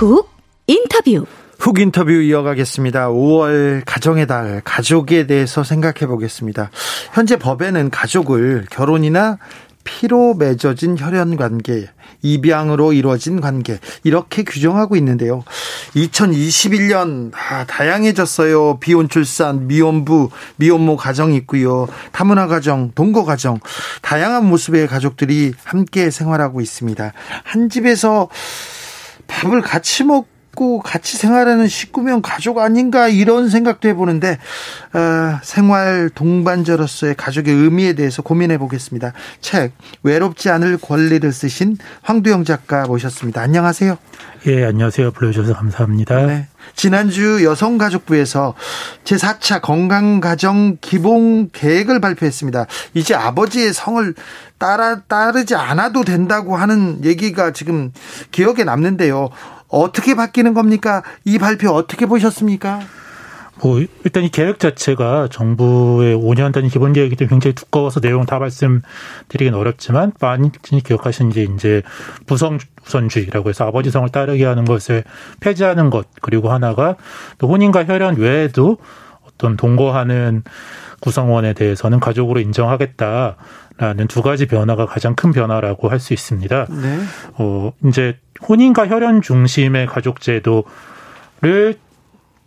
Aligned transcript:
훅 0.00 0.30
인터뷰. 0.66 1.26
훅 1.58 1.78
인터뷰 1.78 2.10
이어가겠습니다. 2.10 3.10
5월 3.10 3.82
가정의 3.84 4.26
달, 4.26 4.62
가족에 4.64 5.26
대해서 5.26 5.62
생각해 5.62 6.06
보겠습니다. 6.06 6.70
현재 7.12 7.36
법에는 7.36 7.90
가족을 7.90 8.64
결혼이나 8.70 9.36
피로 9.84 10.32
맺어진 10.32 10.96
혈연 10.98 11.36
관계, 11.36 11.90
입양으로 12.22 12.94
이루어진 12.94 13.42
관계 13.42 13.78
이렇게 14.02 14.42
규정하고 14.42 14.96
있는데요. 14.96 15.44
2021년 15.94 17.32
아, 17.34 17.66
다양해졌어요. 17.66 18.78
비혼 18.80 19.10
출산, 19.10 19.66
미혼부, 19.66 20.30
미혼모 20.56 20.96
가정이 20.96 21.36
있고요. 21.36 21.86
다문화 22.12 22.46
가정, 22.46 22.92
동거 22.94 23.26
가정 23.26 23.60
다양한 24.00 24.46
모습의 24.46 24.86
가족들이 24.86 25.52
함께 25.62 26.10
생활하고 26.10 26.62
있습니다. 26.62 27.12
한 27.44 27.68
집에서 27.68 28.30
밥을 29.30 29.62
같이 29.62 30.04
먹고 30.04 30.39
같이 30.82 31.16
생활하는 31.16 31.68
식구면 31.68 32.20
가족 32.20 32.58
아닌가 32.58 33.08
이런 33.08 33.48
생각도 33.48 33.88
해보는데 33.88 34.38
어, 34.92 35.38
생활 35.42 36.10
동반자로서의 36.14 37.14
가족의 37.14 37.54
의미에 37.54 37.94
대해서 37.94 38.22
고민해 38.22 38.58
보겠습니다. 38.58 39.12
책 39.40 39.72
외롭지 40.02 40.50
않을 40.50 40.78
권리를 40.78 41.32
쓰신 41.32 41.78
황두영 42.02 42.44
작가 42.44 42.86
모셨습니다. 42.86 43.40
안녕하세요. 43.40 43.96
예, 44.46 44.64
안녕하세요. 44.64 45.10
불러주셔서 45.12 45.54
감사합니다. 45.54 46.26
네. 46.26 46.48
지난주 46.74 47.44
여성가족부에서 47.44 48.54
제4차 49.04 49.60
건강가정 49.60 50.78
기본 50.80 51.50
계획을 51.50 52.00
발표했습니다. 52.00 52.66
이제 52.94 53.14
아버지의 53.14 53.72
성을 53.72 54.14
따라 54.58 55.00
따르지 55.00 55.54
않아도 55.54 56.04
된다고 56.04 56.56
하는 56.56 57.04
얘기가 57.04 57.52
지금 57.52 57.92
기억에 58.30 58.64
남는데요. 58.64 59.30
어떻게 59.70 60.14
바뀌는 60.14 60.54
겁니까? 60.54 61.02
이 61.24 61.38
발표 61.38 61.70
어떻게 61.70 62.06
보셨습니까? 62.06 62.80
뭐 63.62 63.80
일단 64.04 64.24
이 64.24 64.30
계획 64.30 64.58
자체가 64.58 65.28
정부의 65.30 66.16
5년 66.16 66.52
단위 66.52 66.68
기본 66.68 66.92
계획이 66.92 67.16
굉장히 67.16 67.54
두꺼워서 67.54 68.00
내용 68.00 68.24
다 68.24 68.38
말씀드리긴 68.38 69.54
어렵지만 69.54 70.12
많이 70.18 70.50
기억하시는지 70.82 71.48
이제 71.54 71.82
부성 72.26 72.58
우선주의라고 72.86 73.50
해서 73.50 73.66
아버지 73.66 73.90
성을 73.90 74.08
따르게 74.08 74.46
하는 74.46 74.64
것을 74.64 75.04
폐지하는 75.40 75.90
것 75.90 76.06
그리고 76.22 76.50
하나가 76.50 76.96
또 77.38 77.48
혼인과 77.48 77.84
혈연 77.84 78.16
외에도 78.16 78.78
어떤 79.26 79.56
동거하는 79.56 80.42
구성원에 81.00 81.52
대해서는 81.54 82.00
가족으로 82.00 82.40
인정하겠다. 82.40 83.36
라는 83.80 84.06
두 84.06 84.20
가지 84.20 84.44
변화가 84.46 84.84
가장 84.84 85.14
큰 85.14 85.32
변화라고 85.32 85.88
할 85.88 86.00
수 86.00 86.12
있습니다. 86.12 86.66
네. 86.68 86.98
어, 87.34 87.72
이제 87.86 88.18
혼인과 88.46 88.88
혈연 88.88 89.22
중심의 89.22 89.86
가족 89.86 90.20
제도를 90.20 91.76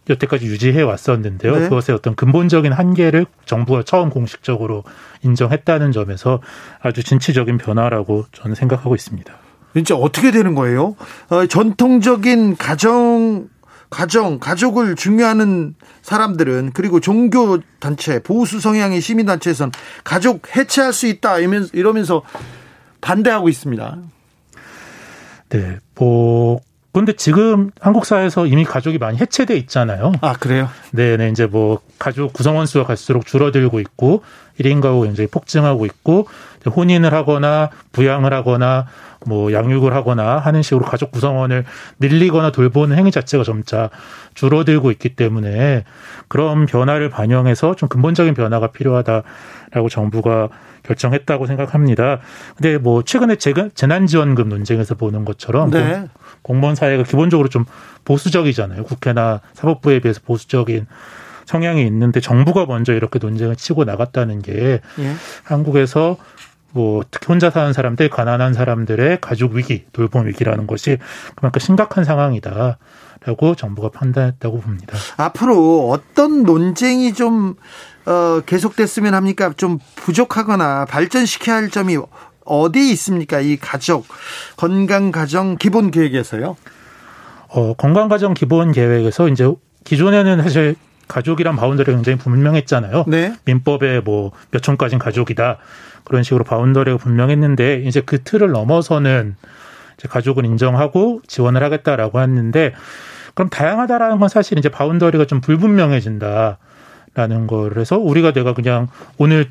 여태까지 0.10 0.46
유지해 0.46 0.82
왔었는데요. 0.82 1.56
네. 1.56 1.70
그것의 1.70 1.96
어떤 1.96 2.14
근본적인 2.16 2.72
한계를 2.72 3.26
정부가 3.46 3.84
처음 3.84 4.10
공식적으로 4.10 4.84
인정했다는 5.24 5.92
점에서 5.92 6.40
아주 6.82 7.04
진취적인 7.04 7.58
변화라고 7.58 8.26
저는 8.32 8.54
생각하고 8.56 8.94
있습니다. 8.96 9.34
진짜 9.74 9.96
어떻게 9.96 10.30
되는 10.30 10.54
거예요? 10.54 10.96
어, 11.30 11.48
전통적인 11.48 12.58
가정 12.58 13.48
가정, 13.94 14.40
가족을 14.40 14.96
중요하는 14.96 15.76
사람들은 16.02 16.72
그리고 16.74 17.00
종교 17.00 17.60
단체, 17.80 18.22
보수 18.22 18.60
성향의 18.60 19.00
시민 19.02 19.28
단체에서는 19.28 19.72
가족 20.04 20.56
해체할 20.56 20.92
수 20.94 21.06
있다 21.08 21.38
이러면서 21.40 22.24
반대하고 23.02 23.50
있습니다. 23.50 23.98
네, 25.50 25.78
뭐 25.96 26.60
근데 26.92 27.14
지금 27.14 27.72
한국 27.80 28.06
사회에서 28.06 28.46
이미 28.46 28.64
가족이 28.66 28.98
많이 28.98 29.18
해체돼 29.18 29.56
있잖아요. 29.58 30.12
아, 30.22 30.34
그래요? 30.34 30.70
네, 30.92 31.18
네. 31.18 31.30
이제 31.30 31.46
뭐 31.48 31.80
가족 31.98 32.34
구성원 32.34 32.66
수가 32.66 32.86
갈수록 32.86 33.26
줄어들고 33.26 33.80
있고 33.80 34.24
1인 34.60 34.82
가구 34.82 35.02
굉장히 35.04 35.28
폭증하고 35.28 35.86
있고 35.88 36.28
혼인을 36.66 37.14
하거나 37.14 37.70
부양을 37.92 38.32
하거나 38.34 38.88
뭐 39.26 39.54
양육을 39.54 39.94
하거나 39.94 40.38
하는 40.38 40.62
식으로 40.62 40.86
가족 40.86 41.12
구성원을 41.12 41.66
늘리거나 42.00 42.52
돌보는 42.52 42.98
행위 42.98 43.12
자체가 43.12 43.44
점차 43.44 43.90
줄어들고 44.34 44.92
있기 44.92 45.16
때문에 45.16 45.84
그런 46.28 46.66
변화를 46.66 47.10
반영해서 47.10 47.76
좀 47.76 47.90
근본적인 47.90 48.34
변화가 48.34 48.68
필요하다라고 48.68 49.90
정부가 49.90 50.50
결정했다고 50.84 51.48
생각합니다. 51.48 52.20
근데 52.56 52.78
뭐 52.78 53.04
최근에 53.04 53.38
재난지원금 53.38 54.50
논쟁에서 54.50 54.96
보는 54.96 55.26
것처럼 55.26 55.72
네. 55.72 56.08
공무원 56.42 56.76
사회가 56.76 57.04
기본적으로 57.04 57.48
좀 57.48 57.66
보수적이잖아요. 58.06 58.84
국회나 58.84 59.40
사법부에 59.54 60.00
비해서 60.00 60.20
보수적인 60.26 60.88
성향이 61.46 61.86
있는데 61.86 62.20
정부가 62.20 62.66
먼저 62.66 62.94
이렇게 62.94 63.20
논쟁을 63.20 63.56
치고 63.56 63.84
나갔다는 63.84 64.42
게 64.42 64.82
예. 65.00 65.14
한국에서 65.44 66.18
뭐 66.74 67.04
특히 67.10 67.28
혼자 67.28 67.50
사는 67.50 67.72
사람들, 67.72 68.10
가난한 68.10 68.54
사람들의 68.54 69.20
가족 69.22 69.54
위기, 69.54 69.86
돌봄 69.94 70.28
위기라는 70.28 70.68
것이 70.68 70.98
그만큼 71.36 71.60
심각한 71.60 72.04
상황이다라고 72.04 73.56
정부가 73.56 73.90
판단했다고 73.90 74.60
봅니다. 74.60 74.98
앞으로 75.18 75.90
어떤 75.90 76.44
논쟁이 76.44 77.14
좀 77.14 77.56
어, 78.06 78.42
계속됐으면 78.46 79.14
합니까? 79.14 79.54
좀 79.56 79.80
부족하거나 79.96 80.86
발전시켜야 80.86 81.58
할 81.58 81.70
점이 81.70 81.98
어디에 82.44 82.92
있습니까? 82.92 83.40
이 83.40 83.56
가족 83.56 84.06
건강 84.58 85.12
가정 85.12 85.56
기본 85.58 85.92
계획에서요. 85.92 86.58
어, 87.50 87.74
건강 87.76 88.10
가정 88.10 88.34
기본 88.34 88.72
계획에서 88.72 89.30
이제 89.30 89.50
기존에는 89.84 90.42
사실 90.42 90.76
가족이란 91.08 91.56
boundary가 91.56 91.94
굉장히 91.96 92.18
분명했잖아요. 92.18 93.06
네. 93.08 93.36
민법에 93.46 94.00
뭐 94.02 94.28
몇 94.28 94.62
촌까지는 94.62 95.00
가족이다. 95.00 95.60
그런 96.04 96.24
식으로 96.24 96.44
boundary가 96.44 96.98
분명했는데 96.98 97.84
이제 97.86 98.02
그 98.02 98.24
틀을 98.24 98.52
넘어서는 98.52 99.36
이제 99.98 100.08
가족을 100.08 100.46
인정하고 100.46 101.22
지원을 101.28 101.64
하겠다라고 101.64 102.22
했는데 102.22 102.74
그럼 103.34 103.50
다양하다라는 103.50 104.20
건 104.20 104.30
사실 104.30 104.58
이제 104.58 104.70
boundary가 104.70 105.26
좀 105.26 105.42
불분명해진다라는 105.42 106.58
거를 107.48 107.80
해서 107.80 107.98
우리가 107.98 108.32
내가 108.34 108.54
그냥 108.54 108.90
오늘 109.18 109.48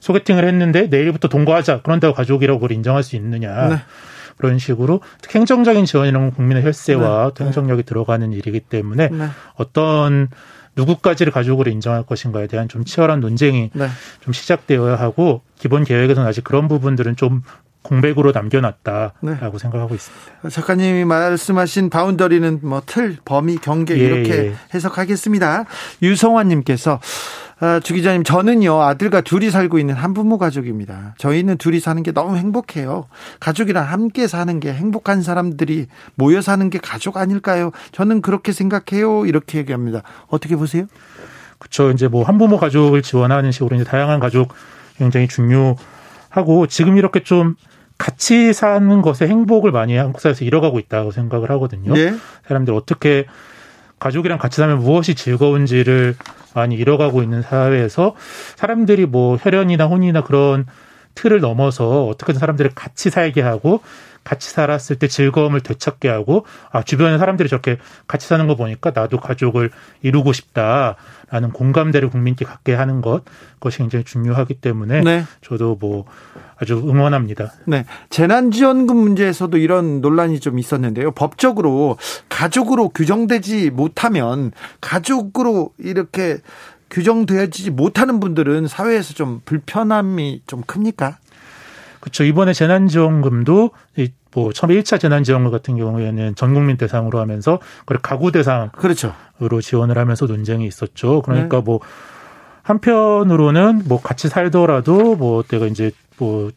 소개팅을 0.00 0.44
했는데 0.44 0.88
내일부터 0.88 1.28
동거하자 1.28 1.80
그런다고 1.82 2.14
가족이라고 2.14 2.60
그걸 2.60 2.76
인정할 2.76 3.02
수 3.02 3.16
있느냐 3.16 3.68
네. 3.68 3.76
그런 4.36 4.58
식으로 4.58 5.00
행정적인 5.32 5.84
지원이라는 5.84 6.28
건 6.28 6.36
국민의 6.36 6.64
혈세와 6.64 7.32
네. 7.34 7.44
행정력이 7.44 7.84
들어가는 7.84 8.32
일이기 8.32 8.60
때문에 8.60 9.08
네. 9.08 9.28
어떤 9.54 10.28
누구까지를 10.76 11.32
가족으로 11.32 11.70
인정할 11.70 12.04
것인가에 12.04 12.46
대한 12.46 12.68
좀 12.68 12.84
치열한 12.84 13.20
논쟁이 13.20 13.70
네. 13.74 13.88
좀 14.20 14.32
시작되어야 14.32 14.96
하고 14.96 15.42
기본 15.58 15.84
계획에서는 15.84 16.28
아직 16.28 16.44
그런 16.44 16.68
부분들은 16.68 17.16
좀 17.16 17.42
공백으로 17.82 18.32
남겨놨다라고 18.32 19.12
네. 19.20 19.58
생각하고 19.58 19.94
있습니다. 19.94 20.48
작가님이 20.50 21.04
말씀하신 21.04 21.90
바운더리는 21.90 22.60
뭐 22.62 22.82
틀, 22.86 23.18
범위, 23.24 23.58
경계 23.58 23.94
예, 23.98 23.98
이렇게 23.98 24.32
예. 24.32 24.54
해석하겠습니다. 24.72 25.66
유성환님께서 26.02 26.98
아, 27.60 27.80
주 27.80 27.94
기자님, 27.94 28.24
저는요, 28.24 28.82
아들과 28.82 29.20
둘이 29.20 29.50
살고 29.50 29.78
있는 29.78 29.94
한부모 29.94 30.38
가족입니다. 30.38 31.14
저희는 31.18 31.56
둘이 31.58 31.80
사는 31.80 32.02
게 32.02 32.12
너무 32.12 32.36
행복해요. 32.36 33.06
가족이랑 33.40 33.84
함께 33.84 34.26
사는 34.26 34.58
게 34.60 34.72
행복한 34.72 35.22
사람들이 35.22 35.86
모여 36.16 36.40
사는 36.40 36.68
게 36.68 36.78
가족 36.78 37.16
아닐까요? 37.16 37.70
저는 37.92 38.22
그렇게 38.22 38.52
생각해요. 38.52 39.26
이렇게 39.26 39.58
얘기합니다. 39.58 40.02
어떻게 40.28 40.56
보세요? 40.56 40.86
그렇죠. 41.58 41.90
이제 41.90 42.08
뭐 42.08 42.24
한부모 42.24 42.58
가족을 42.58 43.02
지원하는 43.02 43.52
식으로 43.52 43.76
이제 43.76 43.84
다양한 43.84 44.20
가족 44.20 44.52
굉장히 44.98 45.28
중요하고 45.28 46.66
지금 46.68 46.98
이렇게 46.98 47.22
좀 47.22 47.54
같이 47.96 48.52
사는 48.52 49.02
것에 49.02 49.28
행복을 49.28 49.70
많이 49.70 49.96
한국 49.96 50.20
사회에서 50.20 50.44
잃어가고 50.44 50.80
있다고 50.80 51.12
생각을 51.12 51.50
하거든요. 51.52 51.94
네. 51.94 52.14
사람들 52.48 52.74
어떻게 52.74 53.26
가족이랑 54.00 54.38
같이 54.38 54.56
살면 54.56 54.80
무엇이 54.80 55.14
즐거운지를 55.14 56.16
많이 56.54 56.76
잃어가고 56.76 57.22
있는 57.22 57.42
사회에서 57.42 58.14
사람들이 58.56 59.06
뭐 59.06 59.36
혈연이나 59.36 59.86
혼이나 59.86 60.22
그런 60.22 60.66
틀을 61.14 61.40
넘어서 61.40 62.06
어떻게든 62.06 62.38
사람들을 62.38 62.72
같이 62.74 63.10
살게 63.10 63.40
하고 63.40 63.80
같이 64.24 64.50
살았을 64.50 64.96
때 64.96 65.06
즐거움을 65.06 65.60
되찾게 65.60 66.08
하고 66.08 66.46
아 66.72 66.82
주변에 66.82 67.18
사람들이 67.18 67.48
저렇게 67.48 67.76
같이 68.08 68.26
사는 68.26 68.46
거 68.46 68.56
보니까 68.56 68.90
나도 68.94 69.20
가족을 69.20 69.70
이루고 70.02 70.32
싶다라는 70.32 71.52
공감대를 71.52 72.08
국민께 72.08 72.44
갖게 72.46 72.74
하는 72.74 73.02
것 73.02 73.22
그것이 73.54 73.78
굉장히 73.78 74.04
중요하기 74.04 74.54
때문에 74.54 75.02
네. 75.02 75.24
저도 75.42 75.76
뭐 75.78 76.06
아주 76.56 76.78
응원합니다. 76.78 77.52
네. 77.66 77.84
재난지원금 78.10 78.96
문제에서도 78.96 79.56
이런 79.58 80.00
논란이 80.00 80.40
좀 80.40 80.58
있었는데요. 80.58 81.10
법적으로 81.12 81.98
가족으로 82.28 82.88
규정되지 82.88 83.70
못하면 83.70 84.52
가족으로 84.80 85.70
이렇게 85.78 86.38
규정되지 86.94 87.70
못하는 87.70 88.20
분들은 88.20 88.68
사회에서 88.68 89.14
좀 89.14 89.40
불편함이 89.44 90.42
좀 90.46 90.62
큽니까? 90.62 91.18
그렇죠. 91.98 92.22
이번에 92.22 92.52
재난지원금도 92.52 93.70
뭐 94.32 94.52
처음에 94.52 94.74
1차 94.76 95.00
재난지원금 95.00 95.50
같은 95.50 95.76
경우에는 95.76 96.36
전 96.36 96.54
국민 96.54 96.76
대상으로 96.76 97.18
하면서 97.18 97.58
그걸 97.80 97.98
가구 98.00 98.30
대상으로 98.30 98.70
그렇죠. 98.72 99.12
지원을 99.60 99.98
하면서 99.98 100.26
논쟁이 100.26 100.66
있었죠. 100.66 101.22
그러니까 101.22 101.58
네. 101.58 101.62
뭐 101.64 101.80
한편으로는 102.62 103.82
뭐 103.86 104.00
같이 104.00 104.28
살더라도 104.28 105.16
뭐 105.16 105.42
내가 105.42 105.66
이제 105.66 105.90
뭐 106.18 106.50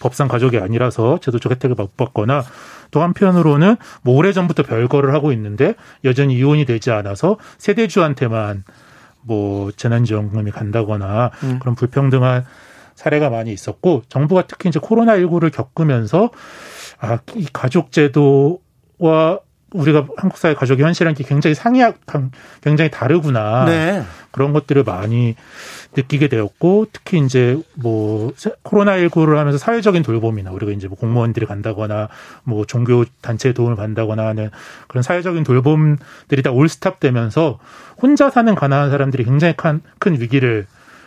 법상 0.00 0.26
가족이 0.26 0.58
아니라서 0.58 1.18
제도적 1.22 1.52
혜택을 1.52 1.76
못 1.76 1.96
받거나 1.96 2.42
또 2.90 3.02
한편으로는 3.02 3.76
뭐 4.02 4.16
오래전부터 4.16 4.64
별거를 4.64 5.14
하고 5.14 5.32
있는데 5.32 5.74
여전히 6.04 6.34
이혼이 6.34 6.64
되지 6.64 6.90
않아서 6.90 7.36
세대주한테만 7.58 8.64
뭐 9.26 9.70
재난지원금이 9.72 10.50
간다거나 10.50 11.30
음. 11.42 11.58
그런 11.58 11.74
불평등한 11.74 12.44
사례가 12.94 13.28
많이 13.28 13.52
있었고 13.52 14.02
정부가 14.08 14.46
특히 14.46 14.68
이제 14.68 14.80
코로나 14.82 15.16
19를 15.16 15.52
겪으면서 15.52 16.30
아, 16.98 17.18
이 17.34 17.46
가족 17.52 17.92
제도와 17.92 19.40
우리가 19.72 20.06
한국 20.16 20.38
사회 20.38 20.54
가족의 20.54 20.84
현실이라는 20.84 21.16
게 21.16 21.24
굉장히 21.24 21.54
상이하, 21.54 21.92
굉장히 22.62 22.90
다르구나. 22.90 23.64
네. 23.64 24.04
그런 24.30 24.52
것들을 24.52 24.84
많이 24.84 25.34
느끼게 25.96 26.28
되었고, 26.28 26.86
특히 26.92 27.18
이제 27.18 27.58
뭐, 27.74 28.32
코로나 28.62 28.96
19를 28.96 29.36
하면서 29.36 29.58
사회적인 29.58 30.02
돌봄이나 30.02 30.50
우리가 30.52 30.72
이제 30.72 30.88
뭐 30.88 30.96
공무원들이 30.96 31.46
간다거나 31.46 32.08
뭐 32.44 32.64
종교 32.64 33.04
단체의 33.22 33.54
도움을 33.54 33.76
받다거나 33.76 34.26
하는 34.26 34.50
그런 34.88 35.02
사회적인 35.02 35.42
돌봄들이 35.42 36.42
다 36.42 36.50
올스탑 36.52 37.00
되면서 37.00 37.58
혼자 38.00 38.30
사는 38.30 38.54
가난한 38.54 38.90
사람들이 38.90 39.24
굉장히 39.24 39.54
큰, 39.56 39.80
큰 39.98 40.20
위기를 40.20 40.66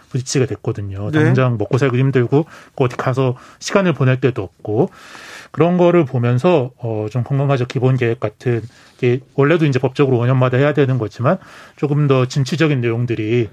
부딪히게 0.10 0.46
됐거든요. 0.48 1.12
네. 1.12 1.24
당장 1.24 1.58
먹고 1.58 1.78
살기 1.78 1.98
힘들고 1.98 2.46
어디 2.76 2.96
가서 2.98 3.36
시간을 3.60 3.94
보낼 3.94 4.20
때도 4.20 4.42
없고 4.44 4.90
그런 5.52 5.78
거를 5.78 6.06
보면서 6.06 6.72
어좀 6.78 7.24
건강가족 7.24 7.68
기본 7.68 7.98
계획 7.98 8.20
같은 8.20 8.62
게 8.98 9.22
원래도 9.36 9.66
이제 9.66 9.80
법적으로 9.80 10.18
5년마다 10.18 10.56
해야 10.56 10.74
되는 10.74 10.98
거지만 10.98 11.38
조금 11.76 12.08
더 12.08 12.26
진취적인 12.26 12.82
내용들이 12.82 13.50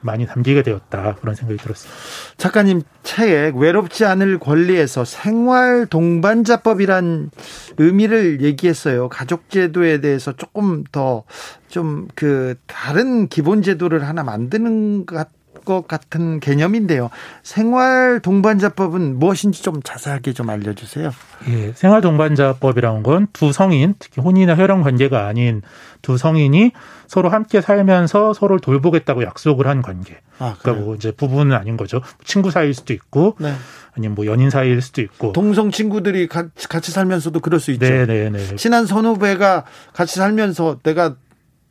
많이 0.00 0.26
담기게 0.26 0.62
되었다 0.62 1.16
그런 1.16 1.34
생각이 1.34 1.58
들었습니다. 1.60 1.98
작가님 2.36 2.82
책에 3.02 3.52
외롭지 3.56 4.04
않을 4.04 4.38
권리에서 4.38 5.04
생활 5.04 5.86
동반자법이란 5.86 7.30
의미를 7.78 8.40
얘기했어요. 8.42 9.08
가족 9.08 9.50
제도에 9.50 10.00
대해서 10.00 10.32
조금 10.32 10.84
더 10.92 11.24
좀 11.68 12.06
그 12.14 12.54
다른 12.66 13.28
기본 13.28 13.62
제도를 13.62 14.06
하나 14.06 14.22
만드는 14.22 15.04
것 15.06 15.28
것 15.66 15.86
같은 15.86 16.40
개념인데요. 16.40 17.10
생활 17.42 18.20
동반자법은 18.22 19.18
무엇인지 19.18 19.62
좀 19.62 19.82
자세하게 19.82 20.32
좀 20.32 20.48
알려주세요. 20.48 21.10
예, 21.48 21.72
생활 21.74 22.00
동반자법이라는 22.00 23.02
건 23.02 23.26
두 23.32 23.52
성인, 23.52 23.94
특히 23.98 24.22
혼인이나 24.22 24.56
혈연 24.56 24.82
관계가 24.82 25.26
아닌 25.26 25.60
두 26.00 26.16
성인이 26.16 26.72
서로 27.06 27.28
함께 27.28 27.60
살면서 27.60 28.32
서로를 28.32 28.60
돌보겠다고 28.60 29.24
약속을 29.24 29.66
한 29.66 29.82
관계. 29.82 30.18
아, 30.38 30.56
그러니까 30.60 30.84
뭐 30.84 30.94
이제 30.94 31.10
부부는 31.10 31.56
아닌 31.56 31.76
거죠. 31.76 32.00
친구 32.24 32.50
사이일 32.50 32.74
수도 32.74 32.92
있고, 32.92 33.36
네. 33.38 33.54
아니면 33.96 34.14
뭐 34.14 34.26
연인 34.26 34.50
사이일 34.50 34.80
수도 34.80 35.00
있고. 35.02 35.32
동성 35.32 35.70
친구들이 35.70 36.28
같이, 36.28 36.92
살면서도 36.92 37.40
그럴 37.40 37.60
수 37.60 37.72
있죠. 37.72 37.86
네네네. 37.86 38.30
네, 38.30 38.38
네. 38.38 38.56
친한 38.56 38.86
선후배가 38.86 39.64
같이 39.92 40.16
살면서 40.16 40.78
내가 40.82 41.16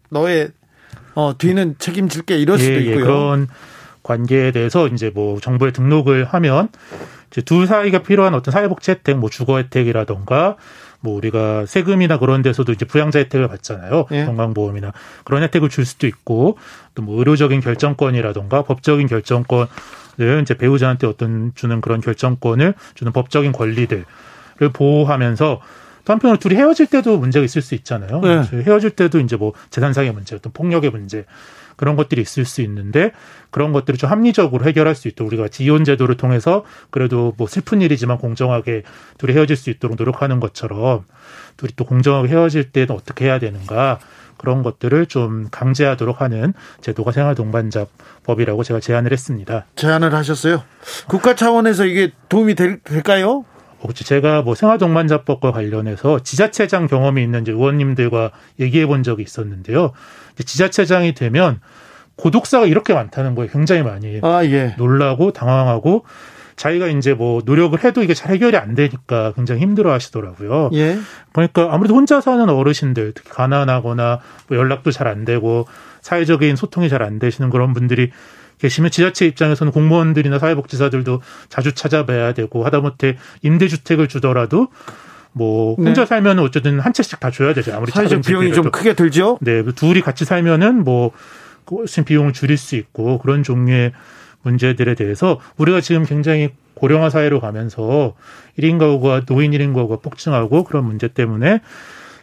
너의 0.10 0.50
어, 1.14 1.38
뒤는 1.38 1.76
책임질게 1.80 2.38
이럴 2.38 2.60
수도 2.60 2.74
예, 2.74 2.78
예 2.78 2.80
있고요. 2.82 3.00
예, 3.00 3.04
그런 3.04 3.48
관계에 4.06 4.52
대해서 4.52 4.88
이제 4.88 5.12
뭐 5.14 5.40
정부에 5.40 5.72
등록을 5.72 6.26
하면 6.26 6.70
이제 7.32 7.42
둘 7.42 7.66
사이가 7.68 8.04
필요한 8.04 8.36
어떤 8.36 8.52
사회복지 8.52 8.92
혜택, 8.92 9.18
뭐 9.18 9.30
주거 9.30 9.58
혜택이라던가 9.58 10.58
뭐 11.02 11.16
우리가 11.16 11.66
세금이나 11.66 12.20
그런 12.20 12.42
데서도 12.42 12.72
이제 12.72 12.86
부양자 12.86 13.20
혜택을 13.20 13.48
받잖아요. 13.48 14.06
예. 14.12 14.26
건강보험이나 14.26 14.94
그런 15.24 15.44
혜택을 15.44 15.70
줄 15.70 15.86
수도 15.86 16.08
있고 16.08 16.58
또 16.94 17.02
뭐 17.02 17.18
의료적인 17.20 17.60
결정권이라던가 17.62 18.62
법적인 18.64 19.08
결정권을 19.08 19.68
이제 20.42 20.54
배우자한테 20.56 21.08
어떤 21.08 21.52
주는 21.56 21.82
그런 21.82 22.00
결정권을 22.00 22.74
주는 22.94 23.12
법적인 23.12 23.52
권리들을 23.52 24.06
보호하면서 24.74 25.62
또 26.06 26.14
한편으로 26.14 26.38
둘이 26.38 26.56
헤어질 26.56 26.88
때도 26.88 27.18
문제가 27.18 27.44
있을 27.44 27.62
수 27.64 27.74
있잖아요. 27.76 28.22
네. 28.22 28.44
헤어질 28.62 28.92
때도 28.92 29.20
이제 29.20 29.36
뭐 29.36 29.54
재산상의 29.72 30.14
문제, 30.14 30.36
어떤 30.36 30.54
폭력의 30.54 30.92
문제 30.92 31.26
그런 31.76 31.96
것들이 31.96 32.22
있을 32.22 32.46
수 32.46 32.62
있는데 32.62 33.12
그런 33.52 33.72
것들을 33.74 33.98
좀 33.98 34.10
합리적으로 34.10 34.66
해결할 34.66 34.96
수 34.96 35.08
있도록 35.08 35.32
우리가 35.32 35.48
지원 35.48 35.84
제도를 35.84 36.18
통해서 36.18 36.64
그래도 36.90 37.34
뭐 37.38 37.48
슬픈 37.48 37.82
일이지만 37.82 38.18
공정하게 38.18 38.84
둘이 39.18 39.34
헤어질 39.34 39.56
수 39.56 39.70
있도록 39.70 39.98
노력하는 39.98 40.40
것처럼 40.40 41.06
둘이 41.58 41.72
또 41.76 41.86
공정하게 41.86 42.30
헤어질 42.30 42.72
때는 42.72 42.92
어떻게 42.92 43.26
해야 43.26 43.40
되는가 43.40 44.00
그런 44.38 44.64
것들을 44.64 45.06
좀 45.08 45.48
강제하도록 45.50 46.22
하는 46.22 46.54
제도가 46.82 47.12
생활 47.12 47.36
동반자법이라고 47.36 48.64
제가 48.64 48.80
제안을 48.80 49.12
했습니다. 49.12 49.66
제안을 49.76 50.14
하셨어요? 50.14 50.64
국가 51.08 51.36
차원에서 51.36 51.86
이게 51.86 52.12
도움이 52.30 52.56
될, 52.56 52.80
될까요? 52.82 53.46
그렇죠. 53.82 54.04
제가 54.04 54.42
뭐 54.42 54.56
생활동반자법과 54.56 55.52
관련해서 55.52 56.20
지자체장 56.20 56.88
경험이 56.88 57.24
있는 57.24 57.42
이제 57.42 57.52
의원님들과 57.52 58.32
얘기해 58.60 58.86
본 58.88 59.04
적이 59.04 59.24
있었는데요. 59.24 59.92
지자체장이 60.44 61.14
되면 61.14 61.60
고독사가 62.16 62.66
이렇게 62.66 62.94
많다는 62.94 63.36
거에 63.36 63.48
굉장히 63.48 63.84
많이 63.84 64.20
아, 64.24 64.44
예. 64.46 64.74
놀라고 64.78 65.34
당황하고 65.34 66.06
자기가 66.56 66.88
이제 66.88 67.14
뭐 67.14 67.42
노력을 67.46 67.78
해도 67.84 68.02
이게 68.02 68.14
잘 68.14 68.32
해결이 68.32 68.56
안 68.56 68.76
되니까 68.76 69.34
굉장히 69.36 69.62
힘들어 69.62 69.92
하시더라고요. 69.92 70.70
예. 70.74 70.98
그러니까 71.34 71.68
아무래도 71.74 71.96
혼자 71.96 72.22
사는 72.22 72.48
어르신들, 72.50 73.12
특히 73.14 73.30
가난하거나 73.30 74.20
뭐 74.48 74.58
연락도 74.58 74.92
잘 74.92 75.08
안 75.08 75.26
되고 75.26 75.68
사회적인 76.02 76.56
소통이 76.56 76.88
잘 76.88 77.04
안 77.04 77.20
되시는 77.20 77.50
그런 77.50 77.74
분들이 77.74 78.12
계시면 78.60 78.92
지자체 78.92 79.26
입장에서는 79.26 79.72
공무원들이나 79.72 80.40
사회복지사들도 80.40 81.22
자주 81.50 81.74
찾아뵈야 81.74 82.34
되고 82.34 82.66
하다못해 82.66 83.18
임대주택을 83.42 84.08
주더라도 84.08 84.70
뭐 85.32 85.76
혼자 85.76 86.02
네. 86.02 86.06
살면 86.06 86.40
어쨌든 86.40 86.80
한 86.80 86.94
채씩 86.94 87.20
다 87.20 87.30
줘야 87.30 87.54
되죠. 87.54 87.74
아무리 87.76 87.92
사회적 87.92 88.22
비용이 88.22 88.54
좀 88.54 88.72
크게 88.72 88.94
들죠. 88.94 89.38
네, 89.42 89.64
둘이 89.64 90.00
같이 90.02 90.24
살면은 90.24 90.84
뭐 90.86 91.12
훨씬 91.70 92.06
비용을 92.06 92.32
줄일 92.32 92.58
수 92.58 92.76
있고 92.76 93.18
그런 93.18 93.44
종류의 93.44 93.92
문제들에 94.44 94.96
대해서 94.96 95.40
우리가 95.58 95.82
지금 95.82 96.06
굉장히 96.06 96.52
고령화 96.76 97.10
사회로 97.10 97.42
가면서 97.42 98.14
1인 98.60 98.78
가구가 98.80 99.26
노인 99.26 99.52
1인 99.52 99.74
가구가 99.74 99.98
폭증하고 99.98 100.64
그런 100.64 100.86
문제 100.86 101.08
때문에 101.08 101.62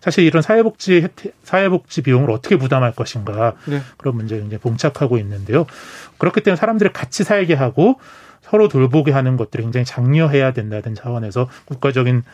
사실 0.02 0.24
이런 0.24 0.42
사회복지 0.42 1.02
혜택, 1.02 1.34
사회복지 1.44 2.02
비용을 2.02 2.32
어떻게 2.32 2.56
부담할 2.56 2.92
것인가 2.92 3.54
네. 3.66 3.80
그런 3.96 4.16
문제가 4.16 4.40
굉장히 4.40 4.60
봉착하고 4.60 5.16
있는데요. 5.18 5.64
그렇기 6.18 6.40
때문에 6.40 6.56
사람들을 6.58 6.92
같이 6.92 7.22
살게 7.22 7.54
하고 7.54 8.00
서로 8.40 8.66
돌보게 8.66 9.12
하는 9.12 9.36
것들이 9.36 9.62
굉장히 9.62 9.84
장려해야 9.84 10.52
된다는 10.52 10.96
차원에서 10.96 11.48
국가적인 11.66 12.24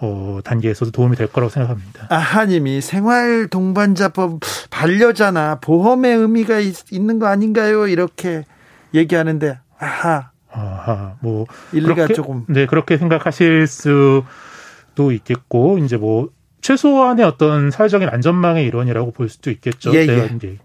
어, 0.00 0.40
단계에서도 0.42 0.90
도움이 0.90 1.14
될 1.16 1.28
거라고 1.28 1.50
생각합니다. 1.50 2.08
아하님이 2.10 2.80
생활 2.80 3.46
동반자법 3.48 4.40
반려자나 4.70 5.60
보험의 5.60 6.16
의미가 6.16 6.58
있, 6.58 6.92
있는 6.92 7.20
거 7.20 7.28
아닌가요? 7.28 7.86
이렇게 7.86 8.44
얘기하는데 8.92 9.56
아하. 9.78 10.30
아하. 10.50 11.14
뭐 11.20 11.46
일리가 11.72 11.94
그렇게, 11.94 12.14
조금 12.14 12.44
네 12.48 12.66
그렇게 12.66 12.96
생각하실 12.96 13.68
수도 13.68 15.12
있겠고 15.12 15.78
이제 15.78 15.96
뭐 15.96 16.30
최소한의 16.68 17.24
어떤 17.24 17.70
사회적인 17.70 18.10
안전망의 18.10 18.66
일원이라고 18.66 19.12
볼 19.12 19.30
수도 19.30 19.50
있겠죠. 19.50 19.94
예, 19.94 20.00
예. 20.00 20.28
네. 20.38 20.58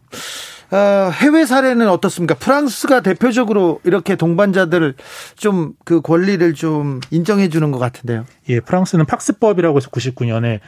어, 0.75 1.11
해외 1.11 1.45
사례는 1.45 1.87
어떻습니까? 1.87 2.35
프랑스가 2.35 2.99
대표적으로 3.01 3.79
이렇게 3.85 4.17
동반자들 4.17 4.95
좀그 5.37 6.01
권리를 6.01 6.53
좀 6.55 6.99
인정해 7.09 7.47
주는 7.47 7.71
것 7.71 7.79
같은데요. 7.79 8.25
예, 8.49 8.59
프랑스는 8.59 9.05
팍스법이라고 9.05 9.77
해서 9.77 9.89
99년에 9.91 10.59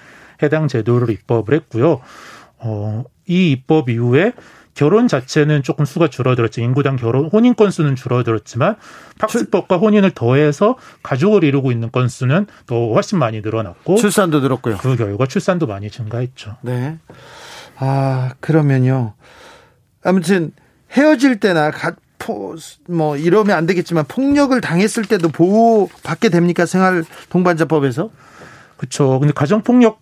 해당 0.42 0.70
제도를 0.70 1.10
입법을 1.10 1.54
했고요. 1.56 2.00
어, 2.60 3.04
이 3.28 3.52
입법 3.52 3.90
이후에 3.90 4.32
결혼 4.76 5.08
자체는 5.08 5.64
조금 5.64 5.86
수가 5.86 6.10
줄어들었죠. 6.10 6.62
인구당 6.62 6.98
결혼 6.98 7.26
혼인 7.26 7.56
건수는 7.56 7.96
줄어들었지만 7.96 8.76
학습법과 9.20 9.78
혼인을 9.78 10.12
더해서 10.12 10.78
가족을 11.02 11.44
이루고 11.44 11.72
있는 11.72 11.92
건수는 11.92 12.46
더 12.68 12.94
훨씬 12.94 13.18
많이 13.18 13.42
늘어났고 13.42 13.96
출산도 13.96 14.42
늘었고요. 14.42 14.78
그 14.78 14.98
결과 14.98 15.26
출산도 15.26 15.66
많이 15.66 15.90
증가했죠. 15.90 16.58
네. 16.62 17.00
아 17.78 18.34
그러면요. 18.42 19.14
아무튼 20.04 20.52
헤어질 20.92 21.40
때나 21.40 21.72
가, 21.72 21.94
포, 22.20 22.56
뭐 22.90 23.16
이러면 23.16 23.58
안 23.58 23.66
되겠지만 23.66 24.06
폭력을 24.08 24.60
당했을 24.60 25.06
때도 25.06 25.30
보호 25.30 25.90
받게 26.04 26.30
됩니까 26.30 26.66
생활 26.66 27.06
동반자법에서? 27.30 28.10
그렇죠. 28.78 29.20
근데 29.20 29.34
가정 29.34 29.62
폭력 29.62 30.02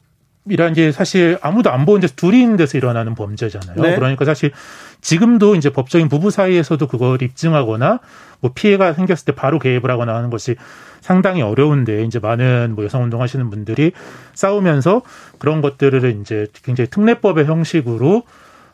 이란 0.50 0.74
게 0.74 0.92
사실 0.92 1.38
아무도 1.42 1.72
안 1.72 1.86
보는 1.86 2.02
데서 2.02 2.16
둘이 2.16 2.42
있는 2.42 2.58
데서 2.58 2.78
일어나는 2.78 3.16
범죄잖아요. 3.16 3.82
네. 3.82 3.96
그러니까 3.96 4.26
사실 4.26 4.52
지금도 5.00 5.56
이제 5.56 5.70
법적인 5.70 6.10
부부 6.10 6.32
사이에서도 6.32 6.86
그걸 6.88 7.22
입증하거나 7.22 8.00
뭐 8.42 8.52
피해가 8.54 8.94
생겼을 8.94 9.26
때 9.26 9.32
바로 9.34 9.58
개입을 9.60 9.90
하거나 9.90 10.16
하는 10.16 10.30
것이 10.30 10.56
상당히 11.00 11.42
어려운데 11.42 12.04
이제 12.04 12.20
많은 12.20 12.74
뭐 12.76 12.84
여성 12.84 13.04
운동 13.04 13.22
하시는 13.22 13.50
분들이 13.50 13.92
싸우면서 14.34 15.02
그런 15.40 15.62
것들을 15.62 16.20
이제 16.22 16.48
굉장히 16.64 16.90
특례법의 16.90 17.46
형식으로 17.46 18.24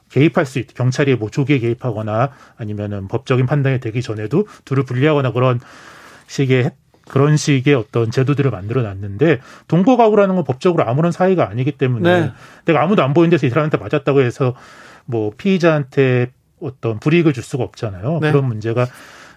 개입할 0.10 0.46
수 0.46 0.58
있다. 0.58 0.74
경찰이 0.76 1.16
뭐 1.16 1.30
조기에 1.30 1.60
개입하거나 1.60 2.30
아니면은 2.58 3.08
법적인 3.08 3.46
판단이 3.46 3.80
되기 3.80 4.02
전에도 4.02 4.48
둘을 4.66 4.84
분리하거나 4.84 5.32
그런 5.34 5.60
식의 6.28 6.72
그런 7.10 7.36
식의 7.38 7.74
어떤 7.76 8.12
제도들을 8.12 8.50
만들어 8.52 8.82
놨는데 8.82 9.40
동거 9.68 9.98
가구라는 9.98 10.36
건 10.36 10.44
법적으로 10.44 10.88
아무런 10.88 11.12
사이가 11.12 11.50
아니기 11.50 11.74
때문에 11.74 12.20
네. 12.22 12.32
내가 12.66 12.82
아무도 12.82 13.04
안 13.04 13.14
보이는 13.14 13.30
데서 13.30 13.48
이 13.48 13.50
사람한테 13.50 13.78
맞았다고 13.78 14.22
해서 14.22 14.56
뭐 15.06 15.32
피의자한테 15.38 16.32
어떤 16.62 17.00
불이익을 17.00 17.34
줄 17.34 17.44
수가 17.44 17.64
없잖아요. 17.64 18.20
네. 18.22 18.32
그런 18.32 18.46
문제가 18.46 18.88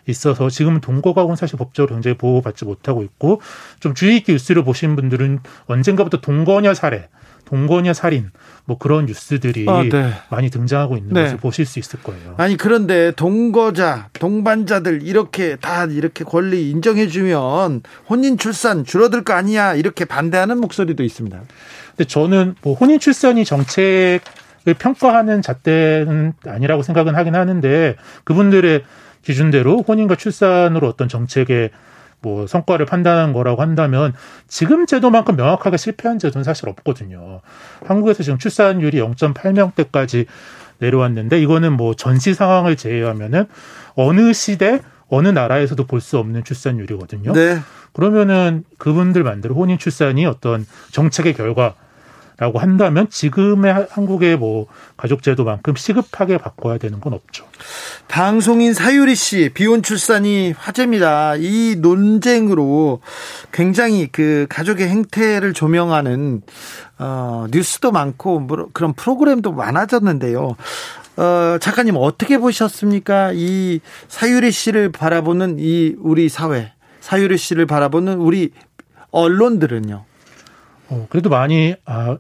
있어서 0.07 0.51
지금 0.51 0.81
동거 0.81 1.15
가구는 1.15 1.37
사실 1.37 1.57
법적으로 1.59 1.95
굉장히 1.95 2.17
보호받지 2.17 2.65
못하고 2.65 3.03
있고 3.03 3.41
좀 3.81 3.95
주의 3.95 4.17
있게 4.17 4.33
뉴스를 4.33 4.65
보신 4.65 4.97
분들은 4.97 5.41
언젠가부터 5.67 6.21
동거녀 6.21 6.75
살해 6.75 7.09
동거녀 7.53 7.93
살인 7.93 8.31
뭐 8.65 8.79
그런 8.79 9.05
뉴스들이 9.05 9.67
아, 9.69 9.83
네. 9.83 10.15
많이 10.31 10.49
등장하고 10.49 10.97
있는 10.97 11.13
네. 11.13 11.25
것을 11.25 11.37
보실 11.37 11.67
수 11.67 11.79
있을 11.79 12.03
거예요. 12.03 12.35
아니 12.39 12.57
그런데 12.57 13.13
동거자, 13.13 14.09
동반자들 14.15 15.03
이렇게 15.03 15.57
다 15.57 15.85
이렇게 15.85 16.25
권리 16.25 16.71
인정해 16.71 17.09
주면 17.09 17.83
혼인 18.09 18.39
출산 18.39 18.87
줄어들 18.87 19.23
거 19.23 19.35
아니야 19.35 19.75
이렇게 19.75 20.07
반대하는 20.07 20.63
목소리도 20.63 21.05
있습니다. 21.05 21.43
근데 21.91 22.05
저는 22.05 22.55
뭐 22.63 22.73
혼인 22.75 22.99
출산이 22.99 23.45
정책 23.45 24.21
을 24.67 24.75
평가하는 24.75 25.43
잣대는 25.43 26.35
아니라고 26.47 26.85
생각은 26.85 27.17
하긴 27.17 27.35
하는데 27.35 27.97
그분들의 28.23 28.85
기준대로 29.23 29.83
혼인과 29.83 30.15
출산으로 30.15 30.87
어떤 30.87 31.09
정책의 31.09 31.71
뭐 32.23 32.47
성과를 32.47 32.87
판단한 32.87 33.33
거라고 33.33 33.61
한다면 33.61 34.15
지금 34.49 34.87
제도만큼 34.87 35.37
명확하게 35.37 35.77
실패한 35.77 36.19
제도는 36.19 36.45
사실 36.45 36.69
없거든요. 36.69 37.41
한국에서 37.85 38.23
지금 38.23 38.39
출산율이 38.39 38.99
0.8명대까지 39.01 40.27
내려왔는데 40.79 41.41
이거는 41.41 41.73
뭐 41.75 41.95
전시 41.95 42.35
상황을 42.35 42.77
제외하면은 42.77 43.47
어느 43.95 44.33
시대 44.33 44.81
어느 45.09 45.29
나라에서도 45.29 45.87
볼 45.87 46.01
수 46.01 46.19
없는 46.19 46.43
출산율이거든요. 46.45 47.33
네. 47.33 47.59
그러면은 47.93 48.65
그분들 48.79 49.23
만들어 49.23 49.55
혼인 49.55 49.79
출산이 49.79 50.25
어떤 50.25 50.67
정책의 50.91 51.35
결과 51.35 51.75
라고 52.43 52.59
한다면 52.59 53.09
지금의 53.09 53.87
한국의 53.89 54.37
뭐 54.37 54.67
가족제도만큼 54.97 55.77
시급하게 55.77 56.39
바꿔야 56.39 56.77
되는 56.77 56.99
건 56.99 57.13
없죠. 57.13 57.45
방송인 58.09 58.75
사유리 58.75 59.15
씨 59.15 59.49
비혼 59.55 59.81
출산이 59.81 60.51
화제입니다. 60.51 61.37
이 61.37 61.77
논쟁으로 61.79 63.01
굉장히 63.53 64.09
그 64.11 64.47
가족의 64.49 64.89
행태를 64.89 65.53
조명하는 65.53 66.43
어, 66.99 67.47
뉴스도 67.53 67.93
많고 67.93 68.41
뭐 68.41 68.69
그런 68.73 68.93
프로그램도 68.93 69.53
많아졌는데요. 69.53 70.57
어, 71.19 71.59
작가님 71.61 71.95
어떻게 71.97 72.39
보셨습니까? 72.39 73.31
이 73.35 73.79
사유리 74.09 74.51
씨를 74.51 74.91
바라보는 74.91 75.59
이 75.61 75.95
우리 76.01 76.29
사회, 76.29 76.73
사유리 76.99 77.39
씨를 77.39 77.67
바라보는 77.67 78.19
우리 78.19 78.51
언론들은요. 79.13 80.07
어, 80.89 81.07
그래도 81.09 81.31
많이 81.31 81.77
아, 81.85 82.19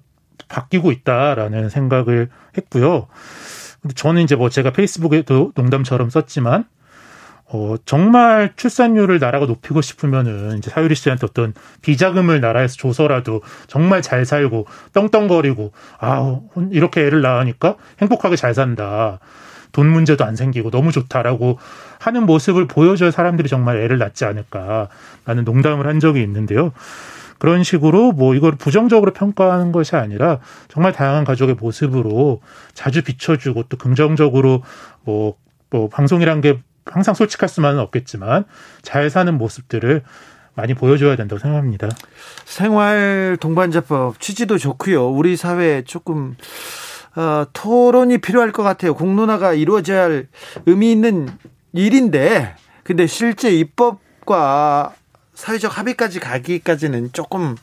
바뀌고 0.52 0.92
있다라는 0.92 1.70
생각을 1.70 2.28
했고요. 2.56 3.08
근데 3.80 3.94
저는 3.94 4.22
이제 4.22 4.36
뭐 4.36 4.50
제가 4.50 4.70
페이스북에도 4.70 5.52
농담처럼 5.56 6.10
썼지만 6.10 6.66
어, 7.46 7.74
정말 7.84 8.52
출산율을 8.56 9.18
나라가 9.18 9.46
높이고 9.46 9.80
싶으면은 9.80 10.58
이제 10.58 10.70
사유리 10.70 10.94
씨한테 10.94 11.26
어떤 11.26 11.54
비자금을 11.82 12.40
나라에서 12.40 12.76
줘서라도 12.76 13.42
정말 13.66 14.00
잘 14.02 14.24
살고 14.24 14.66
떵떵거리고 14.92 15.72
아 15.98 16.40
이렇게 16.70 17.02
애를 17.02 17.22
낳으니까 17.22 17.76
행복하게 18.00 18.36
잘 18.36 18.54
산다. 18.54 19.18
돈 19.72 19.88
문제도 19.88 20.22
안 20.22 20.36
생기고 20.36 20.70
너무 20.70 20.92
좋다라고 20.92 21.58
하는 21.98 22.26
모습을 22.26 22.68
보여줘야 22.68 23.10
사람들이 23.10 23.48
정말 23.48 23.78
애를 23.78 23.96
낳지 23.96 24.26
않을까 24.26 24.88
라는 25.24 25.44
농담을 25.44 25.86
한 25.86 25.98
적이 25.98 26.22
있는데요. 26.22 26.72
그런 27.42 27.64
식으로 27.64 28.12
뭐 28.12 28.36
이걸 28.36 28.52
부정적으로 28.52 29.12
평가하는 29.12 29.72
것이 29.72 29.96
아니라 29.96 30.38
정말 30.68 30.92
다양한 30.92 31.24
가족의 31.24 31.56
모습으로 31.56 32.40
자주 32.72 33.02
비춰주고 33.02 33.64
또 33.64 33.76
긍정적으로 33.76 34.62
뭐, 35.02 35.34
뭐 35.68 35.88
방송이란 35.88 36.40
게 36.40 36.60
항상 36.86 37.14
솔직할 37.14 37.48
수만은 37.48 37.80
없겠지만 37.80 38.44
잘 38.82 39.10
사는 39.10 39.36
모습들을 39.36 40.04
많이 40.54 40.74
보여줘야 40.74 41.16
된다고 41.16 41.40
생각합니다. 41.40 41.88
생활 42.44 43.36
동반자법 43.40 44.20
취지도 44.20 44.56
좋고요. 44.56 45.10
우리 45.10 45.34
사회에 45.34 45.82
조금 45.82 46.36
어, 47.16 47.44
토론이 47.52 48.18
필요할 48.18 48.52
것 48.52 48.62
같아요. 48.62 48.94
공론화가 48.94 49.54
이루어져야 49.54 50.04
할 50.04 50.28
의미 50.66 50.92
있는 50.92 51.28
일인데, 51.72 52.54
근데 52.84 53.08
실제 53.08 53.50
입법과 53.50 54.94
사회적 55.34 55.76
합의까지 55.78 56.20
가기까지는 56.20 57.10
조금 57.12 57.56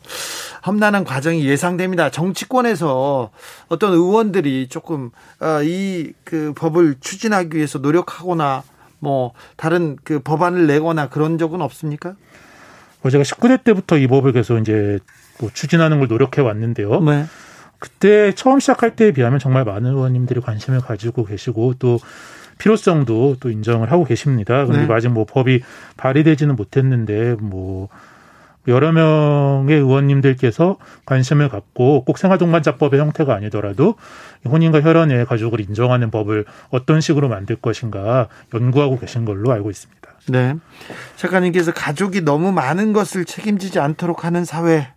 험난한 0.66 1.04
과정이 1.04 1.46
예상됩니다. 1.46 2.10
정치권에서 2.10 3.30
어떤 3.68 3.94
의원들이 3.94 4.68
조금 4.70 5.12
어, 5.40 5.62
이그 5.62 6.54
법을 6.56 6.96
추진하기 7.00 7.56
위해서 7.56 7.80
노력하거나 7.80 8.64
뭐 9.00 9.34
다른 9.56 9.98
그 10.04 10.20
법안을 10.20 10.68
내거나 10.68 11.10
그런 11.10 11.38
적은 11.38 11.62
없습니까? 11.62 12.16
뭐 13.02 13.12
제가 13.12 13.24
19대 13.24 13.64
때부터 13.64 13.98
이 13.98 14.08
법을 14.08 14.34
계속 14.34 14.58
이제 14.58 15.00
뭐 15.40 15.50
추진하는 15.54 16.00
걸 16.00 16.08
노력해 16.08 16.42
왔는데요. 16.42 17.00
네. 17.02 17.26
그때 17.78 18.34
처음 18.36 18.60
시작할 18.60 18.98
때에 18.98 19.12
비하면 19.12 19.40
정말 19.40 19.64
많은 19.64 19.92
의원님들이 19.92 20.42
관심을 20.42 20.82
가지고 20.82 21.24
계시고 21.24 21.76
또 21.80 22.00
필요성도 22.60 23.38
또 23.40 23.50
인정을 23.50 23.92
하고 23.92 24.06
계십니다. 24.06 24.66
그런데 24.66 24.86
네. 24.86 24.94
아직 24.94 25.10
뭐 25.10 25.26
법이 25.26 25.64
발의되지는 25.98 26.56
못했는데 26.56 27.36
뭐 27.40 27.90
여러 28.68 28.92
명의 28.92 29.78
의원님들께서 29.78 30.78
관심을 31.06 31.50
갖고 31.50 32.04
꼭 32.04 32.18
생활동반자법의 32.18 33.00
형태가 33.00 33.34
아니더라도 33.34 33.96
혼인과 34.48 34.82
혈연의 34.82 35.26
가족을 35.26 35.62
인정하는 35.62 36.12
법을 36.12 36.46
어떤 36.70 37.02
식으로 37.02 37.30
만들 37.30 37.56
것인가 37.56 38.28
연구하고 38.54 39.00
계신 39.00 39.26
걸로 39.26 39.52
알고 39.52 39.72
있습니다. 39.72 40.10
네. 40.28 40.56
작가님께서 41.16 41.74
가족이 41.74 42.22
너무 42.22 42.52
많은 42.52 42.94
것을 42.94 43.26
책임지지 43.26 43.80
않도록 43.80 44.26
하는 44.26 44.46
사회 44.46 44.90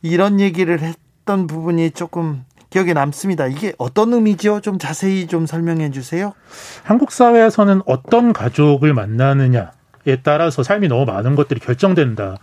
이런 0.00 0.40
얘기를 0.40 0.80
했던 0.80 1.46
부분이 1.46 1.90
조금 1.90 2.44
기억에 2.70 2.92
남습니다. 2.92 3.46
이게 3.46 3.72
어떤 3.78 4.12
의미죠? 4.12 4.60
좀 4.60 4.78
자세히 4.78 5.26
좀 5.26 5.46
설명해 5.46 5.90
주세요. 5.90 6.32
한국 6.84 7.10
사회에서는 7.12 7.82
어떤 7.86 8.32
가족을 8.32 8.94
만나느냐에 8.94 10.22
따라서 10.22 10.62
삶이 10.62 10.88
너무 10.88 11.04
많은 11.04 11.34
것들이 11.34 11.60
결정된다. 11.60 12.36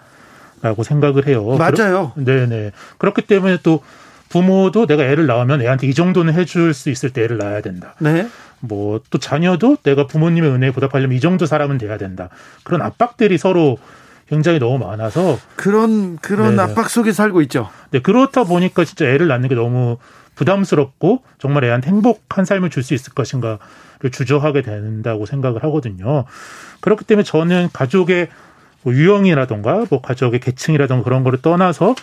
라고 0.61 0.81
생각을 0.81 1.27
해요. 1.27 1.45
맞아요. 1.57 2.13
네네. 2.15 2.71
그렇기 2.97 3.21
때문에 3.21 3.59
또 3.61 3.81
부모도 4.29 4.87
내가 4.87 5.03
애를 5.03 5.27
낳으면 5.27 5.61
애한테 5.61 5.85
이 5.85 5.93
정도는 5.93 6.33
해줄 6.33 6.73
수 6.73 6.89
있을 6.89 7.11
때 7.11 7.23
애를 7.23 7.37
낳아야 7.37 7.61
된다. 7.61 7.93
네. 7.99 8.27
뭐 8.59 8.99
또 9.11 9.19
자녀도 9.19 9.77
내가 9.83 10.07
부모님의 10.07 10.49
은혜에 10.49 10.71
보답하려면 10.71 11.15
이 11.15 11.19
정도 11.19 11.45
사람은 11.45 11.77
돼야 11.77 11.97
된다. 11.99 12.29
그런 12.63 12.81
압박들이 12.81 13.37
서로 13.37 13.77
굉장히 14.29 14.59
너무 14.59 14.77
많아서 14.85 15.37
그런 15.55 16.17
그런 16.17 16.55
네네. 16.55 16.61
압박 16.71 16.89
속에 16.89 17.11
살고 17.11 17.41
있죠. 17.43 17.69
네 17.91 18.01
그렇다 18.01 18.43
보니까 18.43 18.83
진짜 18.83 19.05
애를 19.05 19.27
낳는 19.27 19.49
게 19.49 19.55
너무 19.55 19.97
부담스럽고 20.35 21.23
정말 21.39 21.63
애한테 21.63 21.89
행복한 21.89 22.45
삶을 22.45 22.69
줄 22.69 22.83
수 22.83 22.93
있을 22.93 23.13
것인가를 23.13 23.59
주저하게 24.11 24.61
된다고 24.61 25.25
생각을 25.25 25.63
하거든요. 25.63 26.25
그렇기 26.81 27.05
때문에 27.05 27.23
저는 27.23 27.69
가족의 27.73 28.27
뭐 28.83 28.93
유형이라던가 28.93 29.85
뭐 29.89 30.01
가족의 30.01 30.39
계층이라던가 30.39 31.03
그런 31.03 31.23
거를 31.23 31.41
떠나서 31.41 31.95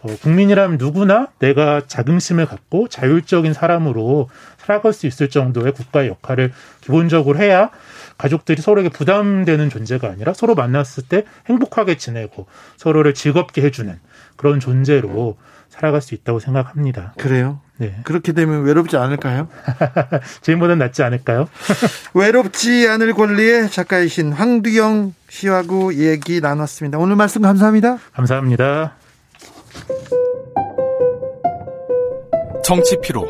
어, 0.00 0.16
국민이라면 0.22 0.78
누구나 0.78 1.26
내가 1.40 1.82
자긍심을 1.86 2.46
갖고 2.46 2.88
자율적인 2.88 3.52
사람으로 3.52 4.30
살아갈 4.58 4.92
수 4.92 5.06
있을 5.06 5.28
정도의 5.28 5.72
국가의 5.72 6.08
역할을 6.08 6.52
기본적으로 6.80 7.38
해야 7.38 7.70
가족들이 8.18 8.60
서로에게 8.60 8.90
부담되는 8.90 9.70
존재가 9.70 10.08
아니라 10.08 10.34
서로 10.34 10.54
만났을 10.54 11.04
때 11.04 11.24
행복하게 11.46 11.96
지내고 11.96 12.46
서로를 12.76 13.14
즐겁게 13.14 13.62
해주는 13.62 13.98
그런 14.36 14.60
존재로 14.60 15.36
살아갈 15.68 16.02
수 16.02 16.14
있다고 16.14 16.40
생각합니다. 16.40 17.14
그래요? 17.18 17.60
네. 17.76 17.94
그렇게 18.02 18.32
되면 18.32 18.64
외롭지 18.64 18.96
않을까요? 18.96 19.48
지금보다는 20.42 20.78
낫지 20.78 21.04
않을까요? 21.04 21.48
외롭지 22.14 22.88
않을 22.88 23.14
권리의 23.14 23.70
작가이신 23.70 24.32
황두영 24.32 25.14
씨하고 25.28 25.94
얘기 25.94 26.40
나눴습니다. 26.40 26.98
오늘 26.98 27.14
말씀 27.14 27.42
감사합니다. 27.42 27.98
감사합니다. 28.12 28.94
정치 32.64 32.98
피로, 33.00 33.26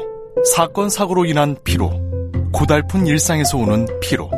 사건 0.55 0.89
사고로 0.89 1.27
인한 1.27 1.57
피로, 1.65 1.91
고달픈 2.53 3.07
일상에서 3.07 3.59
오는 3.59 3.87
피로. 4.01 4.38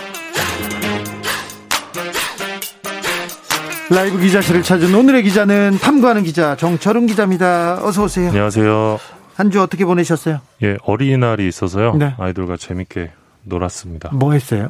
라이브 3.93 4.17
기자실을 4.19 4.63
찾은 4.63 4.95
오늘의 4.95 5.23
기자는 5.23 5.77
탐구하는 5.81 6.23
기자 6.23 6.55
정철운 6.55 7.07
기자입니다. 7.07 7.85
어서 7.85 8.03
오세요. 8.05 8.29
안녕하세요. 8.29 8.99
한 9.35 9.49
주 9.51 9.59
어떻게 9.61 9.85
보내셨어요? 9.85 10.39
예, 10.63 10.77
어린이날이 10.83 11.47
있어서요. 11.47 11.95
네. 11.95 12.13
아이들과 12.19 12.57
재밌게 12.57 13.11
놀았습니다. 13.43 14.11
뭐 14.13 14.33
했어요? 14.33 14.69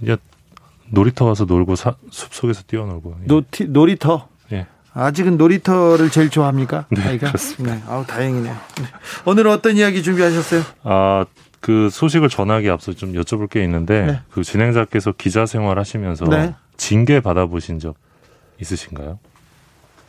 이제 0.00 0.16
놀이터 0.90 1.26
가서 1.26 1.44
놀고 1.44 1.76
사, 1.76 1.94
숲속에서 2.10 2.62
뛰어놀고. 2.66 3.14
예. 3.22 3.26
노티, 3.26 3.66
놀이터. 3.66 4.28
예. 4.52 4.66
아직은 4.94 5.36
놀이터를 5.36 6.10
제일 6.10 6.30
좋아합니까? 6.30 6.86
네, 6.90 7.02
아이가? 7.02 7.28
그렇습니다. 7.28 7.76
네. 7.76 7.82
아우 7.86 8.04
다행이네요. 8.06 8.52
네. 8.52 8.84
오늘 9.26 9.46
어떤 9.48 9.76
이야기 9.76 10.02
준비하셨어요? 10.02 10.62
아, 10.84 11.26
그 11.60 11.88
소식을 11.90 12.28
전하기 12.30 12.70
앞서 12.70 12.92
좀 12.94 13.12
여쭤볼 13.12 13.50
게 13.50 13.62
있는데 13.64 14.06
네. 14.06 14.20
그 14.30 14.42
진행자께서 14.42 15.12
기자 15.12 15.44
생활 15.46 15.78
하시면서 15.78 16.24
네. 16.26 16.54
징계 16.78 17.20
받아보신 17.20 17.78
적 17.80 17.96
있으신가요? 18.60 19.18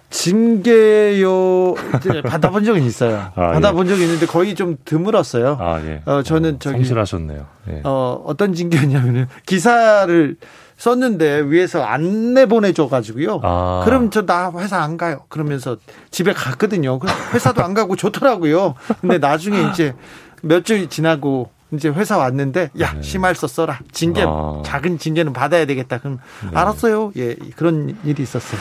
징계요 0.10 1.74
받아본 2.26 2.64
적은 2.64 2.84
있어요. 2.84 3.32
아, 3.36 3.52
받아본 3.52 3.88
적이 3.88 4.04
있는데 4.04 4.26
거의 4.26 4.56
좀 4.56 4.78
드물었어요. 4.86 5.58
아, 5.60 5.82
예. 5.86 6.02
어, 6.06 6.24
저는 6.24 6.60
저기- 6.60 6.78
성실하셨네요. 6.78 7.46
예. 7.70 7.82
어, 7.84 8.22
어떤 8.26 8.54
징계였냐면은 8.54 9.28
기사를 9.46 10.38
썼는데 10.78 11.42
위에서 11.48 11.84
안 11.84 12.34
내보내줘 12.34 12.88
가지고요. 12.88 13.40
아. 13.44 13.82
그럼 13.86 14.10
저 14.10 14.26
나 14.26 14.52
회사 14.58 14.82
안 14.82 14.98
가요. 14.98 15.24
그러면서 15.30 15.78
집에 16.12 16.34
갔거든요. 16.34 17.00
회사도 17.34 17.64
안 17.64 17.74
가고 17.74 17.96
좋더라고요. 17.96 18.76
근데 19.02 19.18
나중에 19.18 19.70
이제 19.72 19.94
몇주 20.42 20.88
지나고 20.90 21.50
이제 21.72 21.90
회사 21.90 22.18
왔는데 22.18 22.70
야 22.80 22.94
네. 22.94 23.02
심할서 23.02 23.48
써라. 23.48 23.80
징계 23.92 24.24
아. 24.26 24.62
작은 24.66 24.98
징계는 24.98 25.34
받아야 25.34 25.66
되겠다. 25.66 26.00
그럼 26.00 26.20
네. 26.44 26.50
알았어요. 26.58 27.12
예 27.18 27.36
그런 27.56 27.98
일이 28.06 28.24
있었어요. 28.24 28.60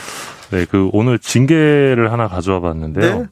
네, 0.50 0.66
그 0.70 0.88
오늘 0.92 1.18
징계를 1.18 2.12
하나 2.12 2.28
가져와 2.28 2.60
봤는데요. 2.60 3.18
네. 3.20 3.26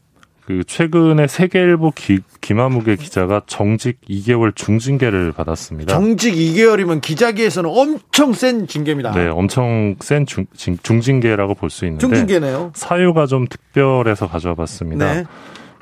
그 0.45 0.65
최근에 0.67 1.29
세계일보 1.29 1.93
기, 1.93 2.19
김아무개 2.41 2.97
기자가 2.97 3.43
정직 3.47 4.01
2개월 4.11 4.55
중징계를 4.57 5.31
받았습니다. 5.31 5.95
정직 5.95 6.35
2개월이면 6.35 7.01
기자계에서는 7.01 7.71
엄청 7.73 8.33
센 8.33 8.67
징계입니다. 8.67 9.13
네, 9.13 9.29
엄청 9.29 9.95
센 10.01 10.27
중, 10.27 10.47
징- 10.57 10.77
중징계라고 10.83 11.55
볼 11.55 11.71
수 11.71 11.85
있는데 11.85 12.01
중징계네요. 12.05 12.73
사유가 12.75 13.27
좀 13.27 13.47
특별해서 13.47 14.29
가져와 14.29 14.57
봤습니다. 14.57 15.23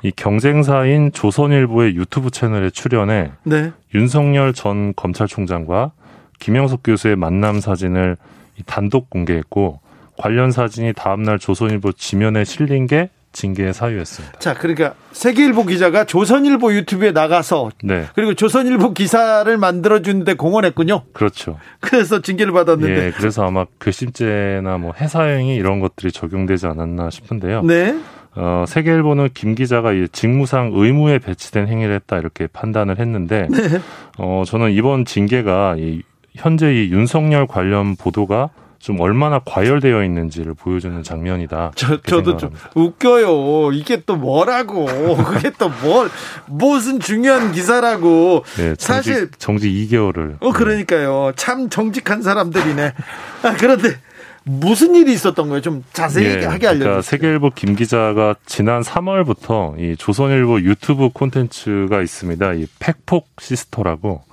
네. 0.03 0.09
이 0.09 0.11
경쟁사인 0.15 1.11
조선일보의 1.11 1.95
유튜브 1.95 2.31
채널에 2.31 2.69
출연해 2.69 3.31
네. 3.43 3.71
윤석열 3.93 4.53
전 4.53 4.93
검찰총장과 4.95 5.91
김영석 6.39 6.81
교수의 6.83 7.15
만남 7.15 7.59
사진을 7.59 8.17
이 8.57 8.63
단독 8.65 9.09
공개했고 9.09 9.79
관련 10.17 10.51
사진이 10.51 10.93
다음날 10.93 11.39
조선일보 11.39 11.93
지면에 11.93 12.43
실린 12.43 12.87
게 12.87 13.09
징계의 13.33 13.73
사유였습니다. 13.73 14.39
자, 14.39 14.53
그러니까 14.53 14.93
세계일보 15.13 15.65
기자가 15.65 16.03
조선일보 16.03 16.73
유튜브에 16.73 17.11
나가서 17.11 17.71
네, 17.83 18.05
그리고 18.13 18.33
조선일보 18.33 18.93
기사를 18.93 19.57
만들어 19.57 20.01
주는데 20.01 20.33
공헌했군요. 20.33 21.03
그렇죠. 21.13 21.57
그래서 21.79 22.21
징계를 22.21 22.51
받았는데. 22.51 23.05
예, 23.05 23.11
그래서 23.11 23.45
아마 23.45 23.65
괘씸죄나 23.79 24.77
뭐 24.77 24.93
해사행위 24.99 25.55
이런 25.55 25.79
것들이 25.79 26.11
적용되지 26.11 26.67
않았나 26.67 27.09
싶은데요. 27.09 27.61
네. 27.61 27.97
어, 28.35 28.65
세계일보는 28.67 29.29
김 29.33 29.55
기자가 29.55 29.91
이 29.91 30.07
직무상 30.11 30.71
의무에 30.73 31.19
배치된 31.19 31.67
행위를 31.67 31.95
했다 31.95 32.17
이렇게 32.17 32.47
판단을 32.47 32.99
했는데, 32.99 33.47
네. 33.49 33.81
어, 34.17 34.43
저는 34.45 34.71
이번 34.71 35.05
징계가 35.05 35.75
이 35.77 36.01
현재 36.35 36.73
이 36.73 36.91
윤석열 36.91 37.45
관련 37.45 37.95
보도가 37.95 38.49
좀 38.81 38.99
얼마나 38.99 39.39
과열되어 39.45 40.03
있는지를 40.03 40.55
보여주는 40.55 41.03
장면이다. 41.03 41.73
저, 41.75 42.01
저도 42.01 42.37
좀. 42.37 42.49
웃겨요. 42.73 43.73
이게 43.73 44.01
또 44.05 44.15
뭐라고. 44.15 44.85
그게 45.23 45.51
또 45.59 45.69
뭘, 45.83 46.09
무슨 46.47 46.99
중요한 46.99 47.51
기사라고. 47.51 48.43
네, 48.57 48.75
정직, 48.75 48.81
사실, 48.81 49.29
정직 49.37 49.69
2개월을. 49.69 50.37
어, 50.39 50.51
그러니까요. 50.51 51.31
참 51.35 51.69
정직한 51.69 52.23
사람들이네. 52.23 52.93
아, 53.43 53.55
그런데 53.59 53.97
무슨 54.43 54.95
일이 54.95 55.13
있었던 55.13 55.49
거예요? 55.49 55.61
좀 55.61 55.83
자세히 55.93 56.25
하게 56.27 56.39
그러니까 56.39 56.69
알려주세요. 56.69 57.01
세계일보 57.01 57.51
김 57.51 57.75
기자가 57.75 58.35
지난 58.45 58.81
3월부터 58.81 59.79
이 59.79 59.95
조선일보 59.97 60.61
유튜브 60.61 61.09
콘텐츠가 61.09 62.01
있습니다. 62.01 62.53
이 62.53 62.67
팩폭 62.79 63.27
sister라고 63.39 64.23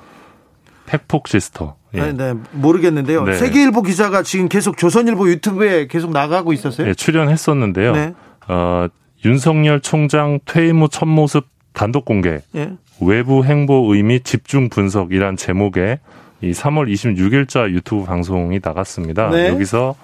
팩폭 0.87 1.29
sister. 1.29 1.77
예. 1.95 2.01
네, 2.01 2.13
네, 2.13 2.35
모르겠는데요. 2.53 3.25
네. 3.25 3.35
세계일보 3.35 3.83
기자가 3.83 4.23
지금 4.23 4.49
계속 4.49 4.77
조선일보 4.79 5.29
유튜브에 5.31 5.87
계속 5.87 6.13
나가고 6.13 6.53
있었어요? 6.53 6.89
예, 6.89 6.95
출연했었는데요. 6.95 7.93
네. 7.93 8.15
어, 8.49 8.89
윤석열 9.25 9.81
총장 9.81 10.39
퇴임 10.47 10.81
후 10.81 10.89
첫 10.89 11.07
모습 11.07 11.47
단독 11.75 12.05
공개, 12.05 12.41
예. 12.57 12.73
외부 13.01 13.45
행보 13.45 13.95
의미 13.95 14.21
집중 14.21 14.69
분석이란 14.69 15.37
제목의 15.37 15.99
이 16.41 16.53
3월 16.53 16.91
26일자 16.93 17.71
유튜브 17.71 18.05
방송이 18.05 18.61
나갔습니다. 18.63 19.31
네. 19.31 19.49
여기서 19.49 19.95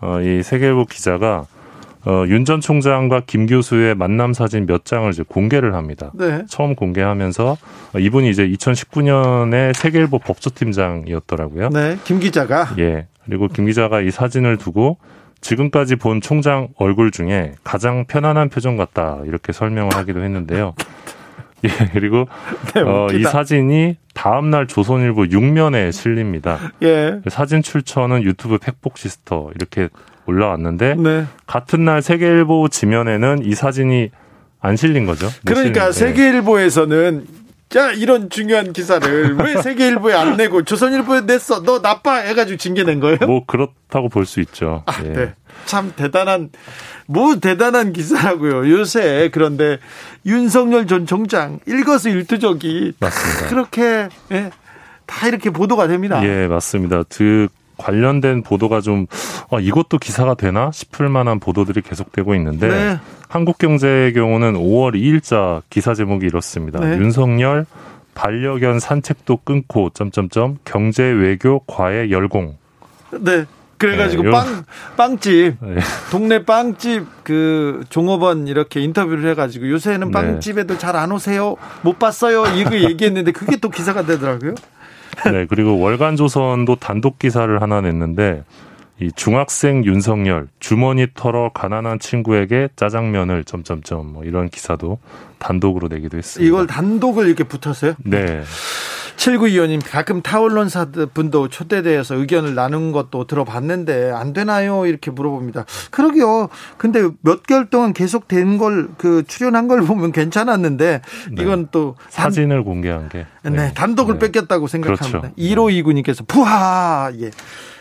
어, 0.00 0.20
이 0.20 0.42
세계일보 0.42 0.86
기자가 0.86 1.46
어, 2.04 2.24
윤 2.26 2.44
전 2.44 2.60
총장과 2.60 3.22
김 3.26 3.46
교수의 3.46 3.94
만남 3.94 4.32
사진 4.32 4.66
몇 4.66 4.84
장을 4.84 5.08
이제 5.10 5.22
공개를 5.26 5.74
합니다. 5.74 6.10
네. 6.14 6.42
처음 6.48 6.74
공개하면서 6.74 7.56
어, 7.94 7.98
이분이 7.98 8.28
이제 8.30 8.46
2019년에 8.48 9.74
세계일보 9.76 10.18
법조팀장이었더라고요. 10.18 11.68
네. 11.70 11.96
김 12.04 12.18
기자가. 12.18 12.74
예. 12.78 13.06
그리고 13.24 13.46
김 13.48 13.66
기자가 13.66 14.00
이 14.00 14.10
사진을 14.10 14.56
두고 14.56 14.98
지금까지 15.40 15.96
본 15.96 16.20
총장 16.20 16.68
얼굴 16.76 17.10
중에 17.10 17.52
가장 17.64 18.04
편안한 18.06 18.48
표정 18.48 18.76
같다 18.76 19.20
이렇게 19.26 19.52
설명을 19.52 19.94
하기도 19.96 20.22
했는데요. 20.22 20.74
예, 21.64 21.68
그리고 21.92 22.26
네, 22.74 22.80
어, 22.82 23.08
이. 23.12 23.22
사진이 23.22 23.96
다음 24.14 24.50
날 24.50 24.66
조선일보 24.66 25.22
6면에 25.24 25.92
실립니다. 25.92 26.58
예. 26.82 27.20
사진 27.28 27.62
출처는 27.62 28.22
유튜브 28.24 28.58
팩폭 28.58 28.98
시스터 28.98 29.50
이렇게 29.54 29.88
올라왔는데 30.26 30.94
네. 30.96 31.24
같은 31.46 31.84
날 31.84 32.02
세계일보 32.02 32.68
지면에는 32.68 33.42
이 33.44 33.54
사진이 33.54 34.10
안 34.60 34.76
실린 34.76 35.06
거죠. 35.06 35.26
못 35.26 35.32
그러니까 35.44 35.90
실린- 35.90 36.08
예. 36.10 36.14
세계일보에서는 36.14 37.26
자 37.72 37.90
이런 37.92 38.28
중요한 38.28 38.74
기사를 38.74 39.36
왜 39.38 39.62
세계일보에 39.62 40.12
안 40.14 40.36
내고 40.36 40.62
조선일보에 40.62 41.22
냈어 41.22 41.62
너 41.62 41.80
나빠 41.80 42.16
해가지고 42.16 42.58
징계 42.58 42.84
낸 42.84 43.00
거예요? 43.00 43.16
뭐 43.26 43.46
그렇다고 43.46 44.10
볼 44.10 44.26
수 44.26 44.40
있죠. 44.40 44.82
아, 44.86 45.02
예. 45.04 45.08
네. 45.08 45.34
참 45.64 45.92
대단한 45.96 46.50
뭐 47.06 47.36
대단한 47.36 47.92
기사라고요. 47.94 48.70
요새 48.70 49.30
그런데 49.32 49.78
윤석열 50.26 50.86
전 50.86 51.06
총장 51.06 51.60
일거수일투족이 51.66 52.92
맞습니다. 53.00 53.48
그렇게 53.48 54.08
예, 54.32 54.50
다 55.06 55.26
이렇게 55.26 55.48
보도가 55.50 55.86
됩니다. 55.88 56.22
예, 56.24 56.46
맞습니다. 56.48 57.04
그 57.08 57.48
관련된 57.78 58.42
보도가 58.42 58.80
좀 58.80 59.06
어, 59.50 59.58
이것도 59.60 59.98
기사가 59.98 60.34
되나 60.34 60.70
싶을 60.72 61.08
만한 61.08 61.40
보도들이 61.40 61.82
계속되고 61.82 62.34
있는데 62.36 62.68
네. 62.68 62.98
한국경제의 63.28 64.12
경우는 64.12 64.54
5월 64.54 64.94
2일자 64.94 65.62
기사 65.70 65.94
제목이 65.94 66.26
이렇습니다. 66.26 66.80
네. 66.80 66.96
윤석열 66.98 67.66
반려견 68.14 68.78
산책도 68.78 69.38
끊고 69.44 69.90
점점점 69.90 70.58
경제 70.64 71.02
외교 71.02 71.60
과외 71.60 72.10
열공. 72.10 72.56
네. 73.20 73.46
그래가지고 73.78 74.22
네, 74.22 74.28
요- 74.28 74.32
빵 74.32 74.64
빵집 74.96 75.56
네. 75.60 75.80
동네 76.12 76.44
빵집 76.44 77.04
그 77.24 77.82
종업원 77.88 78.46
이렇게 78.46 78.80
인터뷰를 78.80 79.28
해가지고 79.30 79.68
요새는 79.70 80.08
네. 80.08 80.12
빵집에도 80.12 80.78
잘 80.78 80.94
안 80.94 81.10
오세요 81.10 81.56
못 81.82 81.98
봤어요 81.98 82.44
이거 82.54 82.76
얘기했는데 82.78 83.32
그게 83.32 83.56
또 83.56 83.70
기사가 83.70 84.02
되더라고요. 84.06 84.54
네, 85.30 85.46
그리고 85.46 85.78
월간 85.78 86.16
조선도 86.16 86.76
단독 86.76 87.18
기사를 87.18 87.60
하나 87.60 87.80
냈는데 87.80 88.44
이 89.00 89.10
중학생 89.16 89.84
윤석열 89.84 90.48
주머니 90.60 91.06
털어 91.14 91.50
가난한 91.52 91.98
친구에게 91.98 92.68
짜장면을 92.76 93.44
점점점 93.44 94.12
뭐 94.12 94.24
이런 94.24 94.48
기사도 94.48 94.98
단독으로 95.38 95.88
내기도 95.88 96.18
했습니다. 96.18 96.46
이걸 96.46 96.66
단독을 96.66 97.26
이렇게 97.26 97.44
붙었어요. 97.44 97.94
네. 98.04 98.42
7925님 99.22 99.80
가끔 99.88 100.20
타원론사 100.20 100.86
분도 101.14 101.48
초대되어서 101.48 102.16
의견을 102.16 102.56
나눈 102.56 102.90
것도 102.90 103.26
들어봤는데 103.28 104.10
안 104.10 104.32
되나요? 104.32 104.84
이렇게 104.84 105.12
물어봅니다. 105.12 105.64
그러게요. 105.92 106.48
근데 106.76 107.08
몇 107.20 107.44
개월 107.44 107.66
동안 107.70 107.92
계속 107.92 108.26
된 108.26 108.58
걸 108.58 108.88
그 108.98 109.22
출연한 109.26 109.68
걸 109.68 109.82
보면 109.82 110.10
괜찮았는데 110.12 111.02
네. 111.32 111.42
이건 111.42 111.68
또 111.70 111.94
단- 112.12 112.24
사진을 112.30 112.64
공개한 112.64 113.08
게 113.08 113.26
네, 113.44 113.72
단독을 113.74 114.18
네. 114.18 114.26
뺏겼다고 114.30 114.66
생각합니다. 114.66 115.20
그렇죠. 115.20 115.34
1529님께서 115.36 116.26
푸하 116.26 117.10
예. 117.20 117.30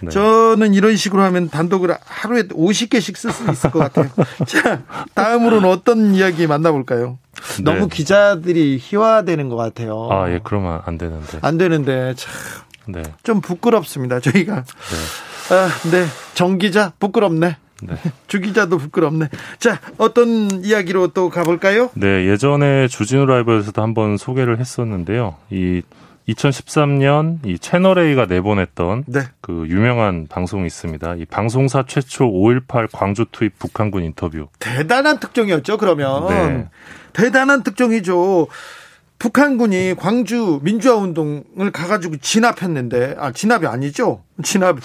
네. 0.02 0.10
저는 0.10 0.74
이런 0.74 0.96
식으로 0.96 1.24
하면 1.24 1.50
단독을 1.50 1.96
하루에 2.06 2.44
50개씩 2.44 3.16
쓸 3.18 3.32
수 3.32 3.50
있을 3.52 3.72
것 3.72 3.80
같아요. 3.80 4.10
자, 4.46 4.82
다음으로는 5.16 5.68
어떤 5.70 6.14
이야기 6.16 6.46
만나볼까요? 6.48 7.18
네. 7.58 7.64
너무 7.64 7.88
기자들이 7.88 8.78
희화되는 8.82 9.50
것 9.50 9.56
같아요. 9.56 10.08
아, 10.12 10.30
예, 10.32 10.40
그러면 10.44 10.82
안 10.86 10.98
되는데. 10.98 11.40
안 11.42 11.58
되는데 11.58 12.14
참좀 12.16 13.42
네. 13.42 13.42
부끄럽습니다. 13.42 14.20
저희가 14.20 14.58
아, 15.52 15.90
네, 15.92 16.06
정 16.34 16.58
기자 16.58 16.92
부끄럽네. 17.00 17.58
네. 17.84 17.96
주 18.28 18.40
기자도 18.40 18.78
부끄럽네. 18.78 19.30
자, 19.60 19.80
어떤 19.98 20.64
이야기로 20.64 21.10
또 21.10 21.30
가볼까요? 21.30 21.90
네, 21.96 22.28
예전에 22.28 22.88
주진우 22.88 23.26
라이브에서도 23.26 23.82
한번 23.82 24.18
소개를 24.18 24.60
했었는데요. 24.60 25.36
이 25.50 25.82
2013년 26.30 27.40
이 27.46 27.58
채널 27.58 27.98
A가 27.98 28.26
내보냈던 28.28 29.06
네, 29.08 29.22
그 29.42 29.66
유명한 29.68 30.28
방송이 30.30 30.68
있습니다. 30.68 31.16
이 31.16 31.26
방송사 31.26 31.84
최초 31.88 32.26
5.18 32.26 32.90
광주 32.92 33.26
투입 33.32 33.58
북한군 33.58 34.04
인터뷰. 34.04 34.48
대단한 34.60 35.20
특종이었죠. 35.20 35.78
그러면 35.78 36.28
네. 36.28 36.68
대단한 37.13 37.63
특종이죠. 37.63 38.47
북한군이 39.19 39.95
광주 39.97 40.60
민주화 40.63 40.95
운동을 40.95 41.71
가가지고 41.71 42.17
진압했는데 42.17 43.15
아 43.19 43.32
진압이 43.32 43.67
아니죠. 43.67 44.24
진압 44.43 44.78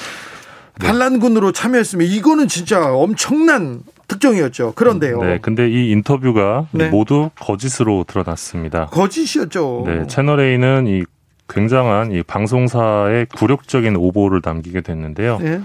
반란군으로 0.81 1.53
참여했으면 1.53 2.07
이거는 2.07 2.49
진짜 2.49 2.95
엄청난 2.95 3.83
특종이었죠. 4.09 4.73
그런데요. 4.75 5.23
네, 5.23 5.39
근데 5.41 5.69
이 5.69 5.91
인터뷰가 5.91 6.67
네. 6.73 6.91
모두 6.91 7.31
거짓으로 7.41 8.05
드러났습니다. 8.07 8.87
거짓이었죠. 8.87 9.85
네, 9.87 10.07
채널 10.07 10.41
A는 10.41 10.87
이 10.87 11.05
굉장한 11.49 12.13
이 12.13 12.23
방송사의 12.23 13.27
굴욕적인 13.37 13.97
오보를 13.97 14.43
남기게 14.45 14.83
됐는데요. 14.83 15.39
네. 15.39 15.61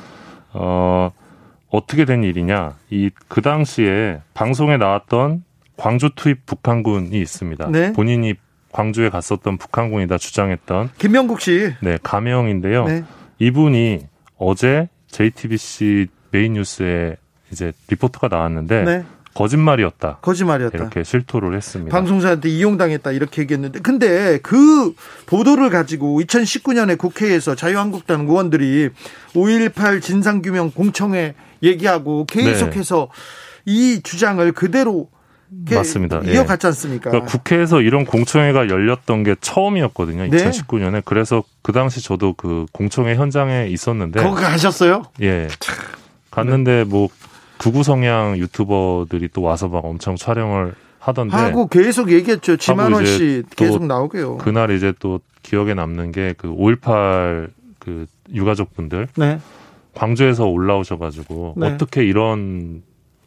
어, 0.54 1.12
어떻게 1.70 2.06
된 2.06 2.24
일이냐? 2.24 2.76
이 2.90 3.10
그 3.28 3.42
당시에 3.42 4.22
방송에 4.34 4.78
나왔던 4.78 5.44
광주 5.78 6.10
투입 6.16 6.46
북한군이 6.46 7.20
있습니다. 7.20 7.70
네. 7.70 7.94
본인이 7.94 8.36
광주에 8.72 9.10
갔었던 9.10 9.58
북한군이다 9.58 10.18
주장했던 10.18 10.92
김명국 10.98 11.42
씨. 11.42 11.74
네, 11.82 11.98
가명인데요. 12.02 12.86
네. 12.86 13.04
이분이 13.40 14.06
어제 14.38 14.90
JTBC 15.08 16.08
메인 16.32 16.54
뉴스에 16.54 17.18
이제 17.52 17.74
리포터가 17.90 18.28
나왔는데 18.30 18.84
네. 18.84 19.06
거짓말이었다. 19.34 20.18
거짓말이었다. 20.22 20.78
이렇게 20.78 21.04
실토를 21.04 21.56
했습니다. 21.56 21.96
방송사한테 21.96 22.50
이용당했다 22.50 23.12
이렇게 23.12 23.44
얘기했는데 23.44 23.80
근데 23.80 24.40
그 24.40 24.94
보도를 25.26 25.70
가지고 25.70 26.20
2019년에 26.22 26.98
국회에서 26.98 27.56
자유한국당 27.56 28.22
의원들이 28.28 28.90
5.18 29.34 30.02
진상규명 30.02 30.72
공청회 30.72 31.36
얘기하고 31.64 32.26
계속해서 32.26 33.10
이 33.66 34.02
주장을 34.04 34.52
그대로 34.52 35.10
맞습니다. 35.52 36.22
예. 36.26 36.34
이어갔지 36.34 36.68
않습니까? 36.68 37.10
그러니까 37.10 37.32
국회에서 37.32 37.82
이런 37.82 38.06
공청회가 38.06 38.70
열렸던 38.70 39.24
게 39.24 39.36
처음이었거든요. 39.42 40.28
네. 40.28 40.30
2019년에. 40.30 41.02
그래서 41.04 41.44
그 41.62 41.72
당시 41.74 42.02
저도 42.02 42.34
그 42.34 42.66
공청회 42.72 43.16
현장에 43.16 43.68
있었는데 43.68 44.24
거기 44.24 44.42
가셨어요? 44.42 45.04
예. 45.22 45.48
갔는데 46.32 46.86
뭐 46.86 47.10
극우 47.58 47.84
성향 47.84 48.38
유튜버들이 48.38 49.30
또 49.34 49.42
와서 49.42 49.68
막 49.68 49.84
엄청 49.86 50.16
촬영을 50.16 50.74
하던데 51.00 51.36
하고 51.36 51.68
계속 51.68 52.12
얘기했죠. 52.12 52.58
지만원 52.58 53.06
씨또 53.06 53.50
계속 53.56 53.86
나오고요. 53.86 54.38
그날 54.38 54.72
이제 54.72 54.94
또 55.00 55.20
기억에 55.44 55.74
남는 55.74 56.12
게 56.12 56.34
그 56.38 56.48
5.18 56.48 57.50
그 57.80 58.06
유가족분들 58.34 59.08
네. 59.18 59.40
광주에서 59.94 60.46
올라오셔가지고 60.46 61.56
네. 61.58 61.68
어떻게 61.68 62.06
이런 62.06 62.84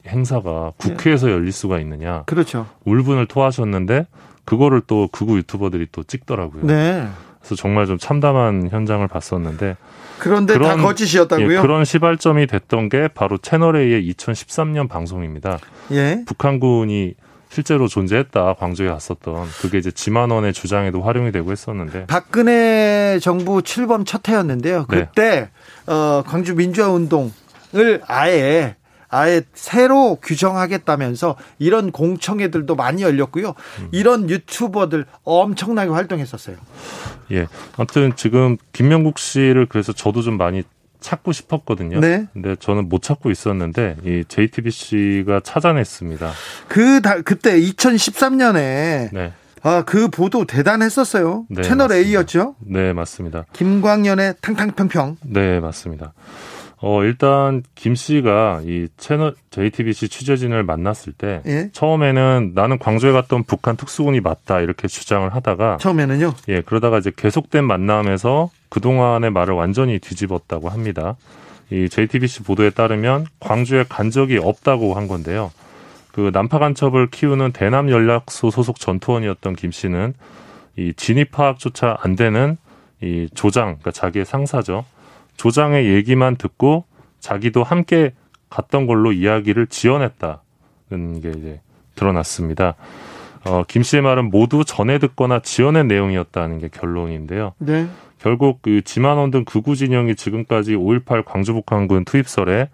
행사가 0.07 0.73
국회에서 0.77 1.31
열릴 1.31 1.53
수가 1.53 1.79
있느냐 1.81 2.23
그렇죠. 2.27 2.67
울분을 2.85 3.27
토하셨는데 3.27 4.07
그거를 4.45 4.83
또 4.87 5.09
극우 5.11 5.37
유튜버들이 5.39 5.89
또 5.93 6.03
찍더라고요. 6.03 6.67
네. 6.67 7.09
그래서 7.41 7.55
정말 7.57 7.87
좀 7.87 7.99
참담한 7.99 8.69
현장을 8.71 9.07
봤었는데 9.09 9.77
그런데 10.19 10.55
다 10.55 10.59
그런- 10.59 10.83
거짓이었다고요? 10.83 11.53
예, 11.57 11.61
그런 11.61 11.85
시발점이 11.85 12.47
됐던 12.47 12.89
게 12.89 13.09
바로 13.09 13.37
채널 13.39 13.77
A의 13.77 14.11
2013년 14.13 14.89
방송입니다. 14.89 15.59
예. 15.93 16.23
북한군이 16.27 17.15
실제로 17.51 17.87
존재했다 17.87 18.55
광주에 18.55 18.89
갔었던 18.89 19.47
그게 19.61 19.79
이제 19.79 19.91
지만원의 19.91 20.53
주장에도 20.53 21.03
활용이 21.03 21.31
되고 21.33 21.53
했었는데 21.53 22.07
박근혜 22.07 23.19
정부 23.23 23.63
출범 23.63 24.05
첫 24.05 24.29
해였는데요. 24.29 24.87
네. 24.91 25.07
그때 25.07 25.51
어, 25.87 26.23
광주 26.27 26.55
민주화 26.55 26.89
운동을 26.91 27.31
아예 28.07 28.77
아예 29.15 29.43
새로 29.55 30.17
규정하겠다면서 30.17 31.37
이런 31.61 31.93
공청회들도 31.93 32.75
많이 32.75 33.03
열렸고요. 33.03 33.55
음. 33.79 33.89
이런 33.93 34.29
유튜버들 34.29 35.07
엄청나게 35.23 35.91
활동했었어요. 35.91 36.57
예 37.31 37.47
아무튼 37.77 38.13
지금 38.17 38.57
김명국 38.73 39.19
씨를 39.21 39.67
그래서 39.69 39.93
저도 39.93 40.23
좀 40.23 40.37
많이 40.37 40.65
찾고 40.99 41.33
싶었거든요. 41.33 42.01
네. 42.01 42.27
근데 42.33 42.57
저는 42.57 42.89
못 42.89 43.03
찾고 43.03 43.31
있었는데 43.31 43.99
이 44.05 44.25
JTBC가 44.27 45.41
찾아냈습니다. 45.45 46.33
그 46.67 47.01
다, 47.01 47.21
그때 47.21 47.61
2013년에 47.61 49.11
네, 49.13 49.33
아, 49.63 49.83
그 49.85 50.09
보도 50.09 50.45
대단했었어요. 50.45 51.47
네, 51.51 51.63
채널 51.63 51.89
맞습니다. 51.89 52.09
A였죠. 52.09 52.57
네 52.61 52.93
맞습니다. 52.93 53.45
김광연의 53.53 54.35
탕탕평평. 54.41 55.19
네, 55.23 55.61
맞습니다. 55.61 56.15
어, 56.87 57.03
일단 57.03 57.63
김 57.75 57.95
씨가 57.95 58.61
이 58.67 58.89
채널 58.99 59.35
JTBC 59.49 60.11
취재진을 60.11 60.65
만났을 60.65 61.15
때 61.15 61.41
예. 61.47 61.71
처음에는 61.73 62.53
나는 62.55 62.79
광주에 62.79 63.11
갔던 63.11 63.45
북한 63.45 63.75
특수군이 63.77 64.21
맞다 64.21 64.61
이렇게 64.61 64.87
주장을 64.87 65.35
하다가 65.35 65.79
처음에는요. 65.79 66.35
예, 66.51 66.61
그러다가 66.61 66.99
이제 66.99 67.11
계속된 67.17 67.65
만남에서 67.65 68.51
그동안의 68.69 69.31
말을 69.31 69.55
완전히 69.55 69.99
뒤집었다고 69.99 70.69
합니다. 70.69 71.17
이 71.71 71.89
JTBC 71.89 72.43
보도에 72.43 72.69
따르면 72.69 73.29
광주에 73.41 73.87
간 73.89 74.11
적이 74.11 74.37
없다고 74.37 74.93
한 74.93 75.09
건데요. 75.09 75.53
그 76.13 76.31
난파 76.35 76.59
간첩을 76.59 77.09
키우는 77.11 77.53
대남 77.53 77.89
연락소 77.89 78.51
소속 78.51 78.79
전투원이었던 78.79 79.57
김 79.57 79.71
씨는 79.71 80.13
이 80.77 80.93
진입 80.95 81.33
파악조차 81.33 81.97
안 82.03 82.15
되는 82.15 82.59
이 83.01 83.27
조장, 83.35 83.79
그러니까 83.79 83.91
자기의 83.91 84.27
상사죠. 84.27 84.85
조장의 85.37 85.87
얘기만 85.95 86.37
듣고 86.37 86.85
자기도 87.21 87.63
함께 87.63 88.13
갔던 88.51 88.87
걸로 88.87 89.13
이야기를 89.13 89.67
지어냈다는 89.67 91.21
게 91.23 91.31
이제 91.31 91.61
드러났습니다. 91.95 92.77
어, 93.45 93.63
김 93.67 93.83
씨의 93.83 94.03
말은 94.03 94.31
모두 94.31 94.65
전해 94.65 94.99
듣거나 94.99 95.41
지어낸 95.41 95.89
내용이었다는 95.89 96.59
게 96.59 96.69
결론인데요. 96.69 97.53
네. 97.59 97.89
결국 98.19 98.63
그 98.63 98.81
지만원 98.83 99.31
등 99.31 99.45
극우 99.45 99.77
진영이 99.77 100.15
지금까지 100.17 100.75
5.18 100.77 101.25
광주북한군 101.27 102.05
투입설에 102.07 102.71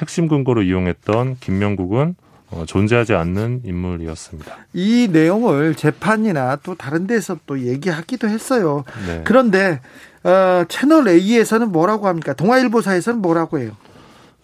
핵심 0.00 0.28
근거로 0.28 0.62
이용했던 0.62 1.36
김명국은 1.40 2.14
어, 2.50 2.64
존재하지 2.66 3.14
않는 3.14 3.62
인물이었습니다. 3.64 4.56
이 4.72 5.08
내용을 5.10 5.74
재판이나 5.74 6.56
또 6.62 6.74
다른 6.74 7.06
데서 7.06 7.36
또 7.46 7.60
얘기하기도 7.60 8.28
했어요. 8.28 8.84
네. 9.06 9.22
그런데 9.24 9.80
어, 10.24 10.64
채널 10.68 11.06
A에서는 11.06 11.70
뭐라고 11.70 12.08
합니까? 12.08 12.32
동아일보사에서는 12.32 13.20
뭐라고 13.20 13.58
해요? 13.58 13.72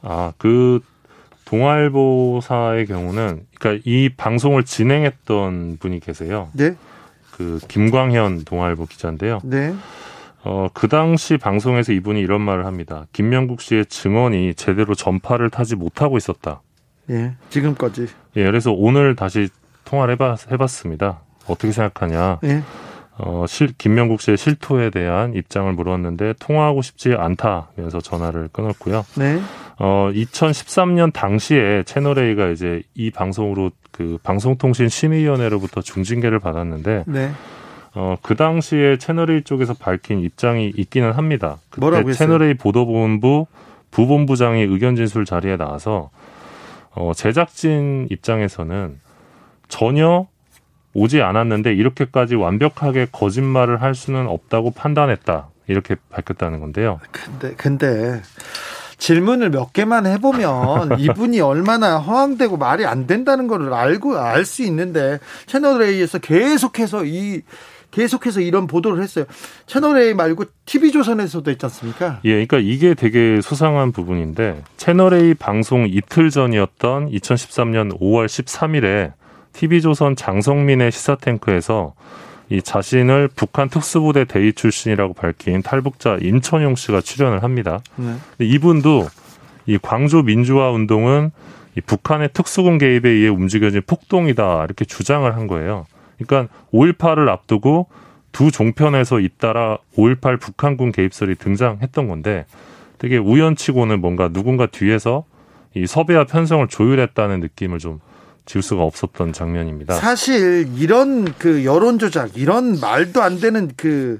아, 0.03 0.33
그 0.38 0.81
동아일보사의 1.47 2.87
경우는 2.87 3.47
그러니까 3.59 3.83
이 3.85 4.11
방송을 4.11 4.64
진행했던 4.64 5.79
분이 5.81 6.01
계세요. 6.01 6.49
네. 6.53 6.77
그 7.33 7.59
김광현 7.69 8.45
동아일보 8.45 8.87
기자인데요. 8.87 9.40
네. 9.45 9.75
어, 10.45 10.69
그 10.73 10.88
당시 10.88 11.37
방송에서 11.37 11.93
이분이 11.93 12.21
이런 12.21 12.40
말을 12.40 12.66
합니다. 12.66 13.07
김명국 13.12 13.61
씨의 13.61 13.87
증언이 13.87 14.55
제대로 14.55 14.95
전파를 14.95 15.51
타지 15.51 15.77
못하고 15.77 16.16
있었다. 16.16 16.62
예. 17.11 17.35
지금까지. 17.51 18.07
예, 18.37 18.45
그래서 18.45 18.73
오늘 18.73 19.16
다시 19.16 19.49
통화를 19.85 20.12
해봤, 20.12 20.51
해봤습니다. 20.53 21.21
어떻게 21.47 21.73
생각하냐. 21.73 22.38
예. 22.45 22.62
어, 23.22 23.44
실, 23.46 23.72
김명국 23.76 24.20
씨의 24.20 24.38
실토에 24.38 24.90
대한 24.90 25.35
입장을 25.35 25.70
물었는데 25.72 26.35
통화하고 26.38 26.80
싶지 26.80 27.14
않다면서 27.14 28.00
전화를 28.00 28.48
끊었고요. 28.52 29.04
네. 29.16 29.40
어, 29.78 30.11
2013년 30.12 31.12
당시에 31.12 31.83
채널A가 31.85 32.48
이제 32.48 32.83
이 32.94 33.11
방송으로 33.11 33.70
그 33.92 34.18
방송통신 34.22 34.88
심의위원회로부터 34.88 35.83
중징계를 35.83 36.38
받았는데 36.38 37.04
네. 37.06 37.30
어, 37.94 38.16
그 38.22 38.37
당시에 38.37 38.96
채널A 38.96 39.42
쪽에서 39.42 39.74
밝힌 39.74 40.20
입장이 40.20 40.72
있기는 40.76 41.12
합니다. 41.12 41.59
그때 41.70 41.80
뭐라고 41.80 42.09
했어요? 42.09 42.26
채널A 42.28 42.54
보도본부 42.54 43.46
부본부장이 43.90 44.62
의견 44.62 44.96
진술 44.96 45.24
자리에 45.24 45.56
나와서 45.56 46.11
어, 46.92 47.12
제작진 47.14 48.06
입장에서는 48.11 48.98
전혀 49.68 50.26
오지 50.94 51.22
않았는데 51.22 51.72
이렇게까지 51.74 52.35
완벽하게 52.35 53.09
거짓말을 53.12 53.81
할 53.83 53.94
수는 53.94 54.26
없다고 54.26 54.72
판단했다. 54.72 55.48
이렇게 55.68 55.96
밝혔다는 56.11 56.59
건데요. 56.61 56.98
근데 57.12 57.55
근데 57.57 58.22
질문을 58.98 59.50
몇 59.50 59.72
개만 59.72 60.05
해보면 60.07 60.98
이분이 61.00 61.40
얼마나 61.40 61.98
허황되고 61.98 62.57
말이 62.57 62.85
안 62.85 63.07
된다는 63.07 63.46
거를 63.46 63.72
알고 63.72 64.18
알 64.18 64.44
수 64.44 64.62
있는데 64.64 65.20
채널 65.46 65.81
A에서 65.83 66.18
계속해서 66.18 67.05
이 67.05 67.42
계속해서 67.92 68.40
이런 68.40 68.66
보도를 68.66 69.03
했어요. 69.03 69.24
채널 69.66 69.98
A 69.98 70.14
말고 70.14 70.44
TV 70.66 70.92
조선에서도 70.92 71.50
했지 71.50 71.66
않습니까? 71.66 72.20
예, 72.24 72.33
그러니까 72.44 72.59
이게 72.59 72.94
되게 72.94 73.40
수상한 73.40 73.90
부분인데 73.92 74.62
채널 74.76 75.14
A 75.14 75.35
방송 75.35 75.87
이틀 75.88 76.31
전이었던 76.31 77.11
2013년 77.11 77.98
5월 78.00 78.26
13일에 78.26 79.12
TV조선 79.53 80.17
장성민의 80.17 80.93
시사탱크에서 80.93 81.95
이 82.51 82.61
자신을 82.61 83.29
북한 83.35 83.69
특수부대 83.69 84.25
대위 84.25 84.53
출신이라고 84.53 85.15
밝힌 85.15 85.63
탈북자 85.63 86.19
임천용 86.21 86.75
씨가 86.75 87.01
출연을 87.01 87.43
합니다. 87.43 87.81
네. 87.97 88.17
이분도 88.41 89.09
이 89.67 89.79
광주 89.81 90.23
민주화 90.23 90.71
운동은 90.71 91.31
이 91.77 91.81
북한의 91.81 92.31
특수군 92.33 92.79
개입에 92.79 93.09
의해 93.09 93.29
움직여진 93.29 93.83
폭동이다 93.87 94.65
이렇게 94.65 94.85
주장을 94.85 95.33
한 95.35 95.47
거예요. 95.47 95.87
그러니까 96.19 96.53
5.18을 96.73 97.29
앞두고 97.29 97.89
두 98.33 98.51
종편에서 98.51 99.21
잇따라 99.21 99.79
5.18 99.97 100.41
북한군 100.41 100.91
개입설이 100.93 101.37
등장했던 101.37 102.09
건데 102.09 102.47
되게 102.99 103.17
우연치고는 103.17 104.01
뭔가 104.01 104.29
누군가 104.29 104.67
뒤에서 104.67 105.25
이 105.75 105.87
섭외와 105.87 106.25
편성을 106.25 106.67
조율했다는 106.67 107.41
느낌을 107.41 107.79
좀 107.79 108.01
지울 108.51 108.63
수가 108.65 108.83
없었던 108.83 109.33
장면입니다. 109.33 109.95
사실 109.95 110.67
이런 110.77 111.33
그 111.39 111.65
여론 111.65 112.01
조작, 112.01 112.37
이런 112.37 112.81
말도 112.81 113.23
안 113.23 113.39
되는 113.39 113.71
그 113.77 114.19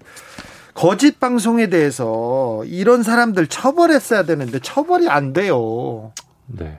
거짓 0.73 1.19
방송에 1.19 1.67
대해서 1.69 2.63
이런 2.65 3.03
사람들 3.03 3.49
처벌했어야 3.49 4.23
되는데 4.23 4.61
처벌이 4.61 5.09
안 5.09 5.33
돼요. 5.33 6.13
네. 6.47 6.79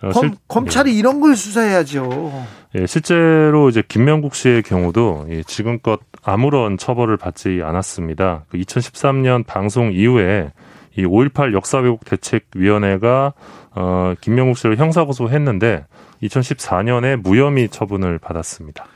어, 0.00 0.12
검, 0.12 0.28
실- 0.30 0.38
검찰이 0.48 0.96
이런 0.96 1.20
걸 1.20 1.36
수사해야죠. 1.36 2.46
예, 2.76 2.86
실제로 2.86 3.68
이제 3.68 3.82
김명국 3.86 4.34
씨의 4.34 4.62
경우도 4.62 5.26
이 5.30 5.44
지금껏 5.44 6.00
아무런 6.22 6.78
처벌을 6.78 7.18
받지 7.18 7.60
않았습니다. 7.62 8.46
그 8.48 8.56
2013년 8.56 9.44
방송 9.46 9.92
이후에 9.92 10.52
이 10.96 11.04
5.18 11.04 11.54
역사 11.54 11.78
왜곡 11.78 12.04
대책위원회가 12.04 13.34
어, 13.74 14.14
김명국 14.20 14.58
씨를 14.58 14.76
형사고소했는데 14.76 15.86
2014년에 16.22 17.16
무혐의 17.16 17.68
처분을 17.68 18.18
받았습니다. 18.18 18.86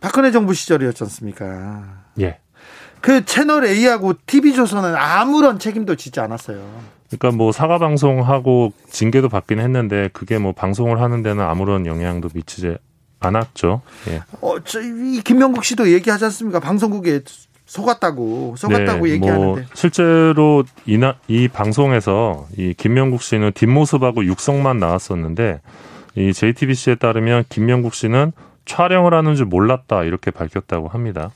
박근혜 0.00 0.30
정부 0.30 0.54
시절이었지 0.54 1.04
않습니까? 1.04 1.84
예. 2.20 2.38
그 3.00 3.24
채널 3.24 3.64
A하고 3.64 4.14
TV조선은 4.26 4.94
아무런 4.96 5.58
책임도 5.58 5.96
지지 5.96 6.20
않았어요. 6.20 6.62
그러니까 7.08 7.36
뭐 7.36 7.52
사과 7.52 7.78
방송하고 7.78 8.72
징계도 8.88 9.28
받긴 9.28 9.60
했는데 9.60 10.08
그게 10.12 10.38
뭐 10.38 10.52
방송을 10.52 11.00
하는 11.00 11.22
데는 11.22 11.44
아무런 11.44 11.86
영향도 11.86 12.30
미치지 12.32 12.76
않았죠. 13.20 13.82
예. 14.08 14.22
어, 14.40 14.62
저, 14.64 14.80
이 14.80 15.20
김명국 15.24 15.64
씨도 15.64 15.92
얘기하지 15.92 16.24
않습니까? 16.26 16.60
방송국에 16.60 17.20
속았다고, 17.72 18.56
속았다고 18.58 19.06
네, 19.06 19.12
얘기하는데. 19.12 19.46
뭐 19.46 19.62
실제로 19.72 20.62
이나, 20.84 21.14
이 21.26 21.48
방송에서 21.48 22.46
이 22.58 22.74
김명국 22.76 23.22
씨는 23.22 23.52
뒷모습하고 23.52 24.26
육성만 24.26 24.78
나왔었는데 24.78 25.62
이 26.16 26.34
JTBC에 26.34 26.96
따르면 26.96 27.44
김명국 27.48 27.94
씨는 27.94 28.32
촬영을 28.66 29.14
하는 29.14 29.36
줄 29.36 29.46
몰랐다 29.46 30.04
이렇게 30.04 30.30
밝혔다고 30.30 30.88
합니다. 30.88 31.30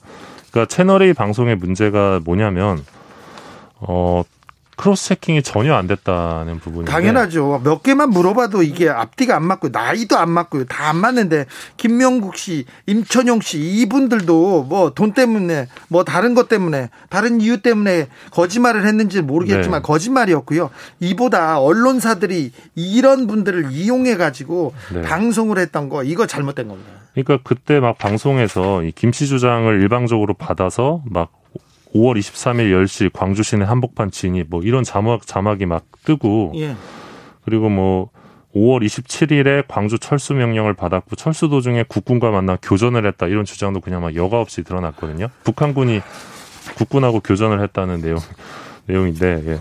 그러니까 0.50 0.68
채널 0.68 1.02
A 1.02 1.14
방송의 1.14 1.56
문제가 1.56 2.20
뭐냐면 2.22 2.84
어 3.80 4.22
크로스 4.76 5.08
체킹이 5.08 5.42
전혀 5.42 5.74
안 5.74 5.86
됐다는 5.86 6.58
부분인데 6.60 6.90
당연하죠. 6.92 7.62
몇 7.64 7.82
개만 7.82 8.10
물어봐도 8.10 8.62
이게 8.62 8.88
앞뒤가 8.88 9.34
안 9.36 9.44
맞고 9.44 9.70
나이도 9.70 10.16
안 10.18 10.30
맞고요. 10.30 10.66
다안 10.66 10.96
맞는데 10.96 11.46
김명국 11.76 12.36
씨, 12.36 12.66
임천용 12.86 13.40
씨 13.40 13.58
이분들도 13.58 14.64
뭐 14.64 14.90
돈 14.90 15.12
때문에 15.12 15.68
뭐 15.88 16.04
다른 16.04 16.34
것 16.34 16.48
때문에 16.48 16.90
다른 17.08 17.40
이유 17.40 17.60
때문에 17.62 18.08
거짓말을 18.30 18.86
했는지 18.86 19.22
모르겠지만 19.22 19.82
네. 19.82 19.86
거짓말이었고요. 19.86 20.70
이보다 21.00 21.58
언론사들이 21.60 22.52
이런 22.74 23.26
분들을 23.26 23.70
이용해 23.72 24.16
가지고 24.16 24.74
네. 24.92 25.02
방송을 25.02 25.58
했던 25.58 25.88
거 25.88 26.02
이거 26.04 26.26
잘못된 26.26 26.68
겁니다. 26.68 26.90
그러니까 27.14 27.38
그때 27.42 27.80
막 27.80 27.98
방송에서 27.98 28.82
이 28.82 28.92
김씨 28.92 29.26
주장을 29.26 29.80
일방적으로 29.82 30.34
받아서 30.34 31.02
막 31.06 31.30
5월 31.94 32.18
23일 32.18 32.72
10시 32.72 33.10
광주 33.12 33.42
시내 33.42 33.64
한복판 33.64 34.10
진입 34.10 34.48
뭐 34.50 34.62
이런 34.62 34.84
자막 34.84 35.26
자막이 35.26 35.66
막 35.66 35.84
뜨고 36.04 36.52
예. 36.56 36.76
그리고 37.44 37.68
뭐 37.68 38.10
5월 38.54 38.84
27일에 38.84 39.64
광주 39.68 39.98
철수 39.98 40.34
명령을 40.34 40.74
받았고 40.74 41.16
철수 41.16 41.48
도중에 41.48 41.84
국군과 41.88 42.30
만나 42.30 42.56
교전을 42.60 43.06
했다 43.06 43.26
이런 43.26 43.44
주장도 43.44 43.80
그냥 43.80 44.02
막 44.02 44.14
여과 44.14 44.40
없이 44.40 44.62
드러났거든요. 44.62 45.28
북한군이 45.44 46.00
국군하고 46.76 47.20
교전을 47.20 47.62
했다는 47.62 48.00
내용 48.00 48.18
내용인데 48.86 49.42
예. 49.46 49.60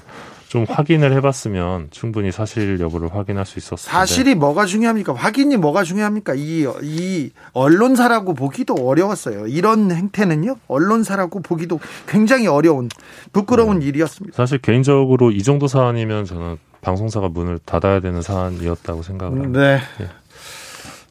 좀 0.55 0.65
확인을 0.67 1.11
해봤으면 1.13 1.87
충분히 1.91 2.31
사실 2.31 2.79
여부를 2.79 3.13
확인할 3.13 3.45
수 3.45 3.59
있었을 3.59 3.91
텐데. 3.91 3.91
사실이 3.91 4.35
뭐가 4.35 4.65
중요합니까? 4.65 5.13
확인이 5.13 5.57
뭐가 5.57 5.83
중요합니까? 5.83 6.33
이, 6.35 6.65
이 6.81 7.31
언론사라고 7.51 8.33
보기도 8.33 8.73
어려웠어요. 8.75 9.47
이런 9.47 9.91
행태는요, 9.91 10.55
언론사라고 10.67 11.41
보기도 11.41 11.79
굉장히 12.07 12.47
어려운, 12.47 12.87
부끄러운 13.33 13.79
네. 13.79 13.87
일이었습니다. 13.87 14.35
사실 14.35 14.59
개인적으로 14.59 15.31
이 15.31 15.43
정도 15.43 15.67
사안이면 15.67 16.23
저는 16.23 16.57
방송사가 16.79 17.29
문을 17.29 17.59
닫아야 17.65 17.99
되는 17.99 18.21
사안이었다고 18.21 19.01
생각을 19.01 19.39
합니다. 19.41 19.59
네. 19.59 19.79
예. 20.01 20.09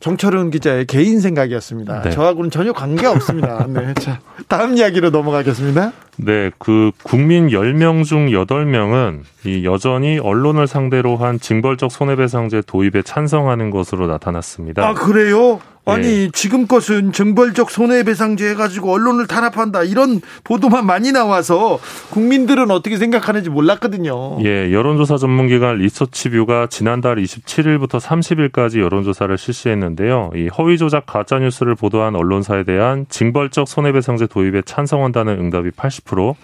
정철은 0.05 0.51
기자의 0.51 0.85
개인 0.85 1.19
생각이었습니다. 1.19 2.03
네. 2.03 2.11
저하고는 2.11 2.51
전혀 2.51 2.75
관계 2.75 3.07
없습니다. 3.07 3.65
네. 3.73 3.95
자, 3.95 4.21
다음 4.49 4.77
이야기로 4.77 5.09
넘어가겠습니다. 5.09 5.93
네, 6.19 6.51
그 6.59 6.91
국민 7.03 7.49
10명 7.49 8.05
중 8.05 8.27
8명은 8.27 9.21
이 9.47 9.65
여전히 9.65 10.19
언론을 10.19 10.67
상대로 10.67 11.17
한 11.17 11.41
징벌적 11.41 11.91
손해배상제 11.91 12.65
도입에 12.67 13.01
찬성하는 13.01 13.71
것으로 13.71 14.07
나타났습니다. 14.07 14.87
아, 14.87 14.93
그래요? 14.93 15.61
아니, 15.87 16.07
예. 16.07 16.31
지금 16.33 16.67
것은 16.67 17.13
정벌적 17.13 17.71
손해배상제 17.71 18.51
해가지고 18.51 18.93
언론을 18.93 19.27
탄압한다. 19.27 19.83
이런 19.83 20.21
보도만 20.43 20.87
많이 20.87 21.13
나와서 21.13 21.79
국민들은 22.11 22.71
어떻게 22.71 22.97
생각하는지 22.97 23.51
몰랐거든요. 23.51 24.39
예, 24.45 24.73
여론조사 24.73 25.19
전문기관 25.19 25.77
리서치뷰가 25.77 26.69
지난달 26.69 27.17
27일부터 27.17 28.01
30일까지 28.01 28.81
여론조사를 28.81 29.37
실시했는데요. 29.37 30.31
이 30.35 30.49
허위 30.49 30.79
조작 30.79 31.05
가짜 31.07 31.39
뉴스를 31.39 31.75
보도한 31.75 32.17
언론사에 32.17 32.65
대한 32.65 33.05
징벌적 33.09 33.69
손해배상제 33.69 34.29
도입에 34.29 34.63
찬성한다는 34.63 35.39
응답이 35.39 35.71
80%, 35.71 36.35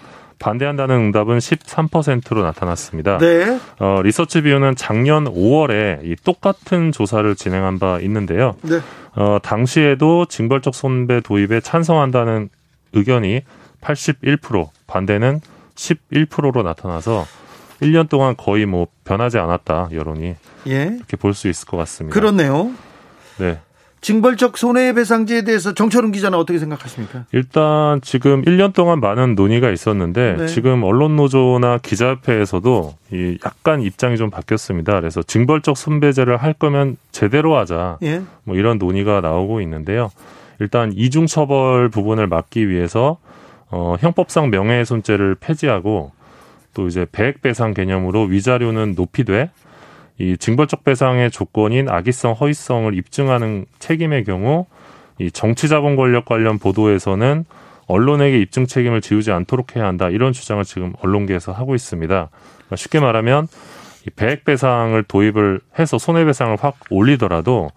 반대한다는 0.41 0.95
응답은 0.95 1.37
13%로 1.37 2.41
나타났습니다. 2.43 3.19
네. 3.19 3.59
어, 3.79 4.01
리서치뷰는 4.01 4.75
작년 4.75 5.25
5월에 5.25 6.03
이 6.03 6.15
똑같은 6.23 6.91
조사를 6.91 7.33
진행한 7.35 7.77
바 7.79 7.99
있는데요. 7.99 8.55
네. 8.63 8.79
어, 9.15 9.37
당시에도 9.41 10.25
징벌적 10.25 10.73
손배 10.73 11.21
도입에 11.21 11.59
찬성한다는 11.61 12.49
의견이 12.93 13.41
81%, 13.81 14.69
반대는 14.87 15.41
11%로 15.75 16.63
나타나서 16.63 17.25
1년 17.81 18.09
동안 18.09 18.35
거의 18.35 18.65
뭐 18.65 18.87
변하지 19.05 19.37
않았다, 19.39 19.89
여론이. 19.91 20.35
예. 20.67 20.83
이렇게 20.97 21.17
볼 21.17 21.33
수 21.33 21.47
있을 21.49 21.67
것 21.67 21.77
같습니다. 21.77 22.13
그렇네요. 22.13 22.71
네. 23.37 23.59
징벌적 24.01 24.57
손해배상제에 24.57 25.43
대해서 25.43 25.73
정철은 25.73 26.11
기자는 26.11 26.37
어떻게 26.37 26.57
생각하십니까? 26.57 27.25
일단 27.31 28.01
지금 28.01 28.41
1년 28.41 28.73
동안 28.73 28.99
많은 28.99 29.35
논의가 29.35 29.69
있었는데 29.69 30.35
네. 30.37 30.47
지금 30.47 30.83
언론 30.83 31.15
노조나 31.15 31.77
기자협회에서도 31.77 32.95
이 33.13 33.37
약간 33.45 33.81
입장이 33.81 34.17
좀 34.17 34.31
바뀌었습니다. 34.31 34.99
그래서 34.99 35.21
징벌적 35.21 35.77
손배제를 35.77 36.37
할 36.37 36.53
거면 36.53 36.97
제대로 37.11 37.55
하자. 37.57 37.99
예. 38.01 38.23
뭐 38.43 38.55
이런 38.55 38.79
논의가 38.79 39.21
나오고 39.21 39.61
있는데요. 39.61 40.09
일단 40.59 40.91
이중 40.95 41.27
처벌 41.27 41.89
부분을 41.89 42.27
막기 42.27 42.69
위해서 42.69 43.17
어 43.69 43.95
형법상 43.99 44.49
명예훼손죄를 44.49 45.35
폐지하고 45.35 46.11
또 46.73 46.87
이제 46.87 47.05
배액 47.11 47.41
배상 47.41 47.73
개념으로 47.73 48.23
위자료는 48.23 48.95
높이돼 48.95 49.51
이 50.21 50.37
징벌적 50.37 50.83
배상의 50.83 51.31
조건인 51.31 51.89
악의성, 51.89 52.33
허위성을 52.33 52.95
입증하는 52.95 53.65
책임의 53.79 54.23
경우 54.23 54.67
이 55.17 55.31
정치자본 55.31 55.95
권력 55.95 56.25
관련 56.25 56.59
보도에서는 56.59 57.43
언론에게 57.87 58.39
입증 58.39 58.67
책임을 58.67 59.01
지우지 59.01 59.31
않도록 59.31 59.75
해야 59.75 59.87
한다 59.87 60.09
이런 60.09 60.31
주장을 60.31 60.63
지금 60.63 60.93
언론계에서 61.01 61.53
하고 61.53 61.73
있습니다. 61.73 62.29
그러니까 62.29 62.75
쉽게 62.75 62.99
말하면 62.99 63.47
이 64.05 64.11
배액 64.11 64.45
배상을 64.45 65.01
도입을 65.03 65.59
해서 65.79 65.97
손해 65.97 66.23
배상을 66.23 66.55
확 66.61 66.75
올리더라도 66.91 67.71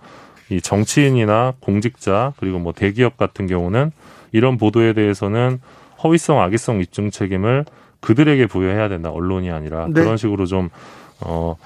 이 0.50 0.60
정치인이나 0.60 1.54
공직자 1.60 2.34
그리고 2.36 2.58
뭐 2.58 2.74
대기업 2.74 3.16
같은 3.16 3.46
경우는 3.46 3.90
이런 4.32 4.58
보도에 4.58 4.92
대해서는 4.92 5.60
허위성, 6.02 6.42
악의성 6.42 6.82
입증 6.82 7.10
책임을 7.10 7.64
그들에게 8.00 8.46
부여해야 8.48 8.90
된다. 8.90 9.08
언론이 9.08 9.50
아니라 9.50 9.86
네. 9.86 9.94
그런 9.94 10.18
식으로 10.18 10.44
좀 10.44 10.68
어. 11.20 11.56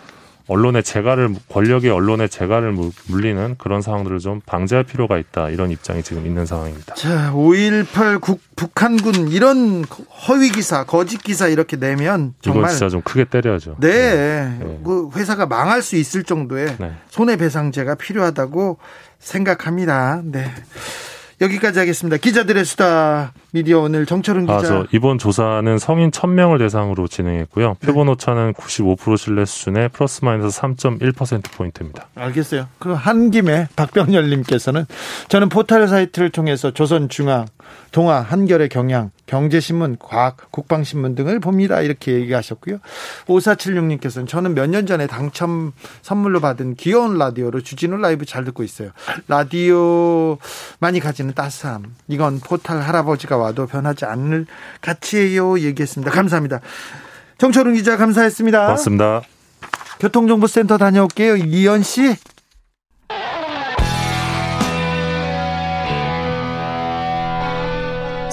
언론의 0.48 0.82
재갈을 0.82 1.34
권력의 1.50 1.90
언론의 1.90 2.28
재갈을 2.30 2.72
물- 2.72 2.90
물리는 3.06 3.54
그런 3.58 3.82
상황들을 3.82 4.18
좀 4.18 4.40
방지할 4.46 4.82
필요가 4.84 5.18
있다 5.18 5.50
이런 5.50 5.70
입장이 5.70 6.02
지금 6.02 6.26
있는 6.26 6.46
상황입니다. 6.46 6.94
자, 6.94 7.30
5.18 7.34 8.20
국, 8.20 8.40
북한군 8.56 9.28
이런 9.28 9.84
허위 10.28 10.50
기사, 10.50 10.84
거짓 10.84 11.22
기사 11.22 11.48
이렇게 11.48 11.76
내면 11.76 12.34
이건 12.42 12.54
정말 12.54 12.70
진짜 12.70 12.88
좀 12.88 13.02
크게 13.02 13.24
때려야죠. 13.24 13.76
네, 13.78 14.58
네. 14.58 14.80
그 14.84 15.10
회사가 15.14 15.46
망할 15.46 15.82
수 15.82 15.96
있을 15.96 16.24
정도의 16.24 16.76
네. 16.78 16.92
손해배상제가 17.10 17.94
필요하다고 17.96 18.78
생각합니다. 19.18 20.22
네. 20.24 20.50
여기까지 21.40 21.78
하겠습니다. 21.78 22.16
기자들의 22.16 22.64
수다 22.64 23.32
미디어 23.52 23.80
오늘 23.80 24.06
정철은 24.06 24.48
아, 24.50 24.56
기자. 24.56 24.68
저 24.68 24.86
이번 24.92 25.18
조사는 25.18 25.78
성인 25.78 26.10
1000명을 26.10 26.58
대상으로 26.58 27.06
진행했고요. 27.06 27.76
네. 27.80 27.86
표본 27.86 28.08
오차는 28.08 28.54
95% 28.54 29.16
신뢰 29.16 29.44
수준의 29.44 29.90
플러스 29.90 30.24
마이너스 30.24 30.60
3.1% 30.60 31.50
포인트입니다. 31.52 32.08
알겠어요. 32.14 32.68
그한 32.78 33.30
김에 33.30 33.68
박병열님께서는 33.76 34.86
저는 35.28 35.48
포털 35.48 35.86
사이트를 35.86 36.30
통해서 36.30 36.72
조선 36.72 37.08
중앙, 37.08 37.46
동아, 37.90 38.20
한겨레 38.20 38.68
경향, 38.68 39.10
경제신문, 39.26 39.96
과학, 39.98 40.50
국방신문 40.50 41.14
등을 41.14 41.40
봅니다. 41.40 41.80
이렇게 41.80 42.12
얘기하셨고요. 42.12 42.78
5476님께서는 43.26 44.28
저는 44.28 44.54
몇 44.54 44.68
년 44.68 44.86
전에 44.86 45.06
당첨 45.06 45.72
선물로 46.02 46.40
받은 46.40 46.74
귀여운 46.74 47.16
라디오로 47.18 47.62
주진우 47.62 47.96
라이브 47.96 48.24
잘 48.26 48.44
듣고 48.44 48.62
있어요. 48.62 48.90
라디오 49.28 50.36
많이 50.78 51.00
가지는 51.00 51.32
따스함. 51.34 51.94
이건 52.08 52.40
포털 52.40 52.80
할아버지가 52.80 53.36
와도 53.36 53.66
변하지 53.66 54.04
않을 54.04 54.46
가치예요. 54.82 55.60
얘기했습니다. 55.60 56.10
감사합니다. 56.10 56.60
정철웅 57.38 57.74
기자 57.74 57.96
감사했습니다. 57.96 58.60
고맙습니다. 58.62 59.22
교통정보센터 60.00 60.76
다녀올게요. 60.78 61.36
이현 61.36 61.82
씨. 61.82 62.14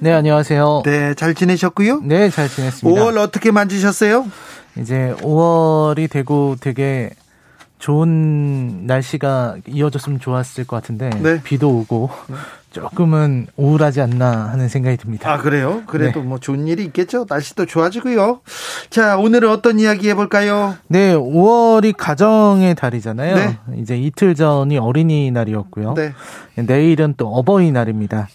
네, 0.00 0.12
안녕하세요. 0.12 0.82
네, 0.84 1.14
잘 1.14 1.34
지내셨고요. 1.34 2.00
네, 2.02 2.28
잘 2.30 2.48
지냈습니다. 2.48 3.00
5월 3.00 3.16
어떻게 3.18 3.50
만지셨어요? 3.50 4.26
이제 4.78 5.14
5월이 5.20 6.10
되고 6.10 6.56
되게 6.60 7.10
좋은 7.78 8.86
날씨가 8.86 9.56
이어졌으면 9.66 10.20
좋았을 10.20 10.66
것 10.66 10.76
같은데 10.76 11.10
네. 11.10 11.40
비도 11.42 11.68
오고 11.70 12.10
조금은 12.70 13.46
우울하지 13.56 14.00
않나 14.00 14.48
하는 14.50 14.68
생각이 14.68 14.96
듭니다. 14.96 15.32
아, 15.32 15.38
그래요? 15.38 15.82
그래도 15.86 16.20
네. 16.20 16.26
뭐 16.26 16.38
좋은 16.38 16.66
일이 16.66 16.84
있겠죠. 16.86 17.26
날씨도 17.28 17.66
좋아지고요. 17.66 18.40
자, 18.90 19.16
오늘은 19.16 19.48
어떤 19.50 19.78
이야기 19.78 20.08
해볼까요? 20.08 20.76
네, 20.88 21.14
5월이 21.14 21.94
가정의 21.96 22.74
달이잖아요. 22.74 23.34
네. 23.36 23.58
이제 23.76 23.96
이틀 23.96 24.34
전이 24.34 24.78
어린이날이었고요. 24.78 25.94
네, 25.94 26.14
내일은 26.56 27.14
또 27.16 27.28
어버이날입니다. 27.28 28.28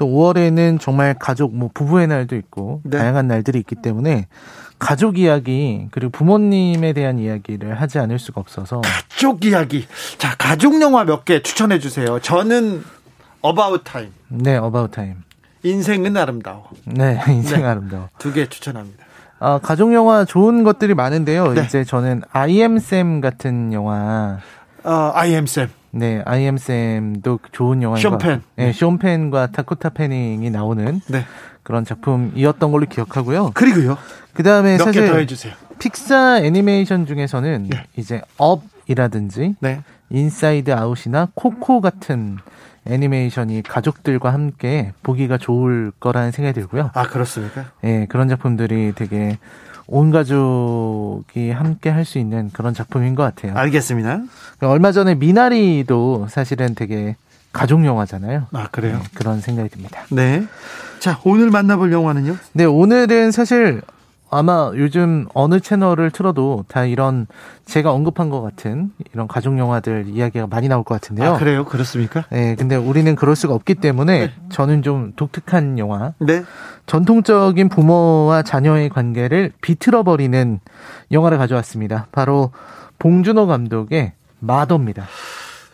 네. 0.00 0.06
또 0.06 0.06
5월에는 0.06 0.80
정말 0.80 1.14
가족, 1.18 1.54
뭐 1.54 1.68
부부의 1.74 2.06
날도 2.06 2.34
있고 2.36 2.80
네. 2.84 2.96
다양한 2.98 3.28
날들이 3.28 3.58
있기 3.58 3.76
때문에 3.76 4.26
가족 4.78 5.18
이야기 5.18 5.88
그리고 5.90 6.10
부모님에 6.10 6.94
대한 6.94 7.18
이야기를 7.18 7.78
하지 7.78 7.98
않을 7.98 8.18
수가 8.18 8.40
없어서 8.40 8.80
가족 8.80 9.44
이야기. 9.44 9.86
자, 10.16 10.34
가족 10.38 10.80
영화 10.80 11.04
몇 11.04 11.24
개 11.26 11.42
추천해 11.42 11.78
주세요. 11.78 12.18
저는 12.20 12.82
About 13.44 13.84
Time. 13.84 14.12
네, 14.28 14.56
About 14.56 14.90
Time. 14.90 15.16
인생은 15.62 16.16
아름다워. 16.16 16.68
네, 16.86 17.20
인생 17.28 17.60
네. 17.60 17.66
아름다워. 17.66 18.08
두 18.18 18.32
개 18.32 18.46
추천합니다. 18.48 19.04
아, 19.38 19.58
가족 19.62 19.92
영화 19.92 20.24
좋은 20.24 20.64
것들이 20.64 20.94
많은데요. 20.94 21.52
네. 21.52 21.64
이제 21.64 21.84
저는 21.84 22.22
I 22.32 22.52
am 22.60 22.76
Sam 22.76 23.20
같은 23.20 23.72
영화. 23.74 24.38
어, 24.84 25.12
I 25.14 25.30
am 25.30 25.44
Sam. 25.44 25.70
네, 25.92 26.22
am 26.28 26.56
Sam도 26.56 27.38
좋은 27.52 27.82
영화인 27.82 28.00
것 28.00 28.05
같아요. 28.05 28.13
숀 28.13 28.18
펜. 28.20 28.44
네, 28.56 28.72
숀 28.72 29.02
펜과 29.02 29.48
다코타 29.48 29.90
패닝이 29.90 30.48
나오는 30.50 31.00
네. 31.08 31.24
그런 31.62 31.84
작품이었던 31.84 32.72
걸로 32.72 32.86
기억하고요. 32.86 33.52
그리고요. 33.54 33.98
그 34.32 34.42
다음에 34.42 34.76
몇개 34.76 34.84
사실 34.84 35.06
더 35.08 35.18
해주세요. 35.18 35.52
픽사 35.78 36.40
애니메이션 36.42 37.06
중에서는 37.06 37.66
네. 37.70 37.84
이제 37.96 38.22
Up이라든지 38.38 39.56
네. 39.60 39.82
Inside 40.10 40.72
Out이나 40.72 41.28
코코 41.34 41.80
같은 41.80 42.38
애니메이션이 42.86 43.62
가족들과 43.62 44.32
함께 44.32 44.92
보기가 45.02 45.38
좋을 45.38 45.92
거라는 46.00 46.32
생각이 46.32 46.54
들고요. 46.54 46.90
아, 46.94 47.02
그렇습니까? 47.04 47.66
예, 47.84 48.06
그런 48.08 48.28
작품들이 48.28 48.92
되게 48.94 49.38
온 49.92 50.10
가족이 50.12 51.50
함께 51.50 51.90
할 51.90 52.04
수 52.04 52.18
있는 52.18 52.50
그런 52.52 52.72
작품인 52.74 53.14
것 53.14 53.22
같아요. 53.22 53.56
알겠습니다. 53.56 54.20
얼마 54.62 54.92
전에 54.92 55.14
미나리도 55.16 56.28
사실은 56.30 56.74
되게 56.74 57.16
가족 57.52 57.84
영화잖아요. 57.84 58.46
아, 58.52 58.68
그래요? 58.70 58.98
네, 58.98 59.04
그런 59.14 59.40
생각이 59.40 59.68
듭니다. 59.68 60.02
네. 60.10 60.44
자, 61.00 61.18
오늘 61.24 61.50
만나볼 61.50 61.92
영화는요? 61.92 62.36
네, 62.52 62.64
오늘은 62.64 63.32
사실 63.32 63.82
아마 64.30 64.70
요즘 64.76 65.26
어느 65.34 65.60
채널을 65.60 66.10
틀어도 66.10 66.64
다 66.68 66.84
이런 66.84 67.26
제가 67.64 67.92
언급한 67.92 68.30
것 68.30 68.40
같은 68.40 68.92
이런 69.12 69.26
가족 69.26 69.58
영화들 69.58 70.06
이야기가 70.08 70.46
많이 70.46 70.68
나올 70.68 70.84
것 70.84 70.94
같은데요. 70.94 71.34
아, 71.34 71.38
그래요? 71.38 71.64
그렇습니까? 71.64 72.24
네, 72.30 72.54
근데 72.54 72.76
우리는 72.76 73.14
그럴 73.16 73.34
수가 73.34 73.54
없기 73.54 73.76
때문에 73.76 74.32
저는 74.50 74.82
좀 74.82 75.12
독특한 75.16 75.78
영화, 75.78 76.14
네. 76.18 76.44
전통적인 76.86 77.68
부모와 77.68 78.42
자녀의 78.42 78.88
관계를 78.88 79.52
비틀어버리는 79.60 80.60
영화를 81.10 81.38
가져왔습니다. 81.38 82.06
바로 82.12 82.52
봉준호 82.98 83.46
감독의 83.46 84.12
마더입니다. 84.38 85.06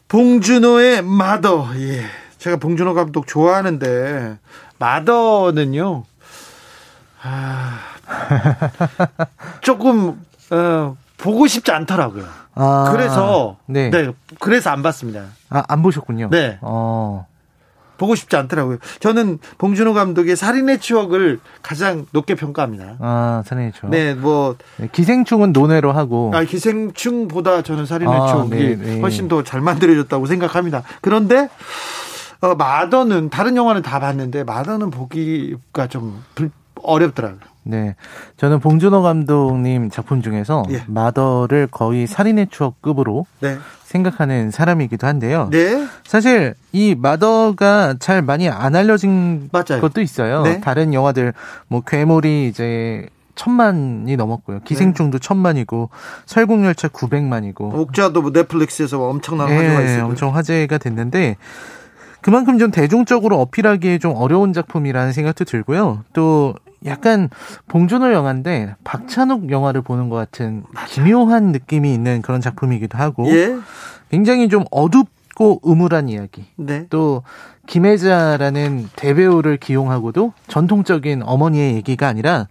봉준호의 0.09 1.03
마더. 1.03 1.69
예. 1.77 2.03
제가 2.39 2.57
봉준호 2.59 2.95
감독 2.95 3.27
좋아하는데, 3.27 4.39
마더는요, 4.79 6.05
아, 7.23 7.79
조금, 9.61 10.21
어, 10.51 10.97
보고 11.17 11.47
싶지 11.47 11.71
않더라고요. 11.73 12.25
아, 12.55 12.89
그래서, 12.93 13.57
네, 13.67 13.91
네. 13.91 14.11
그래서 14.41 14.71
안 14.71 14.83
봤습니다. 14.83 15.25
아, 15.51 15.63
안 15.69 15.83
보셨군요. 15.83 16.29
네. 16.31 16.59
어, 16.63 17.27
보고 17.99 18.15
싶지 18.15 18.37
않더라고요. 18.37 18.77
저는 19.01 19.39
봉준호 19.57 19.95
감독의 19.95 20.37
살인의 20.37 20.81
추억을 20.81 21.41
가장 21.63 22.05
높게 22.13 22.35
평가합니다. 22.35 22.97
아, 23.01 23.43
살인의추. 23.47 23.87
네, 23.87 24.15
뭐, 24.15 24.57
네, 24.77 24.89
기생충은 24.93 25.53
논외로 25.53 25.93
하고. 25.93 26.31
아, 26.35 26.45
기생충보다 26.45 27.63
저는 27.63 27.87
살인의 27.87 28.15
아, 28.15 28.27
추억이 28.27 28.51
네, 28.51 28.77
네. 28.77 29.01
훨씬 29.01 29.29
더 29.29 29.43
잘 29.43 29.61
만들어졌다고 29.63 30.27
생각합니다. 30.27 30.83
그런데, 31.01 31.49
어, 32.43 32.55
마더는 32.55 33.31
다른 33.31 33.57
영화는 33.57 33.81
다 33.81 33.99
봤는데 33.99 34.45
마더는 34.45 34.91
보기가 34.91 35.87
좀 35.89 36.23
불, 36.35 36.51
어렵더라고요. 36.87 37.41
네. 37.65 37.97
저는 38.37 38.61
봉준호 38.61 39.03
감독님 39.03 39.91
작품 39.91 40.23
중에서 40.23 40.65
예. 40.71 40.85
마더를 40.87 41.67
거의 41.69 42.07
살인의 42.07 42.49
추억급으로 42.51 43.27
네. 43.41 43.59
생각하는 43.85 44.51
사람이기도 44.51 45.07
한데요. 45.07 45.49
네. 45.51 45.87
사실 46.05 46.55
이 46.73 46.95
마더가 46.97 47.97
잘 47.99 48.23
많이 48.23 48.49
안 48.49 48.77
알려진 48.77 49.49
맞아요. 49.53 49.81
것도 49.81 50.01
있어요. 50.01 50.43
네. 50.43 50.61
다른 50.61 50.95
영화들 50.95 51.33
뭐 51.69 51.83
괴물이 51.85 52.49
이제 52.49 53.09
천만이 53.35 54.17
넘었고요. 54.17 54.61
기생충도 54.65 55.19
천만이고 55.19 55.91
설국열차 56.25 56.89
900만이고 56.89 57.75
옥자도 57.75 58.23
뭐 58.23 58.31
넷플릭스에서 58.33 59.01
엄청난 59.09 59.49
화제가 59.49 59.81
예, 59.83 59.85
있어요. 59.85 60.07
엄청 60.07 60.35
화제가 60.35 60.79
됐는데 60.79 61.37
그만큼 62.23 62.59
좀 62.59 62.71
대중적으로 62.71 63.41
어필하기에 63.41 63.99
좀 63.99 64.15
어려운 64.17 64.53
작품이라는 64.53 65.13
생각도 65.13 65.45
들고요. 65.45 66.03
또 66.13 66.55
약간 66.85 67.31
봉준호 67.69 68.13
영화인데 68.13 68.75
박찬욱 68.85 69.51
영화를 69.51 69.83
보는 69.83 70.09
것 70.09 70.17
같은 70.17 70.65
기묘한 70.89 71.53
느낌이 71.53 71.93
있는 71.93 72.23
그런 72.23 72.41
작품이기도 72.41 72.99
하고 72.99 73.27
예. 73.29 73.57
굉장히 74.11 74.49
좀 74.49 74.65
어둡고 74.71 75.63
음울한 75.67 76.09
이야기. 76.09 76.45
네. 76.57 76.87
또 76.91 77.23
김혜자라는 77.67 78.89
대배우를 78.95 79.57
기용하고도 79.57 80.33
전통적인 80.49 81.23
어머니의 81.25 81.75
얘기가 81.75 82.07
아니라 82.07 82.47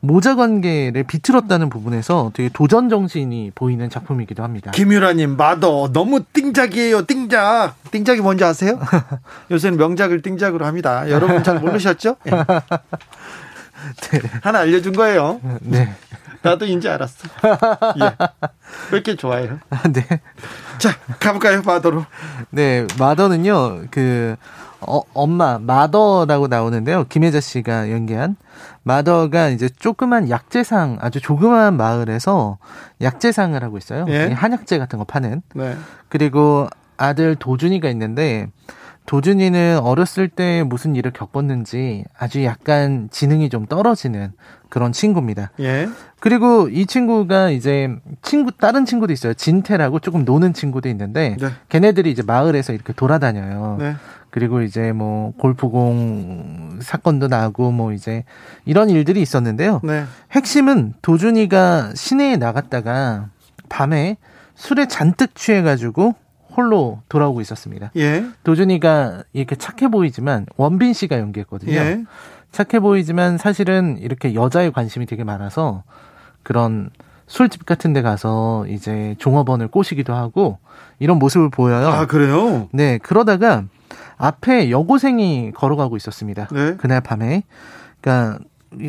모자 0.00 0.36
관계를 0.36 1.02
비틀었다는 1.02 1.70
부분에서 1.70 2.30
되게 2.34 2.48
도전 2.52 2.88
정신이 2.88 3.52
보이는 3.54 3.90
작품이기도 3.90 4.42
합니다. 4.44 4.70
김유라님 4.70 5.36
마더 5.36 5.90
너무 5.92 6.20
띵작이에요. 6.32 7.06
띵작. 7.06 7.74
띵작이 7.90 8.20
뭔지 8.20 8.44
아세요? 8.44 8.78
요새는 9.50 9.76
명작을 9.76 10.22
띵작으로 10.22 10.66
합니다. 10.66 11.10
여러분 11.10 11.42
잘 11.42 11.58
모르셨죠? 11.58 12.16
예. 12.26 12.30
하나 14.42 14.60
알려준 14.60 14.92
거예요. 14.92 15.40
네. 15.60 15.94
나도 16.42 16.66
인지 16.66 16.88
알았어. 16.88 17.28
예. 18.00 18.04
왜 18.04 18.92
이렇게 18.92 19.16
좋아해요? 19.16 19.58
네. 19.92 20.04
자, 20.78 20.96
가볼까요, 21.18 21.62
마더로? 21.62 22.04
네, 22.50 22.86
마더는요, 22.98 23.86
그, 23.90 24.36
어, 24.80 25.00
엄마, 25.14 25.58
마더라고 25.58 26.46
나오는데요. 26.46 27.04
김혜자 27.08 27.40
씨가 27.40 27.90
연기한. 27.90 28.36
마더가 28.84 29.48
이제 29.48 29.68
조그만 29.68 30.30
약재상, 30.30 30.98
아주 31.00 31.20
조그만 31.20 31.76
마을에서 31.76 32.58
약재상을 33.00 33.62
하고 33.62 33.76
있어요. 33.76 34.06
예. 34.08 34.32
한약재 34.32 34.78
같은 34.78 34.98
거 34.98 35.04
파는. 35.04 35.42
네. 35.54 35.76
그리고 36.08 36.68
아들 36.96 37.34
도준이가 37.34 37.88
있는데, 37.90 38.48
도준이는 39.08 39.78
어렸을 39.78 40.28
때 40.28 40.62
무슨 40.62 40.94
일을 40.94 41.12
겪었는지 41.12 42.04
아주 42.18 42.44
약간 42.44 43.08
지능이 43.10 43.48
좀 43.48 43.64
떨어지는 43.64 44.32
그런 44.68 44.92
친구입니다. 44.92 45.50
예. 45.60 45.88
그리고 46.20 46.68
이 46.68 46.84
친구가 46.84 47.48
이제 47.48 47.88
친구 48.20 48.52
다른 48.52 48.84
친구도 48.84 49.10
있어요. 49.14 49.32
진태라고 49.32 50.00
조금 50.00 50.26
노는 50.26 50.52
친구도 50.52 50.90
있는데 50.90 51.38
네. 51.40 51.48
걔네들이 51.70 52.10
이제 52.10 52.22
마을에서 52.22 52.74
이렇게 52.74 52.92
돌아다녀요. 52.92 53.76
네. 53.78 53.96
그리고 54.28 54.60
이제 54.60 54.92
뭐 54.92 55.32
골프공 55.38 56.80
사건도 56.82 57.28
나고 57.28 57.72
뭐 57.72 57.94
이제 57.94 58.24
이런 58.66 58.90
일들이 58.90 59.22
있었는데요. 59.22 59.80
네. 59.84 60.04
핵심은 60.32 60.92
도준이가 61.00 61.92
시내에 61.94 62.36
나갔다가 62.36 63.30
밤에 63.70 64.18
술에 64.54 64.86
잔뜩 64.86 65.34
취해가지고 65.34 66.14
홀로 66.58 67.00
돌아오고 67.08 67.40
있었습니다. 67.40 67.92
예. 67.96 68.24
도준이가 68.42 69.22
이렇게 69.32 69.54
착해 69.54 69.88
보이지만 69.92 70.44
원빈 70.56 70.92
씨가 70.92 71.20
연기했거든요. 71.20 71.72
예. 71.72 72.04
착해 72.50 72.80
보이지만 72.80 73.38
사실은 73.38 73.96
이렇게 73.98 74.34
여자에 74.34 74.70
관심이 74.70 75.06
되게 75.06 75.22
많아서 75.22 75.84
그런 76.42 76.90
술집 77.28 77.64
같은 77.64 77.92
데 77.92 78.02
가서 78.02 78.66
이제 78.66 79.14
종업원을 79.18 79.68
꼬시기도 79.68 80.14
하고 80.14 80.58
이런 80.98 81.20
모습을 81.20 81.48
보여요. 81.48 81.86
아, 81.88 82.06
그래요? 82.06 82.68
네, 82.72 82.98
그러다가 82.98 83.62
앞에 84.16 84.70
여고생이 84.70 85.52
걸어가고 85.54 85.96
있었습니다. 85.96 86.48
네. 86.50 86.74
그날 86.76 87.00
밤에. 87.00 87.44
그러니까 88.00 88.38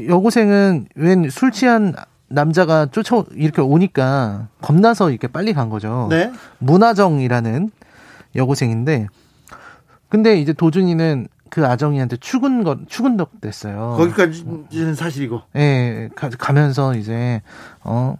여고생은 0.08 0.88
웬 0.96 1.30
술 1.30 1.52
취한 1.52 1.94
남자가 2.30 2.86
쫓아 2.86 3.24
이렇게 3.32 3.62
오니까 3.62 4.48
겁나서 4.62 5.10
이렇게 5.10 5.28
빨리 5.28 5.54
간 5.54 5.70
거죠. 5.70 6.08
네. 6.10 6.32
문화정이라는 6.60 7.72
여고생인데 8.36 9.08
근데 10.10 10.40
이제 10.40 10.54
도준이는 10.54 11.28
그 11.50 11.66
아정이한테 11.66 12.18
추근 12.18 12.64
거 12.64 12.78
추근덕 12.88 13.42
됐어요. 13.42 13.96
거기까지는 13.98 14.96
사실이고. 14.96 15.42
예, 15.56 16.10
가, 16.16 16.30
가면서 16.30 16.96
이제 16.96 17.42
어 17.84 18.16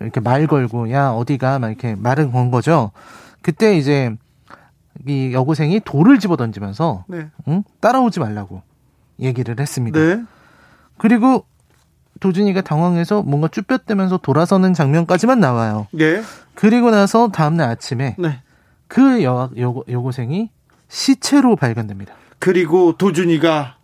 이렇게 0.00 0.20
말 0.20 0.46
걸고 0.46 0.90
야 0.90 1.10
어디가 1.10 1.58
막 1.58 1.68
이렇게 1.68 1.94
말을 1.94 2.32
건 2.32 2.50
거죠. 2.50 2.90
그때 3.42 3.76
이제 3.76 4.16
이 5.06 5.32
여고생이 5.34 5.80
돌을 5.80 6.18
집어 6.18 6.36
던지면서 6.36 7.04
네. 7.08 7.28
응? 7.48 7.64
따라오지 7.80 8.20
말라고 8.20 8.62
얘기를 9.20 9.58
했습니다. 9.58 9.98
네. 9.98 10.22
그리고 10.96 11.44
도준이가 12.24 12.62
당황해서 12.62 13.22
뭔가 13.22 13.48
쭈뼛대면서 13.48 14.16
돌아서는 14.16 14.72
장면까지만 14.72 15.40
나와요. 15.40 15.88
예. 16.00 16.22
그리고 16.54 16.90
나서 16.90 17.28
다음날 17.28 17.68
아침에 17.68 18.16
네. 18.18 18.40
그 18.88 19.22
여, 19.22 19.50
여, 19.58 19.82
여고생이 19.90 20.48
시체로 20.88 21.54
발견됩니다. 21.54 22.14
그리고 22.38 22.96
도준이가 22.96 23.76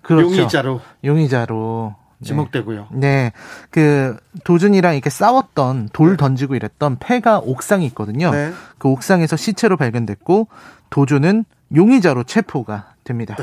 그렇죠. 0.00 0.30
용의자로 0.30 0.80
용의자로. 1.04 1.94
네. 2.20 2.26
지목되고요. 2.26 2.88
네. 2.92 3.32
그 3.70 4.16
도준이랑 4.44 4.94
이렇게 4.94 5.10
싸웠던 5.10 5.90
돌 5.92 6.16
던지고 6.16 6.56
이랬던 6.56 6.96
폐가 6.98 7.38
옥상이 7.38 7.84
있거든요. 7.88 8.30
네. 8.30 8.50
그 8.78 8.88
옥상에서 8.88 9.36
시체로 9.36 9.76
발견됐고 9.76 10.48
도준은 10.88 11.44
용의자로 11.76 12.24
체포가 12.24 12.94
됩니다. 13.04 13.36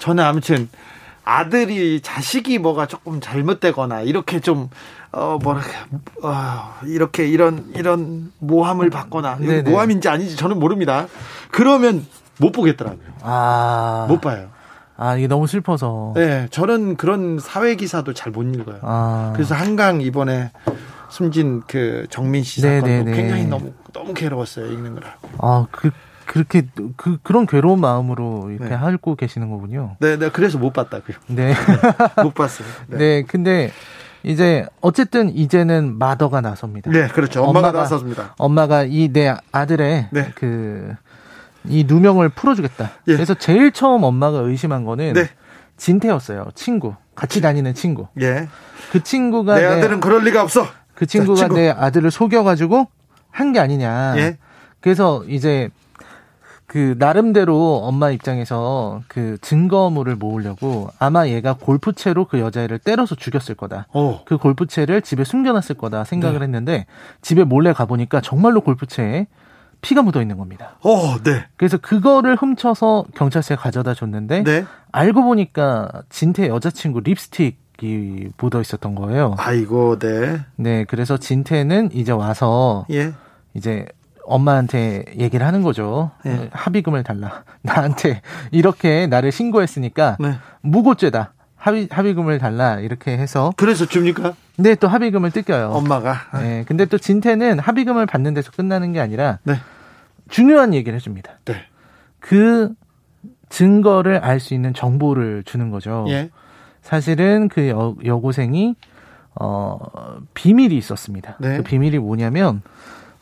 저는 0.00 0.24
아무튼 0.24 0.68
아들이 1.30 2.00
자식이 2.00 2.58
뭐가 2.58 2.86
조금 2.86 3.20
잘못되거나 3.20 4.00
이렇게 4.02 4.40
좀 4.40 4.68
어, 5.12 5.38
뭐랄까, 5.42 5.68
어, 6.22 6.74
이렇게 6.84 7.26
이런, 7.26 7.72
이런 7.74 8.30
모함을 8.38 8.90
받거나, 8.90 9.38
네네. 9.38 9.68
모함인지 9.68 10.08
아닌지 10.08 10.36
저는 10.36 10.60
모릅니다. 10.60 11.08
그러면 11.50 12.06
못 12.38 12.52
보겠더라고요. 12.52 13.06
아. 13.22 14.06
못 14.08 14.20
봐요. 14.20 14.48
아, 14.96 15.16
이게 15.16 15.26
너무 15.26 15.48
슬퍼서. 15.48 16.12
네, 16.14 16.46
저는 16.50 16.96
그런 16.96 17.38
사회 17.40 17.74
기사도 17.74 18.12
잘 18.14 18.30
못 18.32 18.42
읽어요. 18.42 18.78
아. 18.82 19.32
그래서 19.34 19.56
한강 19.56 20.00
이번에 20.00 20.52
숨진 21.08 21.62
그 21.66 22.06
정민 22.08 22.44
씨 22.44 22.60
사건도 22.60 22.86
네네네. 22.86 23.16
굉장히 23.16 23.44
너무 23.46 23.72
너무 23.92 24.14
괴로웠어요 24.14 24.66
읽는 24.66 24.94
거라. 24.94 25.16
아, 25.38 25.66
그 25.72 25.90
그렇게 26.30 26.62
그 26.96 27.18
그런 27.24 27.44
괴로운 27.44 27.80
마음으로 27.80 28.50
이렇게 28.50 28.68
네. 28.68 28.74
하고 28.76 29.16
계시는 29.16 29.50
거군요. 29.50 29.96
네, 29.98 30.16
네 30.16 30.30
그래서 30.30 30.58
못 30.58 30.72
봤다고요. 30.72 31.16
네. 31.26 31.54
못 32.22 32.34
봤어요. 32.34 32.68
네. 32.86 32.98
네, 32.98 33.22
근데 33.26 33.72
이제 34.22 34.64
어쨌든 34.80 35.28
이제는 35.34 35.98
마더가 35.98 36.40
나섭니다. 36.40 36.88
네 36.92 37.08
그렇죠. 37.08 37.42
엄마가, 37.42 37.70
엄마가- 37.72 37.74
나섰습니다. 37.82 38.34
엄마가 38.38 38.84
이 38.84 39.08
내 39.12 39.34
아들의 39.50 40.08
네. 40.12 40.32
그이 40.36 41.84
누명을 41.88 42.28
풀어주겠다. 42.28 42.90
예. 43.08 43.14
그래서 43.14 43.34
제일 43.34 43.72
처음 43.72 44.04
엄마가 44.04 44.38
의심한 44.38 44.84
거는 44.84 45.14
네. 45.14 45.28
진태였어요. 45.78 46.48
친구, 46.54 46.94
같이 47.16 47.40
다니는 47.40 47.74
친구. 47.74 48.06
예, 48.20 48.48
그 48.92 49.02
친구가 49.02 49.56
내 49.56 49.60
내, 49.62 49.66
아들은 49.66 49.98
그럴 49.98 50.22
리가 50.22 50.42
없어. 50.42 50.64
그 50.94 51.06
친구가 51.06 51.34
자, 51.40 51.46
친구. 51.46 51.56
내 51.60 51.70
아들을 51.70 52.08
속여가지고 52.12 52.86
한 53.32 53.52
게 53.52 53.58
아니냐. 53.58 54.14
예. 54.18 54.38
그래서 54.80 55.24
이제 55.26 55.70
그 56.70 56.94
나름대로 57.00 57.78
엄마 57.82 58.12
입장에서 58.12 59.02
그 59.08 59.38
증거물을 59.40 60.14
모으려고 60.14 60.88
아마 61.00 61.26
얘가 61.26 61.54
골프채로 61.54 62.26
그 62.26 62.38
여자애를 62.38 62.78
때려서 62.78 63.16
죽였을 63.16 63.56
거다. 63.56 63.88
어, 63.92 64.22
그 64.24 64.38
골프채를 64.38 65.02
집에 65.02 65.24
숨겨놨을 65.24 65.74
거다 65.76 66.04
생각을 66.04 66.38
네. 66.38 66.44
했는데 66.44 66.86
집에 67.22 67.42
몰래 67.42 67.72
가보니까 67.72 68.20
정말로 68.20 68.60
골프채에 68.60 69.26
피가 69.80 70.02
묻어 70.02 70.22
있는 70.22 70.38
겁니다. 70.38 70.76
어, 70.84 71.18
네, 71.24 71.44
그래서 71.56 71.76
그거를 71.76 72.36
훔쳐서 72.36 73.06
경찰서에 73.16 73.56
가져다 73.56 73.92
줬는데 73.92 74.44
네. 74.44 74.64
알고 74.92 75.24
보니까 75.24 75.90
진태 76.08 76.46
여자친구 76.46 77.00
립스틱 77.00 77.58
이 77.82 78.28
묻어 78.36 78.60
있었던 78.60 78.94
거예요. 78.94 79.34
아이고, 79.38 79.98
네, 79.98 80.38
네, 80.54 80.84
그래서 80.84 81.16
진태는 81.16 81.90
이제 81.94 82.12
와서 82.12 82.86
예, 82.90 83.12
이제 83.54 83.86
엄마한테 84.30 85.04
얘기를 85.18 85.44
하는 85.46 85.62
거죠. 85.62 86.12
예. 86.26 86.48
합의금을 86.52 87.02
달라. 87.02 87.44
나한테 87.62 88.22
이렇게 88.52 89.06
나를 89.06 89.32
신고했으니까 89.32 90.16
네. 90.20 90.36
무고죄다. 90.62 91.32
합의 91.56 91.88
합의금을 91.90 92.38
달라 92.38 92.78
이렇게 92.80 93.18
해서 93.18 93.52
그래서 93.56 93.84
줍니까? 93.84 94.32
근데 94.56 94.74
또 94.76 94.88
합의금을 94.88 95.30
뜯겨요. 95.30 95.70
엄마가. 95.72 96.16
네, 96.40 96.64
근데 96.66 96.86
또 96.86 96.96
진태는 96.96 97.58
합의금을 97.58 98.06
받는 98.06 98.32
데서 98.32 98.50
끝나는 98.52 98.92
게 98.94 99.00
아니라 99.00 99.40
네, 99.42 99.56
중요한 100.30 100.72
얘기를 100.72 100.96
해줍니다. 100.96 101.32
네, 101.44 101.66
그 102.18 102.72
증거를 103.50 104.18
알 104.24 104.40
수 104.40 104.54
있는 104.54 104.72
정보를 104.72 105.42
주는 105.44 105.70
거죠. 105.70 106.06
예. 106.08 106.30
사실은 106.82 107.48
그 107.48 107.68
여, 107.68 107.94
여고생이 108.06 108.74
어 109.38 109.78
비밀이 110.32 110.74
있었습니다. 110.78 111.36
네. 111.40 111.58
그 111.58 111.62
비밀이 111.62 111.98
뭐냐면 111.98 112.62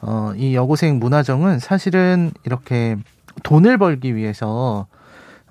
어 0.00 0.32
이 0.36 0.54
여고생 0.54 0.98
문화정은 0.98 1.58
사실은 1.58 2.30
이렇게 2.44 2.96
돈을 3.42 3.78
벌기 3.78 4.14
위해서 4.14 4.86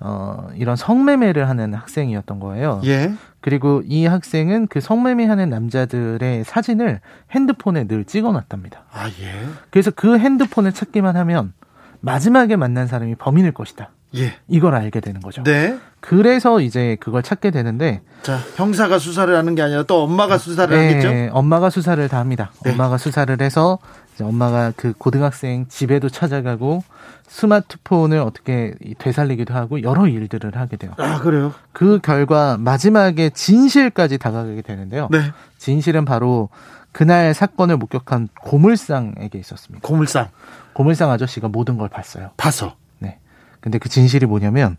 어 0.00 0.48
이런 0.54 0.76
성매매를 0.76 1.48
하는 1.48 1.74
학생이었던 1.74 2.38
거예요. 2.40 2.80
예. 2.84 3.12
그리고 3.40 3.82
이 3.84 4.06
학생은 4.06 4.68
그 4.68 4.80
성매매하는 4.80 5.48
남자들의 5.50 6.44
사진을 6.44 7.00
핸드폰에 7.32 7.86
늘 7.86 8.04
찍어놨답니다. 8.04 8.84
아, 8.92 9.08
예. 9.20 9.48
그래서 9.70 9.90
그 9.90 10.18
핸드폰을 10.18 10.72
찾기만 10.72 11.16
하면 11.16 11.52
마지막에 12.00 12.56
만난 12.56 12.86
사람이 12.86 13.16
범인일 13.16 13.52
것이다. 13.52 13.90
예. 14.16 14.34
이걸 14.48 14.74
알게 14.74 15.00
되는 15.00 15.20
거죠. 15.20 15.42
네. 15.42 15.78
그래서 16.00 16.60
이제 16.60 16.96
그걸 17.00 17.22
찾게 17.22 17.50
되는데 17.50 18.00
자, 18.22 18.38
형사가 18.56 18.98
수사를 18.98 19.34
하는 19.36 19.54
게 19.54 19.62
아니라 19.62 19.82
또 19.82 20.02
엄마가 20.04 20.38
수사를 20.38 20.74
하겠죠? 20.76 21.10
네, 21.10 21.28
엄마가 21.32 21.70
수사를 21.70 22.08
다 22.08 22.18
합니다. 22.18 22.50
네. 22.64 22.72
엄마가 22.72 22.96
수사를 22.98 23.36
해서 23.40 23.78
엄마가 24.24 24.72
그 24.76 24.92
고등학생 24.92 25.66
집에도 25.68 26.08
찾아가고 26.08 26.82
스마트폰을 27.28 28.18
어떻게 28.18 28.74
되살리기도 28.98 29.54
하고 29.54 29.82
여러 29.82 30.06
일들을 30.06 30.56
하게 30.56 30.76
돼요. 30.76 30.92
아, 30.96 31.20
그래요? 31.20 31.52
그 31.72 31.98
결과 32.02 32.56
마지막에 32.58 33.30
진실까지 33.30 34.18
다가가게 34.18 34.62
되는데요. 34.62 35.08
네. 35.10 35.32
진실은 35.58 36.04
바로 36.04 36.48
그날 36.92 37.34
사건을 37.34 37.76
목격한 37.76 38.28
고물상에게 38.42 39.38
있었습니다. 39.38 39.86
고물상. 39.86 40.28
고물상 40.72 41.10
아저씨가 41.10 41.48
모든 41.48 41.76
걸 41.76 41.88
봤어요. 41.88 42.30
봐서. 42.36 42.76
네. 42.98 43.18
근데 43.60 43.78
그 43.78 43.88
진실이 43.88 44.26
뭐냐면 44.26 44.76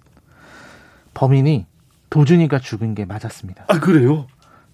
범인이 1.14 1.66
도준이가 2.10 2.60
죽은 2.60 2.96
게 2.96 3.06
맞았습니다. 3.06 3.66
아, 3.68 3.80
그래요? 3.80 4.28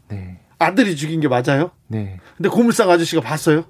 네. 0.07 0.39
아들이 0.57 0.95
죽인 0.95 1.19
게 1.19 1.27
맞아요? 1.27 1.71
네. 1.87 2.19
근데 2.37 2.49
고물상 2.49 2.89
아저씨가 2.89 3.21
봤어요? 3.21 3.65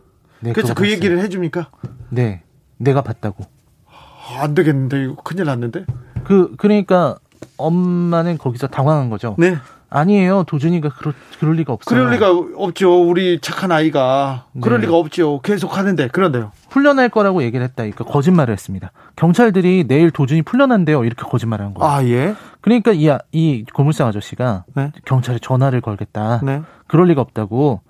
네 0.45 0.53
그래서 0.53 0.73
그 0.73 0.81
봤어요. 0.81 0.91
얘기를 0.93 1.19
해줍니까? 1.19 1.69
네. 2.09 2.41
내가 2.77 3.01
봤다고. 3.01 3.45
아, 3.87 4.41
안 4.43 4.53
되겠는데, 4.53 5.03
이거 5.03 5.15
큰일 5.23 5.45
났는데? 5.45 5.85
그 6.23 6.55
그러니까 6.57 7.17
엄마는 7.57 8.37
거기서 8.37 8.67
당황한 8.67 9.09
거죠. 9.09 9.35
네. 9.37 9.55
아니에요. 9.89 10.43
도준이가 10.47 10.89
그럴, 10.89 11.13
그럴 11.39 11.55
리가 11.55 11.71
없어요. 11.71 11.97
그럴 11.97 12.13
리가 12.13 12.31
없죠. 12.57 13.07
우리 13.07 13.39
착한 13.39 13.71
아이가. 13.71 14.45
그럴 14.61 14.79
네. 14.81 14.87
리가 14.87 14.97
없죠. 14.97 15.39
계속 15.41 15.77
하는데. 15.77 16.07
그런데요. 16.09 16.51
풀려날 16.69 17.07
거라고 17.09 17.43
얘기를 17.43 17.63
했다. 17.63 17.75
그러니까 17.83 18.03
거짓말을 18.03 18.51
했습니다. 18.51 18.91
경찰들이 19.15 19.85
내일 19.87 20.11
도준이 20.11 20.41
풀려난대요. 20.41 21.05
이렇게 21.05 21.23
거짓말을 21.23 21.65
한 21.65 21.73
거예요. 21.75 21.89
아, 21.93 22.03
예. 22.05 22.35
그러니까 22.61 22.91
이, 22.91 23.09
아- 23.09 23.19
이 23.31 23.63
고물상 23.73 24.07
아저씨가 24.07 24.65
네. 24.75 24.91
경찰에 25.05 25.39
전화를 25.41 25.79
걸겠다. 25.81 26.41
네. 26.43 26.61
그럴 26.87 27.07
리가 27.07 27.21
없다고 27.21 27.81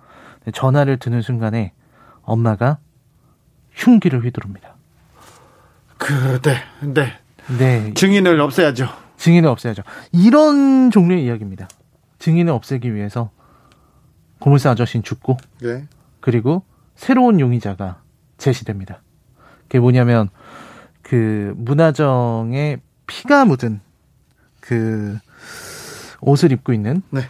전화를 0.53 0.97
드는 0.97 1.21
순간에 1.23 1.71
엄마가 2.25 2.79
흉기를 3.71 4.23
휘두릅니다. 4.23 4.75
그, 5.97 6.41
네. 6.41 6.57
네. 6.81 7.13
네. 7.57 7.93
증인을 7.93 8.39
없애야죠. 8.41 8.87
증인을 9.17 9.49
없애야죠. 9.49 9.83
이런 10.11 10.91
종류의 10.91 11.25
이야기입니다. 11.25 11.67
증인을 12.19 12.51
없애기 12.51 12.93
위해서 12.93 13.31
고물상 14.39 14.73
아저씨는 14.73 15.03
죽고 15.03 15.37
네. 15.61 15.87
그리고 16.19 16.63
새로운 16.95 17.39
용의자가 17.39 18.01
제시됩니다. 18.37 19.01
그게 19.63 19.79
뭐냐면 19.79 20.29
그 21.01 21.53
문화정에 21.57 22.77
피가 23.07 23.45
묻은 23.45 23.79
그 24.59 25.17
옷을 26.21 26.51
입고 26.51 26.73
있는 26.73 27.01
네. 27.11 27.29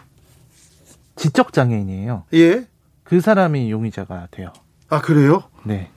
지적 1.16 1.52
장애인이에요. 1.52 2.24
예. 2.34 2.66
그 3.04 3.20
사람이 3.20 3.70
용의자가 3.70 4.28
돼요. 4.30 4.52
아, 4.88 5.00
그래요? 5.00 5.42
네. 5.64 5.90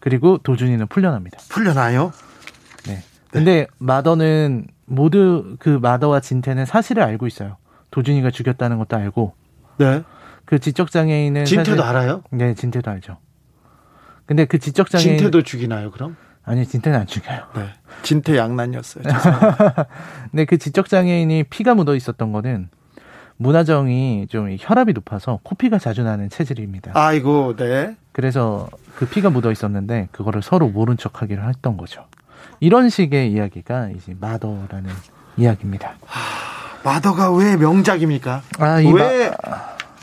그리고 0.00 0.38
도준이는 0.38 0.86
풀려납니다. 0.88 1.38
풀려나요? 1.48 2.12
네. 2.86 3.02
근데 3.30 3.66
마더는 3.78 4.66
모두 4.86 5.56
그 5.58 5.68
마더와 5.80 6.20
진태는 6.20 6.66
사실을 6.66 7.02
알고 7.02 7.26
있어요. 7.26 7.56
도준이가 7.90 8.30
죽였다는 8.30 8.78
것도 8.78 8.96
알고 8.96 9.34
네. 9.78 10.02
그 10.44 10.58
지적 10.58 10.90
장애인은 10.90 11.44
진태도 11.44 11.82
사실- 11.82 11.82
알아요? 11.82 12.22
네, 12.30 12.54
진태도 12.54 12.90
알죠. 12.90 13.18
근데 14.26 14.44
그 14.44 14.58
지적 14.58 14.90
장애인 14.90 15.18
진태도 15.18 15.42
죽이나요, 15.42 15.90
그럼? 15.90 16.16
아니 16.44 16.66
진태는 16.66 16.98
안 17.00 17.06
죽여요. 17.06 17.42
네. 17.54 17.68
진태 18.02 18.36
양난이었어요. 18.36 19.04
근데 20.30 20.44
그 20.44 20.58
지적 20.58 20.88
장애인이 20.88 21.44
피가 21.44 21.74
묻어 21.74 21.94
있었던 21.94 22.32
거는 22.32 22.68
문화정이 23.36 24.26
좀 24.28 24.54
혈압이 24.58 24.92
높아서 24.92 25.38
코피가 25.42 25.78
자주 25.78 26.02
나는 26.02 26.28
체질입니다. 26.28 26.92
아이고, 26.94 27.56
네. 27.56 27.96
그래서 28.12 28.68
그 28.96 29.06
피가 29.06 29.30
묻어 29.30 29.50
있었는데 29.50 30.08
그거를 30.12 30.42
서로 30.42 30.68
모른 30.68 30.96
척하기를 30.96 31.48
했던 31.48 31.76
거죠. 31.76 32.04
이런 32.60 32.88
식의 32.90 33.32
이야기가 33.32 33.90
이제 33.90 34.14
마더라는 34.20 34.90
이야기입니다. 35.36 35.94
마더가 36.84 37.32
왜 37.32 37.56
명작입니까? 37.56 38.42
아, 38.58 38.80
이 38.80 38.92
왜, 38.92 39.32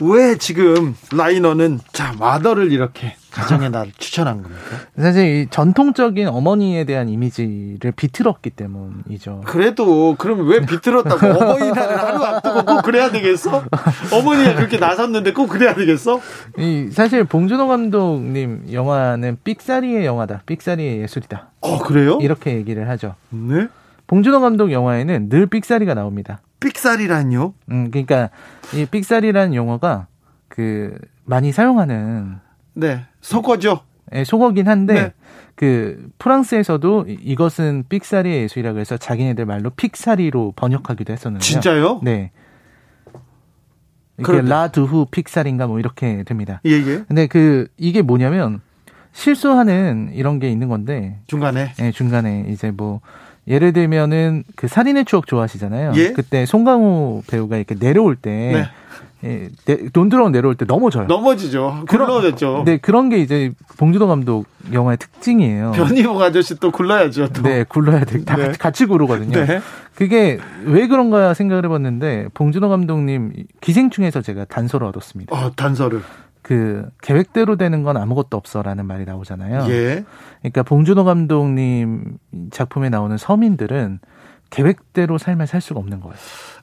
왜 0.02 0.36
지금 0.36 0.96
라이너는 1.12 1.80
자, 1.92 2.14
마더를 2.18 2.72
이렇게 2.72 3.14
가정의 3.30 3.70
날을 3.70 3.92
추천한 3.98 4.42
겁니까? 4.42 4.60
사실 4.98 5.24
이 5.26 5.46
전통적인 5.50 6.26
어머니에 6.28 6.84
대한 6.84 7.08
이미지를 7.08 7.92
비틀었기 7.92 8.50
때문이죠. 8.50 9.42
그래도 9.46 10.16
그러면 10.18 10.46
왜 10.46 10.60
비틀었다고 10.60 11.26
어머니날을 11.44 11.98
하루 11.98 12.24
앞두고 12.24 12.64
꼭 12.64 12.82
그래야 12.82 13.10
되겠어? 13.10 13.64
어머니가 14.12 14.54
그렇게 14.56 14.78
나섰는데 14.78 15.32
꼭 15.32 15.46
그래야 15.48 15.74
되겠어? 15.74 16.20
이 16.58 16.88
사실 16.90 17.24
봉준호 17.24 17.68
감독님 17.68 18.64
영화는 18.72 19.38
삑사리의 19.44 20.04
영화다. 20.04 20.42
삑사리의 20.46 21.00
예술이다. 21.02 21.50
어, 21.60 21.78
그래요? 21.78 22.18
이렇게 22.20 22.54
얘기를 22.54 22.88
하죠. 22.88 23.14
네? 23.28 23.68
봉준호 24.06 24.40
감독 24.40 24.72
영화에는 24.72 25.28
늘 25.28 25.46
삑사리가 25.46 25.94
나옵니다. 25.94 26.40
삑살이란요? 26.60 27.54
음, 27.70 27.90
그러니까 27.90 28.30
이 28.74 28.86
삑사리라는 28.86 29.54
용어가 29.54 30.06
그 30.48 30.96
많이 31.24 31.52
사용하는 31.52 32.36
네. 32.74 33.02
속어죠? 33.20 33.80
예, 34.14 34.24
속어긴 34.24 34.68
한데 34.68 34.94
네. 34.94 35.12
그 35.54 36.10
프랑스에서도 36.18 37.06
이- 37.08 37.18
이것은 37.22 37.84
삑사리의 37.88 38.42
예술이라고 38.44 38.78
해서 38.78 38.96
자기네들 38.96 39.46
말로 39.46 39.70
픽사리로 39.70 40.54
번역하기도 40.56 41.12
했었는데요. 41.12 41.40
진짜요? 41.46 42.00
네. 42.02 42.30
이게 44.18 44.40
라두후 44.42 45.06
픽사리인가 45.10 45.66
뭐 45.66 45.78
이렇게 45.78 46.22
됩니다. 46.24 46.60
예, 46.66 46.72
예. 46.72 47.04
근데 47.08 47.26
그 47.26 47.68
이게 47.78 48.02
뭐냐면 48.02 48.60
실수하는 49.12 50.10
이런 50.12 50.38
게 50.38 50.50
있는 50.50 50.68
건데 50.68 51.20
중간에. 51.26 51.72
예, 51.80 51.90
중간에 51.90 52.44
이제 52.48 52.70
뭐 52.70 53.00
예를 53.48 53.72
들면은 53.72 54.44
그 54.56 54.68
살인의 54.68 55.04
추억 55.06 55.26
좋아하시잖아요. 55.26 55.92
예. 55.96 56.12
그때 56.12 56.46
송강호 56.46 57.24
배우가 57.28 57.56
이렇게 57.56 57.74
내려올 57.74 58.14
때 58.16 58.30
네. 58.52 58.68
예, 59.22 59.48
내- 59.66 59.88
논두렁 59.92 60.32
내려올 60.32 60.54
때 60.54 60.64
넘어져요. 60.64 61.06
넘어지죠. 61.06 61.84
굴러졌죠. 61.88 62.62
네, 62.64 62.78
그런 62.78 63.08
게 63.10 63.18
이제 63.18 63.52
봉준호 63.76 64.06
감독 64.06 64.46
영화의 64.72 64.96
특징이에요. 64.98 65.72
변희봉 65.72 66.22
아저씨 66.22 66.54
또 66.58 66.70
굴러야죠. 66.70 67.28
또. 67.28 67.42
네, 67.42 67.64
굴러야 67.64 68.04
돼. 68.04 68.24
다 68.24 68.36
네. 68.36 68.52
같이 68.52 68.86
구르거든요. 68.86 69.44
네. 69.44 69.60
그게 69.94 70.38
왜 70.64 70.86
그런가 70.86 71.34
생각을 71.34 71.66
해봤는데 71.66 72.28
봉준호 72.32 72.68
감독님 72.70 73.32
기생충에서 73.60 74.22
제가 74.22 74.46
단서를 74.46 74.86
얻었습니다. 74.86 75.36
어, 75.36 75.50
단서를. 75.54 76.00
그 76.50 76.84
계획대로 77.00 77.54
되는 77.54 77.84
건 77.84 77.96
아무것도 77.96 78.36
없어라는 78.36 78.84
말이 78.84 79.04
나오잖아요. 79.04 79.70
예. 79.72 80.04
그러니까 80.40 80.64
봉준호 80.64 81.04
감독님 81.04 82.18
작품에 82.50 82.88
나오는 82.88 83.16
서민들은 83.16 84.00
계획대로 84.50 85.16
삶을 85.16 85.46
살 85.46 85.60
수가 85.60 85.78
없는 85.78 86.00
거예요. 86.00 86.16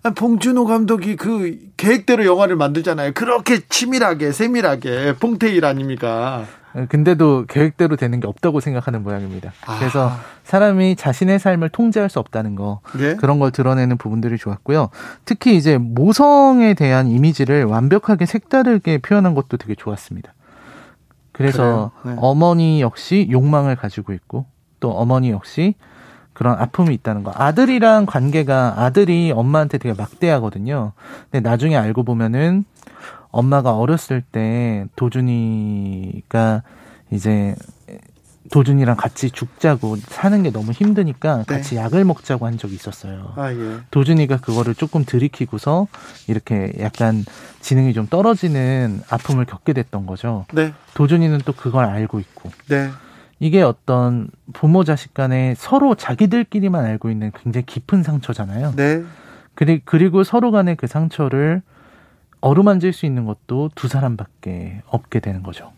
아니, 0.04 0.14
봉준호 0.14 0.66
감독이 0.66 1.16
그 1.16 1.58
계획대로 1.78 2.26
영화를 2.26 2.58
만들잖아요. 2.58 3.14
그렇게 3.14 3.62
치밀하게, 3.70 4.34
세밀하게, 4.34 5.16
봉태일 5.22 5.64
아닙니까? 5.64 6.46
근데도 6.90 7.46
계획대로 7.48 7.96
되는 7.96 8.20
게 8.20 8.28
없다고 8.28 8.60
생각하는 8.60 9.04
모양입니다. 9.04 9.52
아. 9.66 9.80
그래서 9.80 10.12
사람이 10.44 10.96
자신의 10.96 11.40
삶을 11.40 11.70
통제할 11.70 12.10
수 12.10 12.20
없다는 12.20 12.56
거 12.56 12.82
예. 13.00 13.16
그런 13.16 13.40
걸 13.40 13.52
드러내는 13.52 13.98
부분들이 13.98 14.38
좋았고요. 14.38 14.90
특히 15.26 15.56
이제 15.56 15.78
모성에 15.78 16.74
대한 16.74 17.08
이미지를 17.08 17.64
완벽하게 17.64 18.26
색다르게 18.26 19.00
표현한 19.00 19.34
것도 19.34 19.58
되게 19.58 19.76
좋았습니다. 19.76 20.34
그래서? 21.32 21.92
네. 22.04 22.16
어머니 22.18 22.82
역시 22.82 23.28
욕망을 23.32 23.76
가지고 23.76 24.14
있고 24.14 24.46
또 24.80 24.92
어머니 24.92 25.32
역시 25.32 25.76
그런 26.34 26.60
아픔이 26.60 26.94
있다는 26.94 27.24
거. 27.24 27.32
아들이랑 27.34 28.06
관계가 28.06 28.76
아들이 28.78 29.32
엄마한테 29.32 29.80
되게 29.80 29.96
막대하거든요. 29.98 30.94
근데 31.32 31.48
나중에 31.48 31.76
알고 31.76 32.04
보면은 32.04 32.64
엄마가 33.32 33.78
어렸을 33.78 34.22
때 34.22 34.86
도준이가 34.96 36.64
이제 37.12 37.56
도준이랑 38.52 38.96
같이 38.96 39.30
죽자고 39.30 39.98
사는 39.98 40.42
게 40.44 40.52
너무 40.52 40.72
힘드니까 40.72 41.40
네. 41.40 41.44
같이 41.46 41.76
약을 41.76 42.06
먹자고 42.06 42.46
한 42.46 42.58
적이 42.58 42.76
있었어요. 42.76 43.34
아, 43.36 43.52
예. 43.52 43.80
도준이가 43.92 44.38
그거를 44.38 44.74
조금 44.74 45.04
들이키고서 45.04 45.88
이렇게 46.28 46.74
약간 46.80 47.26
지능이 47.60 47.94
좀 47.94 48.08
떨어지는 48.08 49.02
아픔을 49.10 49.46
겪게 49.46 49.74
됐던 49.74 50.06
거죠. 50.06 50.46
네. 50.54 50.74
도준이는 50.94 51.40
또 51.46 51.54
그걸 51.54 51.86
알고 51.86 52.20
있고. 52.20 52.52
네. 52.70 52.90
이게 53.40 53.62
어떤 53.62 54.30
부모 54.54 54.84
자식 54.84 55.14
간에 55.14 55.54
서로 55.58 55.96
자기들끼리만 55.96 56.86
알고 56.86 57.12
있는 57.12 57.32
굉장히 57.44 57.66
깊은 57.66 58.04
상처잖아요. 58.04 58.74
네. 58.76 59.04
그리고 59.86 60.24
서로 60.24 60.52
간의 60.52 60.76
그 60.76 60.88
상처를 60.88 61.62
어루만질 62.42 62.94
수 62.94 63.06
있는 63.06 63.26
것도 63.26 63.72
두 63.76 63.88
사람밖에 63.88 64.82
없게 64.88 65.20
되는 65.20 65.44
거죠. 65.44 65.72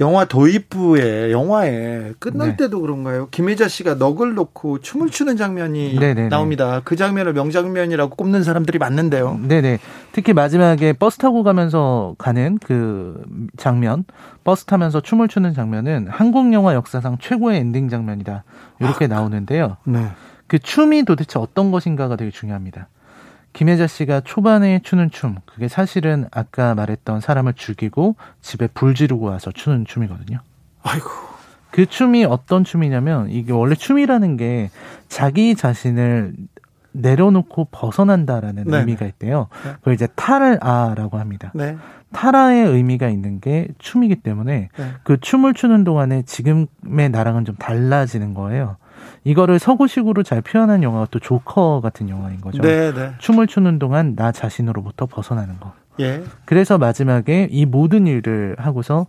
영화 0.00 0.24
도입부에 0.26 1.32
영화에 1.32 2.12
끝날 2.20 2.50
네. 2.50 2.56
때도 2.56 2.80
그런가요? 2.80 3.28
김혜자 3.30 3.66
씨가 3.66 3.96
넋을 3.96 4.34
놓고 4.34 4.80
춤을 4.80 5.10
추는 5.10 5.36
장면이 5.36 5.94
네네네. 5.98 6.28
나옵니다. 6.28 6.82
그 6.84 6.94
장면을 6.94 7.32
명장면이라고 7.32 8.14
꼽는 8.14 8.44
사람들이 8.44 8.78
많는데요. 8.78 9.40
네네. 9.42 9.80
특히 10.12 10.32
마지막에 10.32 10.92
버스 10.92 11.18
타고 11.18 11.42
가면서 11.42 12.14
가는 12.16 12.58
그 12.58 13.20
장면, 13.56 14.04
버스 14.44 14.66
타면서 14.66 15.00
춤을 15.00 15.26
추는 15.26 15.52
장면은 15.52 16.06
한국 16.08 16.52
영화 16.52 16.74
역사상 16.74 17.18
최고의 17.20 17.58
엔딩 17.58 17.88
장면이다. 17.88 18.44
이렇게 18.80 19.06
아, 19.06 19.08
나오는데요. 19.08 19.78
네. 19.84 20.06
그 20.46 20.60
춤이 20.60 21.04
도대체 21.04 21.40
어떤 21.40 21.72
것인가가 21.72 22.14
되게 22.14 22.30
중요합니다. 22.30 22.88
김혜자 23.52 23.86
씨가 23.86 24.20
초반에 24.20 24.80
추는 24.82 25.10
춤, 25.10 25.36
그게 25.44 25.68
사실은 25.68 26.26
아까 26.30 26.74
말했던 26.74 27.20
사람을 27.20 27.54
죽이고 27.54 28.16
집에 28.40 28.68
불 28.68 28.94
지르고 28.94 29.26
와서 29.26 29.50
추는 29.50 29.84
춤이거든요. 29.84 30.38
아이고. 30.82 31.08
그 31.70 31.86
춤이 31.86 32.24
어떤 32.24 32.64
춤이냐면 32.64 33.30
이게 33.30 33.52
원래 33.52 33.74
춤이라는 33.74 34.36
게 34.36 34.70
자기 35.08 35.54
자신을 35.54 36.34
내려놓고 36.92 37.68
벗어난다라는 37.70 38.64
네 38.66 38.78
의미가 38.78 39.06
있대요. 39.06 39.48
네. 39.64 39.72
그걸 39.74 39.94
이제 39.94 40.08
타라라고 40.14 41.18
합니다. 41.18 41.52
네. 41.54 41.76
타라의 42.12 42.66
의미가 42.66 43.08
있는 43.08 43.40
게 43.40 43.68
춤이기 43.78 44.16
때문에 44.16 44.70
네. 44.74 44.92
그 45.04 45.20
춤을 45.20 45.54
추는 45.54 45.84
동안에 45.84 46.22
지금의 46.22 47.10
나랑은 47.10 47.44
좀 47.44 47.54
달라지는 47.56 48.34
거예요. 48.34 48.76
이거를 49.24 49.58
서구식으로 49.58 50.22
잘 50.22 50.40
표현한 50.40 50.82
영화가 50.82 51.08
또 51.10 51.18
조커 51.18 51.80
같은 51.80 52.08
영화인 52.08 52.40
거죠. 52.40 52.62
네, 52.62 52.92
네. 52.92 53.12
춤을 53.18 53.46
추는 53.46 53.78
동안 53.78 54.14
나 54.16 54.32
자신으로부터 54.32 55.06
벗어나는 55.06 55.58
거. 55.60 55.72
예. 56.00 56.22
그래서 56.44 56.78
마지막에 56.78 57.48
이 57.50 57.66
모든 57.66 58.06
일을 58.06 58.56
하고서 58.58 59.06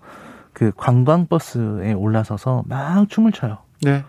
그 0.54 0.72
관광버스에 0.76 1.94
올라서서 1.94 2.64
막 2.68 3.08
춤을 3.10 3.32
춰요. 3.32 3.60
네. 3.82 4.04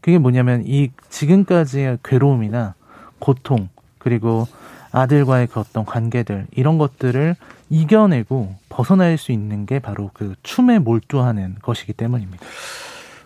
그게 0.00 0.18
뭐냐면 0.18 0.62
이 0.64 0.90
지금까지의 1.08 1.98
괴로움이나 2.04 2.74
고통 3.18 3.68
그리고 3.98 4.46
아들과의 4.92 5.48
그 5.48 5.60
어떤 5.60 5.84
관계들 5.84 6.46
이런 6.52 6.78
것들을 6.78 7.34
이겨내고 7.70 8.54
벗어날 8.68 9.18
수 9.18 9.32
있는 9.32 9.66
게 9.66 9.78
바로 9.78 10.10
그 10.14 10.34
춤에 10.42 10.78
몰두하는 10.78 11.56
것이기 11.60 11.92
때문입니다. 11.92 12.46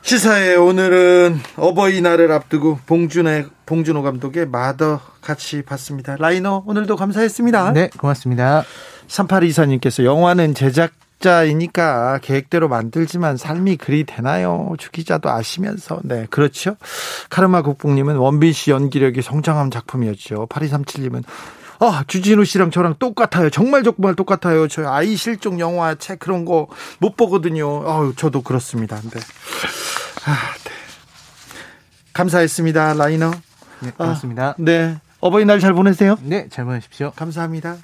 시사에 0.02 0.56
오늘은 0.56 1.38
어버이날을 1.56 2.32
앞두고 2.32 2.80
봉준의 2.86 3.46
봉준호 3.66 4.02
감독의 4.02 4.48
마더 4.48 5.00
같이 5.20 5.62
봤습니다. 5.62 6.16
라이너 6.18 6.64
오늘도 6.66 6.96
감사했습니다. 6.96 7.72
네, 7.72 7.90
고맙습니다. 7.98 8.64
3824님께서 9.08 10.04
영화는 10.04 10.54
제작자이니까 10.54 12.18
계획대로 12.22 12.68
만들지만 12.68 13.36
삶이 13.36 13.76
그리 13.76 14.04
되나요? 14.04 14.74
주 14.78 14.90
기자도 14.90 15.28
아시면서. 15.28 16.00
네, 16.02 16.26
그렇죠. 16.30 16.76
카르마 17.28 17.62
국뽕님은 17.62 18.16
원빈 18.16 18.52
씨 18.52 18.70
연기력이 18.70 19.22
성장한 19.22 19.70
작품이었죠. 19.70 20.46
8237님은 20.48 21.22
아, 21.80 22.04
주진우 22.06 22.44
씨랑 22.44 22.70
저랑 22.70 22.96
똑같아요. 22.98 23.48
정말 23.50 23.82
정말 23.82 24.14
똑같아요. 24.14 24.68
저 24.68 24.86
아이 24.88 25.16
실종 25.16 25.58
영화 25.60 25.94
책 25.94 26.18
그런 26.18 26.44
거 26.44 26.68
못 26.98 27.16
보거든요. 27.16 27.90
아유, 27.90 28.12
저도 28.16 28.42
그렇습니다. 28.42 28.96
네. 29.00 29.20
아, 30.26 30.34
네. 30.64 30.70
감사했습니다. 32.12 32.94
라이너. 32.94 33.30
네, 33.80 33.90
고맙습니다. 33.96 34.48
아, 34.50 34.54
네. 34.58 34.98
어버이날 35.20 35.60
잘 35.60 35.72
보내세요. 35.72 36.16
네, 36.22 36.48
잘 36.50 36.64
보내십시오. 36.66 37.12
감사합니다. 37.16 37.76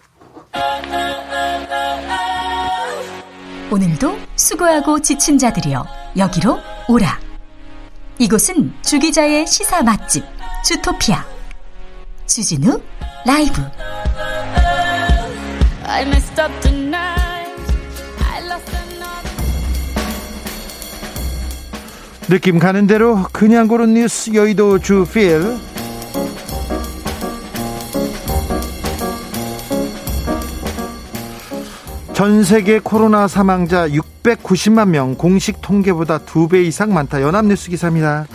오늘도 3.70 4.16
수고하고 4.36 5.00
지친 5.00 5.38
자들이여 5.38 5.86
여기로 6.18 6.58
오라. 6.88 7.18
이곳은 8.18 8.72
주기자의 8.82 9.46
시사 9.46 9.82
맛집 9.82 10.24
주토피아 10.64 11.24
주진우 12.26 12.80
라이브. 13.24 13.62
느낌 22.28 22.58
가는 22.58 22.86
대로 22.88 23.24
그냥 23.32 23.68
고른 23.68 23.94
뉴스 23.94 24.34
여의도 24.34 24.80
주필. 24.80 25.56
전 32.12 32.42
세계 32.42 32.78
코로나 32.80 33.28
사망자 33.28 33.88
690만 33.88 34.88
명 34.88 35.14
공식 35.14 35.60
통계보다 35.60 36.18
두배 36.18 36.62
이상 36.62 36.92
많다. 36.92 37.22
연합뉴스 37.22 37.70
기사입니다 37.70 38.26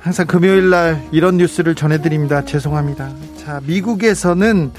항상 0.00 0.26
금요일 0.26 0.70
날 0.70 1.02
이런 1.10 1.36
뉴스를 1.36 1.74
전해드립니다. 1.74 2.44
죄송합니다. 2.44 3.10
자, 3.36 3.60
미국에서는 3.64 4.72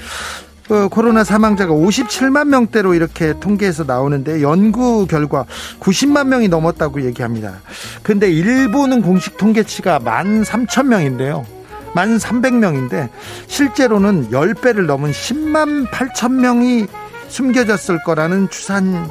어, 0.70 0.88
코로나 0.88 1.24
사망자가 1.24 1.72
57만 1.72 2.46
명대로 2.46 2.94
이렇게 2.94 3.34
통계에서 3.40 3.84
나오는데 3.84 4.40
연구 4.40 5.06
결과 5.06 5.44
90만 5.80 6.28
명이 6.28 6.48
넘었다고 6.48 7.02
얘기합니다. 7.06 7.54
근데 8.02 8.30
일본은 8.30 9.02
공식 9.02 9.36
통계치가 9.36 9.98
1만 9.98 10.44
3천 10.44 10.86
명인데요. 10.86 11.44
1만 11.92 12.20
300명인데 12.20 13.08
실제로는 13.48 14.30
10배를 14.30 14.86
넘은 14.86 15.10
10만 15.10 15.90
8천 15.90 16.34
명이 16.34 16.86
숨겨졌을 17.26 18.02
거라는 18.04 18.48
추산 18.48 19.08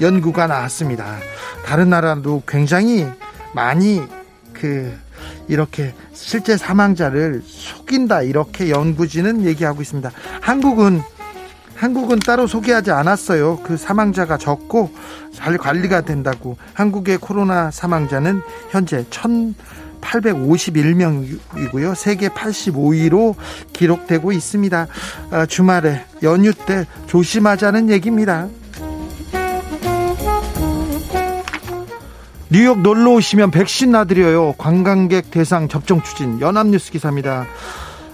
연구가 0.00 0.46
나왔습니다. 0.46 1.16
다른 1.66 1.90
나라도 1.90 2.42
굉장히 2.46 3.06
많이 3.54 4.02
그 4.54 4.92
이렇게 5.48 5.94
실제 6.12 6.56
사망자를 6.56 7.42
속인다 7.44 8.22
이렇게 8.22 8.70
연구진은 8.70 9.44
얘기하고 9.44 9.82
있습니다. 9.82 10.10
한국은 10.40 11.02
한국은 11.74 12.20
따로 12.20 12.46
소개하지 12.46 12.92
않았어요. 12.92 13.58
그 13.64 13.76
사망자가 13.76 14.38
적고 14.38 14.90
잘 15.34 15.58
관리가 15.58 16.00
된다고. 16.02 16.56
한국의 16.72 17.18
코로나 17.18 17.70
사망자는 17.70 18.40
현재 18.70 19.04
1,851명이고요. 19.10 21.94
세계 21.94 22.28
85위로 22.28 23.34
기록되고 23.72 24.32
있습니다. 24.32 24.86
아, 25.30 25.46
주말에 25.46 26.04
연휴 26.22 26.52
때 26.54 26.86
조심하자는 27.06 27.90
얘기입니다. 27.90 28.48
뉴욕 32.54 32.82
놀러 32.82 33.10
오시면 33.14 33.50
백신 33.50 33.90
놔드려요. 33.90 34.52
관광객 34.52 35.32
대상 35.32 35.66
접종 35.66 36.00
추진 36.02 36.40
연합뉴스 36.40 36.92
기사입니다. 36.92 37.46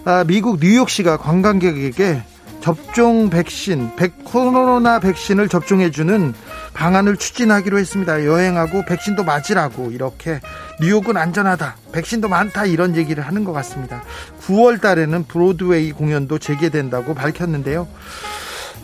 아, 0.06 0.24
미국 0.26 0.60
뉴욕시가 0.62 1.18
관광객에게 1.18 2.22
접종 2.62 3.28
백신, 3.28 3.96
백, 3.96 4.24
코로나 4.24 4.98
백신을 4.98 5.50
접종해주는 5.50 6.32
방안을 6.72 7.18
추진하기로 7.18 7.78
했습니다. 7.78 8.24
여행하고 8.24 8.86
백신도 8.86 9.24
맞으라고 9.24 9.90
이렇게 9.90 10.40
뉴욕은 10.80 11.18
안전하다, 11.18 11.76
백신도 11.92 12.28
많다 12.28 12.64
이런 12.64 12.96
얘기를 12.96 13.26
하는 13.26 13.44
것 13.44 13.52
같습니다. 13.52 14.02
9월 14.40 14.80
달에는 14.80 15.24
브로드웨이 15.24 15.92
공연도 15.92 16.38
재개된다고 16.38 17.14
밝혔는데요. 17.14 17.86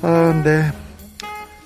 어, 0.03 0.43
네. 0.45 0.71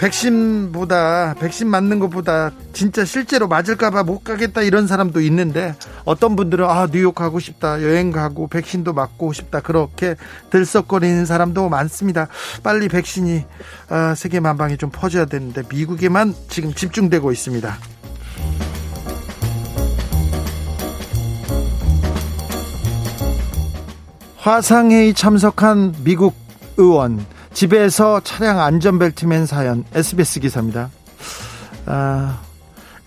백신보다 0.01 1.35
백신 1.35 1.69
맞는 1.69 1.99
것보다 1.99 2.53
진짜 2.73 3.05
실제로 3.05 3.49
맞을까봐 3.49 4.03
못 4.03 4.25
가겠다 4.25 4.63
이런 4.63 4.87
사람도 4.87 5.21
있는데 5.21 5.75
어떤 6.07 6.37
분들은 6.37 6.65
아 6.65 6.89
뉴욕 6.91 7.15
가고 7.15 7.39
싶다 7.39 7.83
여행 7.83 8.11
가고 8.11 8.47
백신도 8.47 8.95
맞고 8.95 9.35
싶다 9.35 9.61
그렇게 9.61 10.17
들썩거리는 10.49 11.27
사람도 11.27 11.69
많습니다. 11.69 12.29
빨리 12.63 12.89
백신이 12.89 13.45
아, 13.91 14.15
세계 14.15 14.41
만방에 14.41 14.79
좀 14.79 14.89
퍼져야 14.91 15.27
되는데 15.27 15.63
미국에만 15.69 16.35
지금 16.49 16.73
집중되고 16.73 17.31
있습니다. 17.31 17.77
화상회의 24.39 25.13
참석한 25.13 25.95
미국 26.03 26.35
의원 26.79 27.27
집에서 27.53 28.21
차량 28.21 28.61
안전벨트 28.61 29.27
맨 29.27 29.47
사연 29.47 29.85
SBS 29.95 30.41
기사입니다. 30.41 30.91
아, 31.87 32.41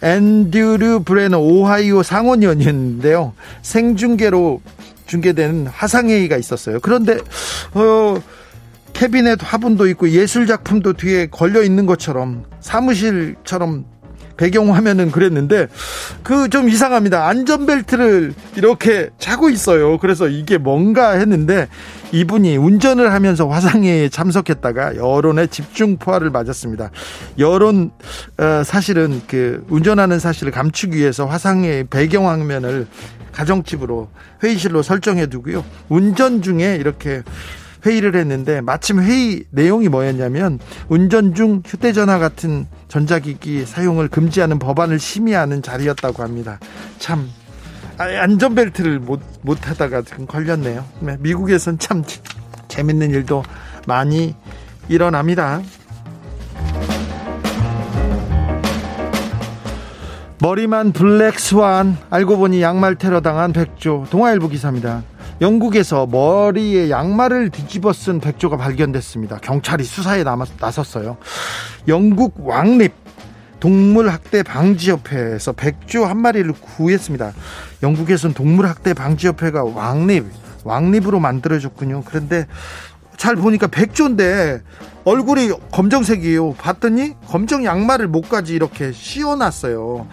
앤드류 0.02 1.04
브레너 1.04 1.40
오하이오 1.40 2.04
상원의원이었는데요. 2.04 3.34
생중계로 3.62 4.62
중계되는 5.06 5.68
화상회의가 5.68 6.38
있었어요. 6.38 6.80
그런데 6.82 7.18
어, 7.74 8.22
캐비넷 8.92 9.40
화분도 9.42 9.88
있고 9.90 10.10
예술 10.10 10.46
작품도 10.46 10.94
뒤에 10.94 11.28
걸려 11.28 11.64
있는 11.64 11.86
것처럼 11.86 12.46
사무실처럼 12.60 13.86
배경 14.38 14.74
화면은 14.74 15.12
그랬는데 15.12 15.68
그 16.24 16.44
좀 16.54 16.70
이상합니다. 16.70 17.28
안전벨트를 17.28 18.34
이렇게 18.58 19.10
차고 19.18 19.50
있어요. 19.50 19.98
그래서 19.98 20.28
이게 20.28 20.60
뭔가 20.60 21.12
했는데 21.14 21.68
이분이 22.12 22.58
운전을 22.58 23.12
하면서 23.12 23.48
화상회에 23.48 24.10
참석했다가 24.10 24.98
여론의 24.98 25.48
집중 25.48 25.98
포화를 25.98 26.30
맞았습니다. 26.30 26.92
여론 27.40 27.90
어, 28.38 28.64
사실은 28.64 29.22
그 29.28 29.66
운전하는 29.70 30.20
사실을 30.20 30.52
감추기 30.52 30.98
위해서 30.98 31.26
화상회 31.26 31.86
배경 31.90 32.28
화면을 32.30 32.86
가정집으로 33.32 34.10
회의실로 34.44 34.84
설정해 34.84 35.26
두고요. 35.26 35.66
운전 35.90 36.44
중에 36.44 36.76
이렇게 36.76 37.24
회의를 37.86 38.16
했는데 38.16 38.62
마침 38.62 39.02
회의 39.02 39.44
내용이 39.52 39.90
뭐였냐면 39.90 40.60
운전 40.88 41.34
중 41.36 41.62
휴대전화 41.66 42.20
같은 42.20 42.68
전자기기 42.88 43.66
사용을 43.66 44.08
금지하는 44.08 44.60
법안을 44.60 45.00
심의하는 45.00 45.62
자리였다고 45.62 46.24
합니다. 46.24 46.60
참 47.00 47.30
안전벨트를 47.98 49.00
못, 49.00 49.22
못 49.42 49.70
하다가 49.70 50.02
지금 50.04 50.26
걸렸네요. 50.26 50.84
네, 51.00 51.18
미국에선 51.20 51.78
참 51.80 52.04
재밌는 52.68 53.12
일도 53.12 53.44
많이 53.88 54.36
일어납니다. 54.90 55.62
머리만 60.40 60.92
블랙 60.92 61.40
스완 61.40 61.98
알고 62.10 62.38
보니 62.38 62.62
양말 62.62 62.96
테러 62.96 63.22
당한 63.22 63.54
백조 63.54 64.08
동아일보 64.10 64.50
기사입니다. 64.50 65.04
영국에서 65.42 66.06
머리에 66.06 66.90
양말을 66.90 67.50
뒤집어 67.50 67.94
쓴 67.94 68.20
백조가 68.20 68.58
발견됐습니다. 68.58 69.40
경찰이 69.40 69.84
수사에 69.84 70.24
나섰어요. 70.60 71.18
영국 71.88 72.36
왕립 72.48 72.94
동물학대 73.60 74.44
방지협회에서 74.44 75.54
백조 75.54 76.06
한 76.06 76.18
마리를 76.18 76.52
구했습니다. 76.52 77.32
영국에서는 77.82 78.34
동물학대 78.34 78.94
방지협회가 78.94 79.64
왕립, 79.64 80.26
왕립으로 80.66 81.20
만들어졌군요. 81.20 82.04
그런데 82.06 82.46
잘 83.16 83.38
보니까 83.38 83.68
백조인데 83.68 84.62
얼굴이 85.06 85.52
검정색이에요. 85.72 86.56
봤더니 86.56 87.14
검정 87.28 87.64
양말을 87.64 88.08
목까지 88.10 88.54
이렇게 88.54 88.92
씌워놨어요. 88.92 90.08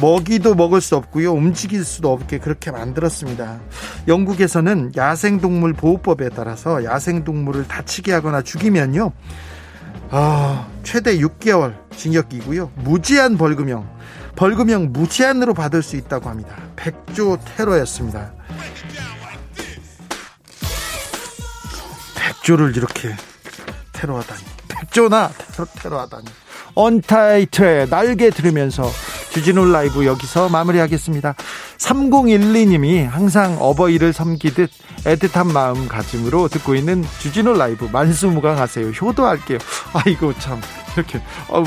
먹이도 0.00 0.54
먹을 0.54 0.80
수 0.80 0.96
없고요. 0.96 1.32
움직일 1.32 1.84
수도 1.84 2.12
없게 2.12 2.38
그렇게 2.38 2.70
만들었습니다. 2.70 3.60
영국에서는 4.08 4.92
야생동물 4.96 5.72
보호법에 5.72 6.30
따라서 6.30 6.84
야생동물을 6.84 7.68
다치게 7.68 8.12
하거나 8.12 8.42
죽이면요. 8.42 9.12
아, 10.10 10.68
최대 10.82 11.18
6개월 11.18 11.74
징역이고요. 11.96 12.72
무제한 12.76 13.36
벌금형, 13.36 13.88
벌금형 14.36 14.92
무제한으로 14.92 15.54
받을 15.54 15.82
수 15.82 15.96
있다고 15.96 16.28
합니다. 16.28 16.56
백조 16.76 17.38
테러였습니다. 17.56 18.32
백조를 22.16 22.76
이렇게 22.76 23.14
테러하다니. 23.92 24.40
백조나 24.68 25.30
테러, 25.30 25.66
테러하다니. 25.66 26.43
언타이틀의 26.74 27.88
날개 27.88 28.30
들으면서 28.30 28.90
주진우 29.30 29.70
라이브 29.70 30.06
여기서 30.06 30.48
마무리하겠습니다. 30.48 31.34
3012님이 31.78 33.06
항상 33.08 33.56
어버이를 33.60 34.12
섬기듯 34.12 34.70
애틋한 35.04 35.52
마음가짐으로 35.52 36.48
듣고 36.48 36.74
있는 36.74 37.04
주진우 37.20 37.54
라이브 37.56 37.86
만수무강하세요. 37.86 38.88
효도할게요. 38.88 39.58
아이고 39.92 40.32
참 40.38 40.60
이렇게 40.94 41.20
어우 41.48 41.64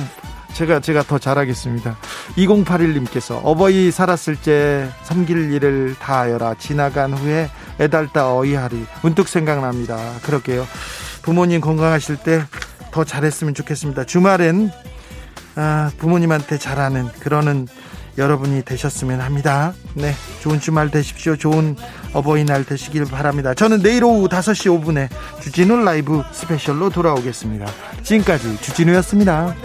제가 0.54 0.80
제가 0.80 1.04
더 1.04 1.20
잘하겠습니다. 1.20 1.98
2081님께서 2.38 3.40
어버이 3.44 3.92
살았을 3.92 4.38
때 4.38 4.90
섬길 5.04 5.52
일을 5.52 5.96
다하여라 6.00 6.56
지나간 6.56 7.14
후에 7.14 7.50
애달다 7.80 8.36
어이하리 8.36 8.86
문득 9.04 9.28
생각납니다. 9.28 9.98
그러게요. 10.24 10.66
부모님 11.22 11.62
건강하실 11.62 12.18
때 12.18 12.44
더 12.98 13.04
잘했으면 13.04 13.54
좋겠습니다. 13.54 14.06
주말엔 14.06 14.72
아, 15.58 15.92
부모님한테 15.98 16.60
잘하는 16.60 17.08
그러는 17.20 17.68
여러분이 18.18 18.64
되셨으면 18.64 19.22
합니다. 19.22 19.74
네. 19.96 20.14
좋은 20.42 20.60
주말 20.60 20.90
되십시오. 20.90 21.36
좋은 21.36 21.76
어버이날 22.14 22.64
되시길 22.64 23.06
바랍니다. 23.06 23.54
저는 23.54 23.82
내일 23.82 24.04
오후 24.04 24.28
5시 24.28 24.84
5분에 24.84 25.10
주진우 25.42 25.84
라이브 25.84 26.24
스페셜로 26.32 26.90
돌아오겠습니다. 26.90 27.66
지금까지 28.04 28.58
주진우였습니다. 28.62 29.56